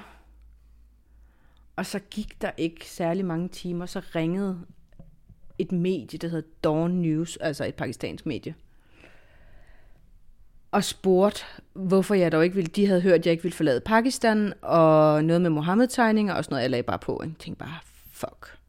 Og 1.77 1.87
så 1.87 1.99
gik 2.11 2.43
der 2.43 2.51
ikke 2.57 2.89
særlig 2.89 3.25
mange 3.25 3.49
timer, 3.49 3.87
så 3.87 4.03
ringede 4.15 4.61
et 5.59 5.73
medie, 5.73 6.19
der 6.19 6.29
hedder 6.29 6.49
Dawn 6.65 6.91
News, 6.91 7.37
altså 7.37 7.65
et 7.65 7.75
pakistansk 7.75 8.27
medie, 8.27 8.55
og 10.71 10.85
spurgte, 10.85 11.41
hvorfor 11.73 12.15
jeg 12.15 12.33
dog 12.33 12.45
ikke 12.45 12.57
ville. 12.57 12.71
De 12.71 12.87
havde 12.87 13.01
hørt, 13.01 13.19
at 13.19 13.27
jeg 13.27 13.33
ikke 13.33 13.43
ville 13.43 13.57
forlade 13.57 13.81
Pakistan, 13.81 14.53
og 14.63 15.25
noget 15.25 15.43
med 15.43 15.51
Mohammed-tegninger 15.51 16.35
og 16.35 16.45
sådan 16.45 16.53
noget. 16.53 16.63
Jeg 16.63 16.71
lagde 16.71 16.83
bare 16.83 16.99
på. 16.99 17.21
Jeg 17.25 17.33
tænkte 17.39 17.65
bare, 17.65 17.79
fuck. 18.11 18.62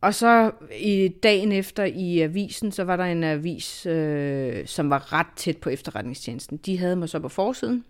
Og 0.00 0.14
så 0.14 0.50
i 0.78 1.08
dagen 1.08 1.52
efter 1.52 1.84
i 1.84 2.20
avisen, 2.20 2.72
så 2.72 2.84
var 2.84 2.96
der 2.96 3.04
en 3.04 3.24
avis, 3.24 3.86
øh, 3.86 4.66
som 4.66 4.90
var 4.90 5.12
ret 5.12 5.26
tæt 5.36 5.56
på 5.56 5.70
efterretningstjenesten. 5.70 6.56
De 6.56 6.78
havde 6.78 6.96
mig 6.96 7.08
så 7.08 7.18
på 7.18 7.28
forsiden. 7.28 7.84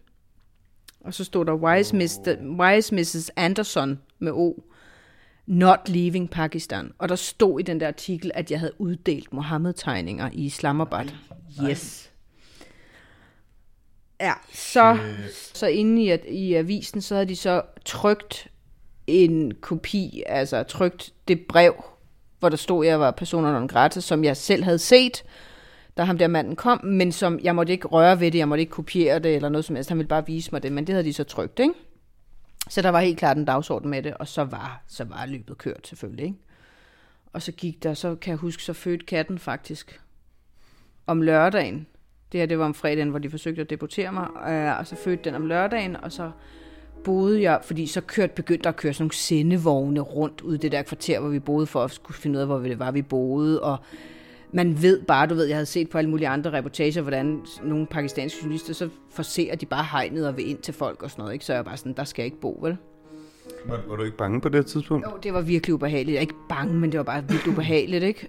Og 1.01 1.15
så 1.15 1.25
stod 1.25 1.45
der 1.45 1.55
Wise, 1.55 1.97
Mr., 1.97 2.37
Wise 2.61 2.95
Mrs. 2.95 3.31
Anderson 3.37 4.01
med 4.19 4.33
O 4.33 4.63
not 5.47 5.89
leaving 5.89 6.31
Pakistan. 6.31 6.93
Og 6.99 7.09
der 7.09 7.17
stod 7.17 7.61
i 7.61 7.63
den 7.63 7.81
der 7.81 7.87
artikel, 7.87 8.31
at 8.35 8.51
jeg 8.51 8.61
havde 8.61 8.81
uddelt 8.81 9.33
Mohammed-tegninger 9.33 10.31
i 10.33 10.45
Islamabad. 10.45 11.07
Yes. 11.69 12.13
Ja, 14.21 14.33
så, 14.53 14.99
så 15.55 15.67
inde 15.67 16.03
i, 16.03 16.29
i 16.29 16.55
avisen, 16.55 17.03
så 17.03 17.15
havde 17.15 17.29
de 17.29 17.37
så 17.37 17.63
trygt 17.85 18.49
en 19.07 19.55
kopi, 19.61 20.23
altså 20.27 20.63
trygt 20.63 21.15
det 21.29 21.47
brev, 21.49 21.75
hvor 22.39 22.49
der 22.49 22.57
stod, 22.57 22.85
at 22.85 22.91
jeg 22.91 23.01
var 23.01 23.11
personer 23.11 23.53
non 23.53 23.69
grata, 23.69 24.01
som 24.01 24.25
jeg 24.25 24.37
selv 24.37 24.65
havde 24.65 24.79
set, 24.79 25.25
da 25.97 26.03
ham 26.03 26.19
der 26.19 26.29
manden 26.29 26.57
kom, 26.57 26.85
men 26.85 27.13
som 27.13 27.39
jeg 27.43 27.55
måtte 27.55 27.73
ikke 27.73 27.89
røre 27.89 28.21
ved 28.21 28.31
det, 28.31 28.39
jeg 28.39 28.49
måtte 28.49 28.61
ikke 28.61 28.71
kopiere 28.71 29.19
det, 29.19 29.37
eller 29.37 29.49
noget 29.49 29.65
som 29.65 29.77
helst, 29.77 29.89
han 29.89 29.99
ville 29.99 30.09
bare 30.09 30.27
vise 30.27 30.51
mig 30.53 30.63
det, 30.63 30.73
men 30.73 30.87
det 30.87 30.93
havde 30.93 31.05
de 31.05 31.13
så 31.13 31.25
trygt, 31.25 31.59
ikke? 31.59 31.75
Så 32.69 32.83
der 32.83 32.89
var 32.89 33.01
helt 33.01 33.19
klart 33.19 33.37
en 33.37 33.45
dagsorden 33.45 33.91
med 33.91 34.03
det, 34.03 34.15
og 34.15 34.29
så 34.29 34.45
var, 34.45 34.83
så 34.87 35.05
var 35.05 35.27
løbet 35.27 35.59
kørt 35.59 35.89
selvfølgelig. 35.89 36.25
Ikke? 36.25 36.39
Og 37.33 37.43
så 37.43 37.53
gik 37.53 37.83
der, 37.83 37.95
så 37.95 38.15
kan 38.15 38.31
jeg 38.31 38.39
huske, 38.39 38.63
så 38.63 38.73
fødte 38.73 39.07
katten 39.07 39.39
faktisk 39.39 40.01
om 41.07 41.23
lørdagen. 41.23 41.87
Det 42.33 42.41
her, 42.41 42.47
det 42.47 42.59
var 42.59 42.65
om 42.65 42.75
fredagen, 42.75 43.09
hvor 43.09 43.19
de 43.19 43.31
forsøgte 43.31 43.63
at 43.63 43.71
deportere 43.71 44.13
mig, 44.13 44.29
øh, 44.49 44.79
og 44.79 44.87
så 44.87 44.97
fødte 44.97 45.25
den 45.25 45.35
om 45.35 45.47
lørdagen, 45.47 45.97
og 45.97 46.13
så 46.13 46.31
boede 47.09 47.43
jeg, 47.43 47.61
fordi 47.63 47.87
så 47.87 48.01
kørte, 48.01 48.33
begyndte 48.37 48.63
der 48.63 48.69
at 48.69 48.77
køre 48.77 48.93
sådan 48.93 49.03
nogle 49.03 49.15
sendevogne 49.15 50.01
rundt 50.01 50.41
ud 50.41 50.55
i 50.55 50.59
det 50.59 50.73
der 50.73 50.83
kvarter, 50.83 51.21
hvor 51.21 51.29
vi 51.29 51.39
boede, 51.39 51.67
for 51.67 51.85
at 51.85 51.91
skulle 51.91 52.17
finde 52.17 52.37
ud 52.37 52.41
af, 52.41 52.47
hvor 52.47 52.59
det 52.59 52.79
var, 52.79 52.91
vi 52.91 53.03
boede, 53.03 53.63
og 53.63 53.77
man 54.53 54.83
ved 54.83 55.03
bare, 55.03 55.27
du 55.27 55.35
ved, 55.35 55.45
jeg 55.45 55.57
havde 55.57 55.67
set 55.67 55.91
på 55.91 55.99
alle 55.99 56.11
mulige 56.11 56.29
andre 56.29 56.53
reportager, 56.53 57.03
hvordan 57.03 57.41
nogle 57.63 57.87
pakistanske 57.87 58.39
journalister, 58.43 58.75
så 58.75 58.89
forser 59.11 59.55
de 59.55 59.67
bare 59.67 59.85
hegnet 59.93 60.29
og 60.29 60.37
vil 60.37 60.51
ind 60.51 60.59
til 60.59 60.75
folk 60.75 61.03
og 61.03 61.11
sådan 61.11 61.23
noget, 61.23 61.33
ikke? 61.33 61.45
Så 61.45 61.53
jeg 61.53 61.59
var 61.59 61.65
bare 61.65 61.77
sådan, 61.77 61.93
der 61.93 62.05
skal 62.05 62.23
jeg 62.23 62.27
ikke 62.27 62.41
bo, 62.41 62.59
vel? 62.63 62.77
Var, 63.67 63.81
var 63.89 63.97
du 63.97 64.03
ikke 64.03 64.17
bange 64.17 64.41
på 64.41 64.49
det 64.49 64.67
tidspunkt? 64.67 65.07
Jo, 65.07 65.11
det 65.23 65.35
var 65.35 65.41
virkelig 65.41 65.75
ubehageligt. 65.75 66.15
Jeg 66.15 66.17
er 66.17 66.21
ikke 66.21 66.49
bange, 66.49 66.75
men 66.75 66.93
det 66.93 66.99
var 66.99 67.05
bare 67.05 67.25
virkelig 67.29 67.53
ubehageligt, 67.53 68.05
ikke? 68.05 68.29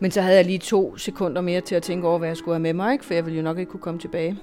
Men 0.00 0.10
så 0.10 0.20
havde 0.20 0.36
jeg 0.36 0.44
lige 0.44 0.58
to 0.58 0.96
sekunder 0.96 1.42
mere 1.42 1.60
til 1.60 1.74
at 1.74 1.82
tænke 1.82 2.08
over, 2.08 2.18
hvad 2.18 2.28
jeg 2.28 2.36
skulle 2.36 2.54
have 2.54 2.62
med 2.62 2.72
mig, 2.72 2.92
ikke? 2.92 3.04
For 3.04 3.14
jeg 3.14 3.24
ville 3.24 3.36
jo 3.36 3.42
nok 3.42 3.58
ikke 3.58 3.70
kunne 3.70 3.80
komme 3.80 4.00
tilbage. 4.00 4.38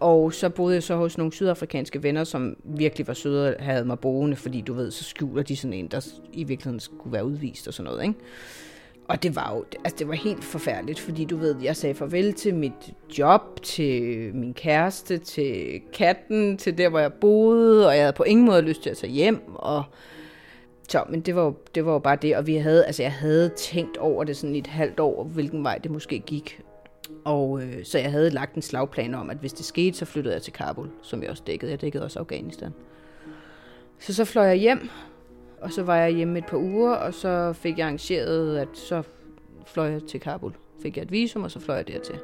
Og 0.00 0.32
så 0.32 0.48
boede 0.48 0.74
jeg 0.74 0.82
så 0.82 0.96
hos 0.96 1.18
nogle 1.18 1.32
sydafrikanske 1.32 2.02
venner, 2.02 2.24
som 2.24 2.56
virkelig 2.64 3.06
var 3.06 3.14
søde 3.14 3.56
og 3.56 3.64
havde 3.64 3.84
mig 3.84 3.98
boende, 3.98 4.36
fordi 4.36 4.60
du 4.60 4.74
ved, 4.74 4.90
så 4.90 5.04
skjuler 5.04 5.42
de 5.42 5.56
sådan 5.56 5.72
en, 5.72 5.86
der 5.86 6.08
i 6.32 6.44
virkeligheden 6.44 6.80
skulle 6.80 7.12
være 7.12 7.24
udvist 7.24 7.68
og 7.68 7.74
sådan 7.74 7.90
noget, 7.90 8.02
ikke? 8.02 8.14
Og 9.08 9.22
det 9.22 9.36
var 9.36 9.54
jo, 9.54 9.64
altså 9.84 9.96
det 9.98 10.08
var 10.08 10.14
helt 10.14 10.44
forfærdeligt, 10.44 11.00
fordi 11.00 11.24
du 11.24 11.36
ved, 11.36 11.56
jeg 11.62 11.76
sagde 11.76 11.94
farvel 11.94 12.32
til 12.32 12.54
mit 12.54 12.94
job, 13.18 13.62
til 13.62 14.30
min 14.34 14.54
kæreste, 14.54 15.18
til 15.18 15.80
katten, 15.92 16.56
til 16.56 16.78
der, 16.78 16.88
hvor 16.88 16.98
jeg 16.98 17.12
boede, 17.12 17.88
og 17.88 17.94
jeg 17.94 18.02
havde 18.02 18.12
på 18.12 18.22
ingen 18.22 18.46
måde 18.46 18.62
lyst 18.62 18.82
til 18.82 18.90
at 18.90 18.96
tage 18.96 19.12
hjem, 19.12 19.40
og 19.54 19.84
så, 20.88 21.04
men 21.08 21.20
det 21.20 21.34
var, 21.34 21.44
jo, 21.44 21.54
det 21.74 21.86
var 21.86 21.92
jo 21.92 21.98
bare 21.98 22.16
det, 22.22 22.36
og 22.36 22.46
vi 22.46 22.54
havde, 22.54 22.84
altså 22.84 23.02
jeg 23.02 23.12
havde 23.12 23.48
tænkt 23.48 23.96
over 23.96 24.24
det 24.24 24.36
sådan 24.36 24.54
i 24.54 24.58
et 24.58 24.66
halvt 24.66 25.00
år, 25.00 25.24
hvilken 25.24 25.64
vej 25.64 25.78
det 25.78 25.90
måske 25.90 26.18
gik. 26.18 26.60
Og 27.24 27.62
øh, 27.62 27.84
så 27.84 27.98
jeg 27.98 28.10
havde 28.10 28.30
lagt 28.30 28.54
en 28.54 28.62
slagplan 28.62 29.14
om, 29.14 29.30
at 29.30 29.36
hvis 29.36 29.52
det 29.52 29.64
skete, 29.64 29.98
så 29.98 30.04
flyttede 30.04 30.34
jeg 30.34 30.42
til 30.42 30.52
Kabul, 30.52 30.88
som 31.02 31.22
jeg 31.22 31.30
også 31.30 31.42
dækkede. 31.46 31.70
Jeg 31.70 31.80
dækkede 31.80 32.04
også 32.04 32.18
Afghanistan. 32.18 32.72
Så 33.98 34.14
så 34.14 34.24
fløj 34.24 34.44
jeg 34.44 34.56
hjem, 34.56 34.88
og 35.60 35.72
så 35.72 35.82
var 35.82 35.96
jeg 35.96 36.12
hjemme 36.12 36.38
et 36.38 36.46
par 36.46 36.58
uger, 36.58 36.94
og 36.94 37.14
så 37.14 37.52
fik 37.52 37.78
jeg 37.78 37.84
arrangeret, 37.84 38.58
at 38.58 38.68
så 38.72 39.02
fløj 39.66 39.90
jeg 39.90 40.02
til 40.02 40.20
Kabul. 40.20 40.52
Fik 40.82 40.96
jeg 40.96 41.02
et 41.02 41.12
visum, 41.12 41.42
og 41.42 41.50
så 41.50 41.60
fløj 41.60 41.76
jeg 41.76 41.86
dertil. 41.86 42.18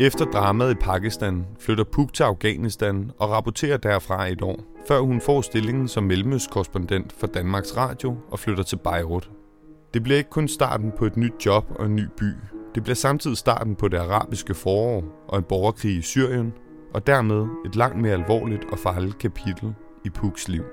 Efter 0.00 0.24
dramaet 0.24 0.70
i 0.70 0.74
Pakistan 0.74 1.46
flytter 1.60 1.84
Puk 1.84 2.12
til 2.12 2.22
Afghanistan 2.22 3.10
og 3.18 3.30
rapporterer 3.30 3.76
derfra 3.76 4.28
et 4.28 4.42
år, 4.42 4.60
før 4.88 5.00
hun 5.00 5.20
får 5.20 5.40
stillingen 5.40 5.88
som 5.88 6.04
mellemøstkorrespondent 6.04 7.12
for 7.12 7.26
Danmarks 7.26 7.76
Radio 7.76 8.16
og 8.30 8.38
flytter 8.38 8.62
til 8.62 8.76
Beirut. 8.76 9.30
Det 9.94 10.02
bliver 10.02 10.18
ikke 10.18 10.30
kun 10.30 10.48
starten 10.48 10.92
på 10.98 11.04
et 11.04 11.16
nyt 11.16 11.46
job 11.46 11.64
og 11.78 11.86
en 11.86 11.96
ny 11.96 12.04
by. 12.18 12.32
Det 12.74 12.82
bliver 12.82 12.96
samtidig 12.96 13.36
starten 13.36 13.76
på 13.76 13.88
det 13.88 13.98
arabiske 13.98 14.54
forår 14.54 15.04
og 15.28 15.38
en 15.38 15.44
borgerkrig 15.44 15.96
i 15.96 16.02
Syrien, 16.02 16.52
og 16.94 17.06
dermed 17.06 17.46
et 17.66 17.76
langt 17.76 17.98
mere 17.98 18.12
alvorligt 18.12 18.64
og 18.72 18.78
farligt 18.78 19.18
kapitel 19.18 19.74
i 20.04 20.10
Puks 20.10 20.48
liv. 20.48 20.64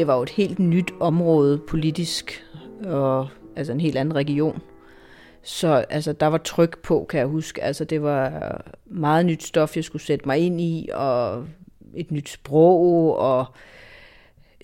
Det 0.00 0.06
var 0.06 0.16
jo 0.16 0.22
et 0.22 0.30
helt 0.30 0.58
nyt 0.58 0.94
område 1.00 1.58
politisk, 1.58 2.44
og 2.84 3.28
altså 3.56 3.72
en 3.72 3.80
helt 3.80 3.96
anden 3.96 4.14
region. 4.14 4.62
Så 5.42 5.84
altså, 5.90 6.12
der 6.12 6.26
var 6.26 6.38
tryk 6.38 6.82
på, 6.82 7.06
kan 7.08 7.18
jeg 7.18 7.26
huske. 7.26 7.62
Altså, 7.62 7.84
det 7.84 8.02
var 8.02 8.60
meget 8.86 9.26
nyt 9.26 9.42
stof, 9.42 9.76
jeg 9.76 9.84
skulle 9.84 10.02
sætte 10.02 10.26
mig 10.26 10.38
ind 10.38 10.60
i, 10.60 10.88
og 10.94 11.44
et 11.94 12.10
nyt 12.10 12.28
sprog, 12.28 13.16
og 13.18 13.46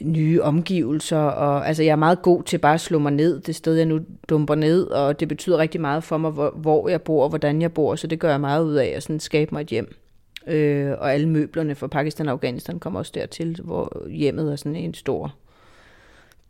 nye 0.03 0.43
omgivelser. 0.43 1.19
Og, 1.19 1.69
altså, 1.69 1.83
jeg 1.83 1.93
er 1.93 1.97
meget 1.97 2.23
god 2.23 2.43
til 2.43 2.59
bare 2.59 2.75
at 2.75 2.81
slå 2.81 2.99
mig 2.99 3.13
ned 3.13 3.41
det 3.41 3.55
sted, 3.55 3.75
jeg 3.75 3.87
nu 3.87 4.01
dumper 4.29 4.55
ned, 4.55 4.87
og 4.87 5.21
det 5.21 5.29
betyder 5.29 5.59
rigtig 5.59 5.81
meget 5.81 6.05
for 6.05 6.17
mig, 6.17 6.31
hvor, 6.31 6.51
hvor 6.51 6.89
jeg 6.89 7.03
bor 7.03 7.23
og 7.23 7.29
hvordan 7.29 7.63
jeg 7.63 7.73
bor, 7.73 7.95
så 7.95 8.07
det 8.07 8.19
gør 8.19 8.31
jeg 8.31 8.41
meget 8.41 8.65
ud 8.65 8.75
af 8.75 8.93
at 8.97 9.03
sådan 9.03 9.21
skabe 9.21 9.55
mig 9.55 9.61
et 9.61 9.69
hjem. 9.69 9.97
Øh, 10.47 10.91
og 10.99 11.15
alle 11.15 11.29
møblerne 11.29 11.75
fra 11.75 11.87
Pakistan 11.87 12.29
og 12.29 12.33
Afghanistan 12.33 12.79
kommer 12.79 13.01
også 13.01 13.13
dertil, 13.15 13.61
hvor 13.65 14.09
hjemmet 14.09 14.53
er 14.53 14.57
sådan 14.57 14.77
en 14.77 14.95
stor, 14.95 15.35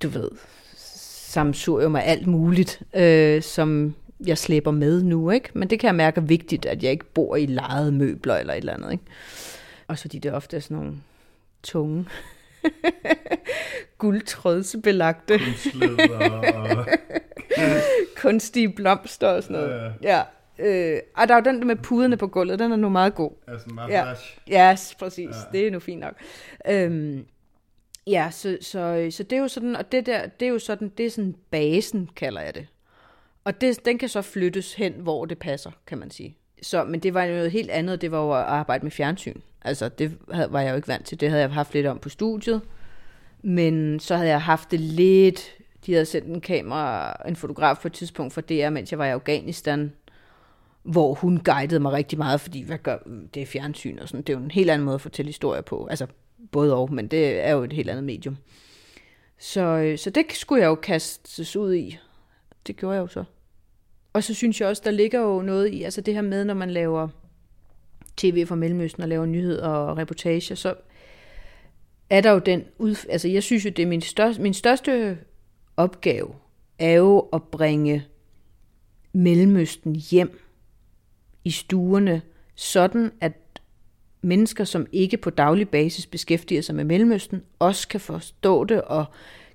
du 0.03 0.09
ved, 0.09 0.31
samsurium 0.77 1.97
af 1.97 2.03
alt 2.11 2.27
muligt, 2.27 2.83
øh, 2.97 3.43
som 3.43 3.95
jeg 4.27 4.39
slæber 4.39 4.71
med 4.71 5.03
nu, 5.03 5.31
ikke? 5.31 5.51
Men 5.55 5.71
det 5.71 5.81
kan 5.81 5.87
jeg 5.87 5.95
mærke 5.95 6.21
er 6.21 6.25
vigtigt, 6.25 6.67
at 6.67 6.83
jeg 6.83 6.91
ikke 6.91 7.05
bor 7.05 7.37
i 7.37 7.47
lejede 7.47 7.93
møbler 7.93 8.37
eller 8.37 8.53
et 8.53 8.59
eller 8.59 8.75
andet, 8.75 8.93
ikke? 8.93 9.05
Også 9.89 10.03
fordi 10.03 10.19
det 10.19 10.33
ofte 10.33 10.57
er 10.57 10.61
sådan 10.61 10.77
nogle 10.77 10.97
tunge, 11.63 12.07
guldtrådsbelagte, 13.99 15.41
og... 16.11 16.87
kunstige 18.23 18.73
blomster 18.73 19.29
og 19.29 19.43
sådan 19.43 19.57
noget. 19.57 19.93
Ja. 20.03 20.17
ja. 20.17 20.23
Øh, 20.59 20.99
og 21.17 21.29
der 21.29 21.35
er 21.35 21.39
jo 21.39 21.53
den 21.53 21.67
med 21.67 21.77
puderne 21.77 22.17
på 22.17 22.27
gulvet, 22.27 22.59
den 22.59 22.73
er 22.73 22.77
nu 22.77 22.89
meget 22.89 23.15
god. 23.15 23.31
Altså 23.49 23.67
ja. 23.89 24.15
ja, 24.49 24.73
yes, 24.73 24.95
præcis. 24.99 25.29
Ja. 25.29 25.59
Det 25.59 25.67
er 25.67 25.71
nu 25.71 25.81
fint 25.81 26.01
nok. 26.01 26.15
Øhm, 26.69 27.27
ja, 28.07 28.29
så, 28.31 28.59
så, 28.61 29.09
så 29.11 29.23
det 29.23 29.37
er 29.37 29.41
jo 29.41 29.49
sådan, 29.49 29.77
og 29.77 29.93
det 29.93 30.07
der, 30.07 30.27
det 30.27 30.47
er 30.47 30.51
jo 30.51 30.59
sådan, 30.59 30.89
det 30.99 31.07
er 31.07 31.11
sådan 31.11 31.35
basen, 31.51 32.11
kalder 32.17 32.41
jeg 32.41 32.55
det. 32.55 32.67
Og 33.45 33.61
det, 33.61 33.85
den 33.85 33.99
kan 33.99 34.09
så 34.09 34.23
flyttes 34.23 34.75
hen, 34.75 34.93
hvor 34.93 35.25
det 35.25 35.39
passer, 35.39 35.71
kan 35.87 35.99
man 35.99 36.11
sige. 36.11 36.37
Så, 36.63 36.85
men 36.85 37.01
det 37.01 37.15
var 37.15 37.25
jo 37.25 37.35
noget 37.35 37.51
helt 37.51 37.71
andet, 37.71 38.01
det 38.01 38.11
var 38.11 38.19
jo 38.19 38.33
at 38.33 38.45
arbejde 38.45 38.85
med 38.85 38.91
fjernsyn. 38.91 39.41
Altså, 39.63 39.89
det 39.89 40.19
var 40.29 40.61
jeg 40.61 40.71
jo 40.71 40.77
ikke 40.77 40.89
vant 40.89 41.07
til. 41.07 41.21
Det 41.21 41.29
havde 41.29 41.43
jeg 41.43 41.51
haft 41.51 41.75
lidt 41.75 41.87
om 41.87 41.99
på 41.99 42.09
studiet. 42.09 42.61
Men 43.43 44.01
så 44.01 44.17
havde 44.17 44.29
jeg 44.29 44.43
haft 44.43 44.71
det 44.71 44.81
lidt... 44.81 45.53
De 45.87 45.93
havde 45.93 46.07
sendt 46.07 46.29
en 46.29 46.41
kamera, 46.41 47.17
en 47.29 47.37
fotograf 47.37 47.77
på 47.83 47.89
et 47.89 47.93
tidspunkt 47.93 48.33
for 48.33 48.41
DR, 48.41 48.71
mens 48.71 48.91
jeg 48.91 48.99
var 48.99 49.07
i 49.07 49.11
Afghanistan, 49.11 49.93
hvor 50.87 51.15
hun 51.15 51.41
guidede 51.45 51.81
mig 51.81 51.93
rigtig 51.93 52.19
meget, 52.19 52.41
fordi 52.41 52.63
hvad 52.63 52.79
gør, 52.79 52.99
det 53.35 53.43
er 53.43 53.47
fjernsyn 53.47 53.99
og 53.99 54.09
sådan. 54.09 54.23
Det 54.23 54.33
er 54.33 54.39
jo 54.39 54.45
en 54.45 54.51
helt 54.51 54.71
anden 54.71 54.85
måde 54.85 54.95
at 54.95 55.01
fortælle 55.01 55.29
historier 55.29 55.63
på. 55.63 55.87
Altså, 55.87 56.07
både 56.53 56.75
og, 56.75 56.93
men 56.93 57.09
det 57.09 57.47
er 57.47 57.53
jo 57.53 57.63
et 57.63 57.73
helt 57.73 57.91
andet 57.91 58.05
medium. 58.05 58.37
Så, 59.39 59.61
øh, 59.61 59.99
så 59.99 60.11
det 60.11 60.25
skulle 60.33 60.63
jeg 60.63 60.69
jo 60.69 60.75
kastes 60.75 61.57
ud 61.57 61.75
i. 61.75 61.99
Det 62.67 62.77
gjorde 62.77 62.95
jeg 62.95 63.03
jo 63.03 63.07
så. 63.07 63.25
Og 64.13 64.25
så 64.25 64.35
synes 64.35 64.61
jeg 64.61 64.69
også, 64.69 64.83
der 64.85 64.91
ligger 64.91 65.21
jo 65.21 65.43
noget 65.43 65.69
i, 65.73 65.83
altså 65.83 66.01
det 66.01 66.15
her 66.15 66.23
med, 66.23 66.45
når 66.45 66.55
man 66.55 66.71
laver 66.71 67.09
tv 68.17 68.47
fra 68.47 68.55
Mellemøsten 68.55 69.03
og 69.03 69.09
laver 69.09 69.27
nyheder 69.27 69.69
og 69.69 69.99
reportager, 69.99 70.55
så 70.55 70.75
er 72.11 72.21
der 72.21 72.31
jo 72.31 72.39
den, 72.39 72.65
ud, 72.79 73.07
altså 73.09 73.29
jeg 73.29 73.43
synes 73.43 73.65
jo, 73.65 73.71
det 73.71 73.83
er 73.83 73.87
min 73.87 74.01
største, 74.01 74.43
min 74.43 74.55
største 74.55 75.19
opgave, 75.77 76.35
er 76.79 76.93
jo 76.93 77.19
at 77.19 77.43
bringe 77.43 78.05
Mellemøsten 79.13 79.97
hjem 79.97 80.46
i 81.47 81.51
stuerne, 81.51 82.23
sådan 82.55 83.13
at 83.21 83.33
mennesker, 84.23 84.65
som 84.65 84.87
ikke 84.93 85.17
på 85.17 85.31
daglig 85.31 85.69
basis 85.69 86.07
beskæftiger 86.07 86.63
sig 86.63 86.75
med 86.75 86.85
Mellemøsten, 86.85 87.43
også 87.59 87.89
kan 87.89 88.01
forstå 88.01 88.65
det 88.65 88.83
og 88.83 89.05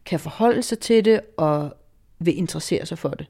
kan 0.06 0.20
forholde 0.20 0.64
sig 0.64 0.80
til 0.80 1.06
det 1.06 1.22
og 1.38 1.74
vil 2.20 2.38
interessere 2.38 2.86
sig 2.86 2.98
for 2.98 3.10
det 3.10 3.28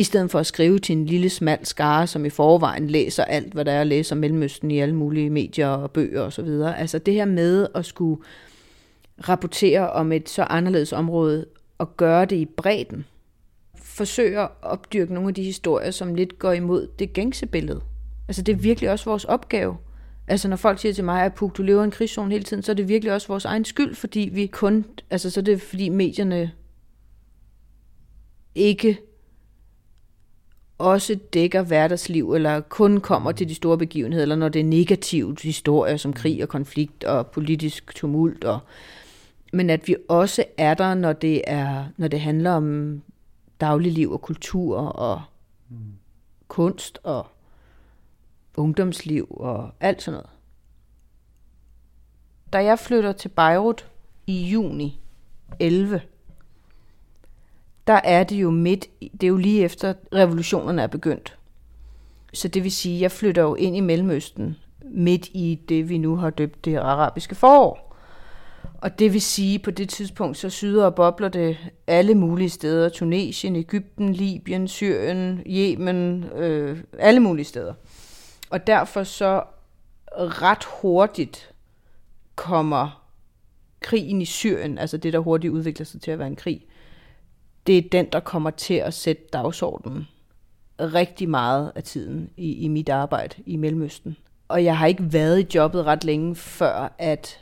i 0.00 0.04
stedet 0.04 0.30
for 0.30 0.38
at 0.38 0.46
skrive 0.46 0.78
til 0.78 0.96
en 0.96 1.06
lille 1.06 1.28
smal 1.28 1.66
skare, 1.66 2.06
som 2.06 2.24
i 2.24 2.30
forvejen 2.30 2.90
læser 2.90 3.24
alt, 3.24 3.52
hvad 3.52 3.64
der 3.64 3.72
er 3.72 3.80
at 3.80 3.86
læse 3.86 4.12
om 4.12 4.18
Mellemøsten 4.18 4.70
i 4.70 4.78
alle 4.78 4.94
mulige 4.94 5.30
medier 5.30 5.68
og 5.68 5.90
bøger 5.90 6.22
osv. 6.22 6.48
Altså 6.76 6.98
det 6.98 7.14
her 7.14 7.24
med 7.24 7.66
at 7.74 7.86
skulle 7.86 8.22
rapportere 9.28 9.90
om 9.90 10.12
et 10.12 10.28
så 10.28 10.42
anderledes 10.42 10.92
område 10.92 11.46
og 11.78 11.96
gøre 11.96 12.24
det 12.24 12.36
i 12.36 12.44
bredden, 12.44 13.04
forsøger 13.90 14.42
at 14.42 14.50
opdyrke 14.62 15.14
nogle 15.14 15.28
af 15.28 15.34
de 15.34 15.42
historier, 15.42 15.90
som 15.90 16.14
lidt 16.14 16.38
går 16.38 16.52
imod 16.52 16.88
det 16.98 17.12
gængse 17.12 17.46
billede. 17.46 17.80
Altså 18.28 18.42
det 18.42 18.52
er 18.52 18.56
virkelig 18.56 18.90
også 18.90 19.04
vores 19.04 19.24
opgave. 19.24 19.76
Altså 20.28 20.48
når 20.48 20.56
folk 20.56 20.78
siger 20.78 20.92
til 20.92 21.04
mig, 21.04 21.24
at 21.24 21.34
Puk, 21.34 21.56
du 21.56 21.62
lever 21.62 21.80
i 21.80 21.84
en 21.84 21.90
krigszone 21.90 22.32
hele 22.32 22.44
tiden, 22.44 22.62
så 22.62 22.72
er 22.72 22.76
det 22.76 22.88
virkelig 22.88 23.12
også 23.12 23.28
vores 23.28 23.44
egen 23.44 23.64
skyld, 23.64 23.94
fordi 23.94 24.30
vi 24.32 24.46
kun, 24.46 24.84
altså 25.10 25.30
så 25.30 25.40
er 25.40 25.44
det 25.44 25.62
fordi 25.62 25.88
medierne 25.88 26.52
ikke 28.54 28.98
også 30.78 31.18
dækker 31.34 31.62
hverdagsliv, 31.62 32.32
eller 32.32 32.60
kun 32.60 33.00
kommer 33.00 33.32
til 33.32 33.48
de 33.48 33.54
store 33.54 33.78
begivenheder, 33.78 34.22
eller 34.22 34.36
når 34.36 34.48
det 34.48 34.60
er 34.60 34.64
negativt 34.64 35.42
historier 35.42 35.96
som 35.96 36.12
krig 36.12 36.42
og 36.42 36.48
konflikt 36.48 37.04
og 37.04 37.26
politisk 37.26 37.94
tumult, 37.94 38.44
og, 38.44 38.58
men 39.52 39.70
at 39.70 39.88
vi 39.88 39.96
også 40.08 40.44
er 40.58 40.74
der, 40.74 40.94
når 40.94 41.12
det, 41.12 41.42
er, 41.46 41.84
når 41.96 42.08
det 42.08 42.20
handler 42.20 42.50
om 42.50 43.02
dagligliv 43.60 44.10
og 44.10 44.22
kultur 44.22 44.78
og 44.78 45.22
mm. 45.68 45.76
kunst 46.48 46.98
og 47.02 47.26
ungdomsliv 48.56 49.26
og 49.30 49.70
alt 49.80 50.02
sådan 50.02 50.16
noget. 50.16 50.30
Da 52.52 52.64
jeg 52.64 52.78
flytter 52.78 53.12
til 53.12 53.28
Beirut 53.28 53.90
i 54.26 54.50
juni 54.50 55.00
11, 55.60 56.02
der 57.86 58.00
er 58.04 58.24
det 58.24 58.36
jo 58.36 58.50
midt, 58.50 58.86
det 59.00 59.22
er 59.22 59.28
jo 59.28 59.36
lige 59.36 59.64
efter 59.64 59.94
revolutionerne 60.14 60.82
er 60.82 60.86
begyndt. 60.86 61.38
Så 62.32 62.48
det 62.48 62.62
vil 62.62 62.72
sige, 62.72 62.96
at 62.96 63.00
jeg 63.00 63.12
flytter 63.12 63.42
jo 63.42 63.54
ind 63.54 63.76
i 63.76 63.80
Mellemøsten 63.80 64.56
midt 64.84 65.28
i 65.32 65.60
det, 65.68 65.88
vi 65.88 65.98
nu 65.98 66.16
har 66.16 66.30
døbt 66.30 66.64
det 66.64 66.76
arabiske 66.76 67.34
forår. 67.34 67.89
Og 68.80 68.98
det 68.98 69.12
vil 69.12 69.20
sige, 69.20 69.58
på 69.58 69.70
det 69.70 69.88
tidspunkt, 69.88 70.36
så 70.36 70.50
syder 70.50 70.84
og 70.84 70.94
bobler 70.94 71.28
det 71.28 71.56
alle 71.86 72.14
mulige 72.14 72.50
steder. 72.50 72.88
Tunesien, 72.88 73.56
Ægypten, 73.56 74.12
Libyen, 74.12 74.68
Syrien, 74.68 75.42
Yemen, 75.46 76.24
øh, 76.24 76.78
alle 76.98 77.20
mulige 77.20 77.44
steder. 77.44 77.74
Og 78.50 78.66
derfor 78.66 79.02
så 79.02 79.42
ret 80.18 80.64
hurtigt 80.64 81.52
kommer 82.34 83.06
krigen 83.80 84.22
i 84.22 84.24
Syrien, 84.24 84.78
altså 84.78 84.96
det, 84.96 85.12
der 85.12 85.18
hurtigt 85.18 85.52
udvikler 85.52 85.86
sig 85.86 86.00
til 86.00 86.10
at 86.10 86.18
være 86.18 86.28
en 86.28 86.36
krig, 86.36 86.66
det 87.66 87.78
er 87.78 87.88
den, 87.92 88.06
der 88.12 88.20
kommer 88.20 88.50
til 88.50 88.74
at 88.74 88.94
sætte 88.94 89.22
dagsordenen 89.32 90.08
rigtig 90.80 91.28
meget 91.28 91.72
af 91.74 91.82
tiden 91.82 92.30
i, 92.36 92.52
i 92.52 92.68
mit 92.68 92.88
arbejde 92.88 93.42
i 93.46 93.56
Mellemøsten. 93.56 94.16
Og 94.48 94.64
jeg 94.64 94.78
har 94.78 94.86
ikke 94.86 95.12
været 95.12 95.40
i 95.40 95.46
jobbet 95.54 95.84
ret 95.84 96.04
længe, 96.04 96.36
før 96.36 96.94
at 96.98 97.38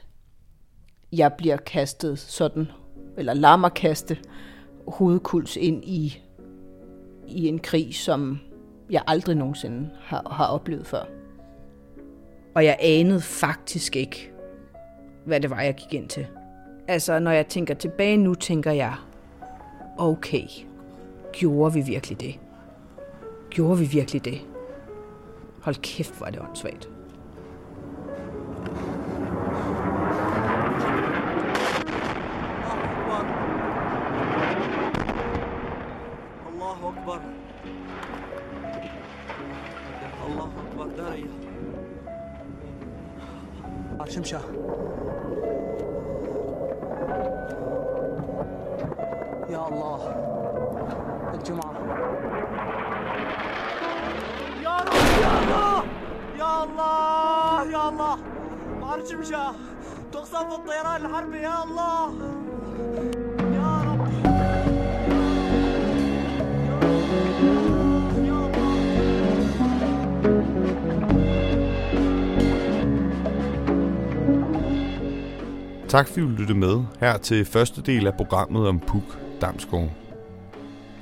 jeg 1.12 1.32
bliver 1.32 1.56
kastet 1.56 2.18
sådan, 2.18 2.68
eller 3.16 3.34
lader 3.34 3.56
mig 3.56 3.72
kaste 3.72 4.18
hovedkuls 4.88 5.56
ind 5.56 5.84
i, 5.84 6.22
i 7.26 7.48
en 7.48 7.58
krig, 7.58 7.94
som 7.94 8.38
jeg 8.90 9.02
aldrig 9.06 9.36
nogensinde 9.36 9.90
har, 10.00 10.28
har 10.30 10.46
oplevet 10.46 10.86
før. 10.86 11.02
Og 12.54 12.64
jeg 12.64 12.76
anede 12.80 13.20
faktisk 13.20 13.96
ikke, 13.96 14.32
hvad 15.24 15.40
det 15.40 15.50
var, 15.50 15.60
jeg 15.60 15.74
gik 15.74 15.94
ind 15.94 16.08
til. 16.08 16.26
Altså, 16.88 17.18
når 17.18 17.30
jeg 17.30 17.46
tænker 17.46 17.74
tilbage 17.74 18.16
nu, 18.16 18.34
tænker 18.34 18.72
jeg, 18.72 18.94
okay, 19.98 20.44
gjorde 21.32 21.74
vi 21.74 21.80
virkelig 21.80 22.20
det? 22.20 22.38
Gjorde 23.50 23.78
vi 23.78 23.84
virkelig 23.84 24.24
det? 24.24 24.40
Hold 25.62 25.76
kæft, 25.76 26.16
hvor 26.16 26.26
er 26.26 26.30
det 26.30 26.40
åndssvagt. 26.40 26.90
Her 77.18 77.22
til 77.22 77.44
første 77.44 77.82
del 77.82 78.06
af 78.06 78.14
programmet 78.14 78.68
om 78.68 78.80
Puk 78.80 79.18
Damsgaard. 79.40 79.90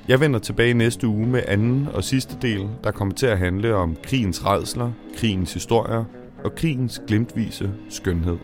Jeg 0.08 0.20
vender 0.20 0.38
tilbage 0.38 0.74
næste 0.74 1.06
uge 1.06 1.26
med 1.26 1.42
anden 1.48 1.88
og 1.94 2.04
sidste 2.04 2.36
del, 2.42 2.68
der 2.84 2.90
kommer 2.90 3.14
til 3.14 3.26
at 3.26 3.38
handle 3.38 3.74
om 3.74 3.96
krigens 4.02 4.46
redsler, 4.46 4.90
krigens 5.16 5.54
historier 5.54 6.04
og 6.44 6.54
krigens 6.54 7.02
glimtvise 7.06 7.70
skønhed. 7.88 8.38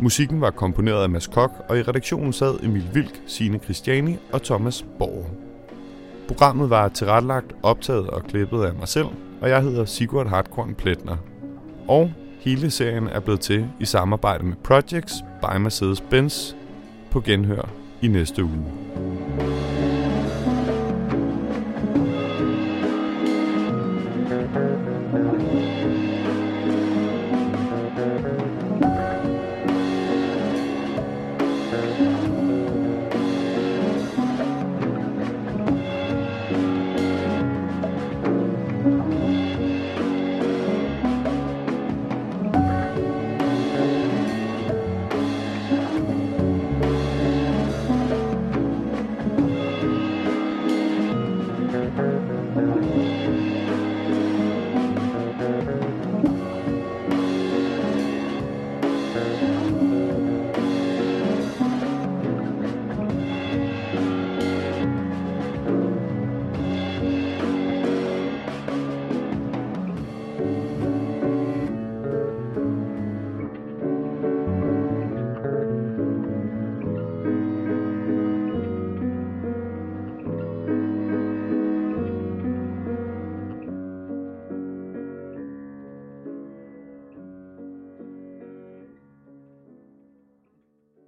Musikken 0.00 0.40
var 0.40 0.50
komponeret 0.50 1.02
af 1.02 1.10
Mads 1.10 1.26
Kok, 1.26 1.50
og 1.68 1.78
i 1.78 1.82
redaktionen 1.82 2.32
sad 2.32 2.54
Emil 2.62 2.88
Vilk, 2.94 3.22
Signe 3.26 3.58
Christiani 3.58 4.16
og 4.32 4.42
Thomas 4.42 4.84
Borg. 4.98 5.26
Programmet 6.28 6.70
var 6.70 6.88
tilrettelagt, 6.88 7.52
optaget 7.62 8.06
og 8.06 8.22
klippet 8.22 8.64
af 8.64 8.74
mig 8.74 8.88
selv, 8.88 9.08
og 9.40 9.48
jeg 9.48 9.62
hedder 9.62 9.84
Sigurd 9.84 10.28
Hartkorn 10.28 10.74
Pletner. 10.74 11.16
Og 11.88 12.12
hele 12.40 12.70
serien 12.70 13.06
er 13.06 13.20
blevet 13.20 13.40
til 13.40 13.66
i 13.80 13.84
samarbejde 13.84 14.46
med 14.46 14.56
Projects 14.64 15.14
by 15.42 15.56
Mercedes-Benz 15.56 16.59
på 17.10 17.20
genhør 17.20 17.68
i 18.02 18.08
næste 18.08 18.44
uge. 18.44 18.99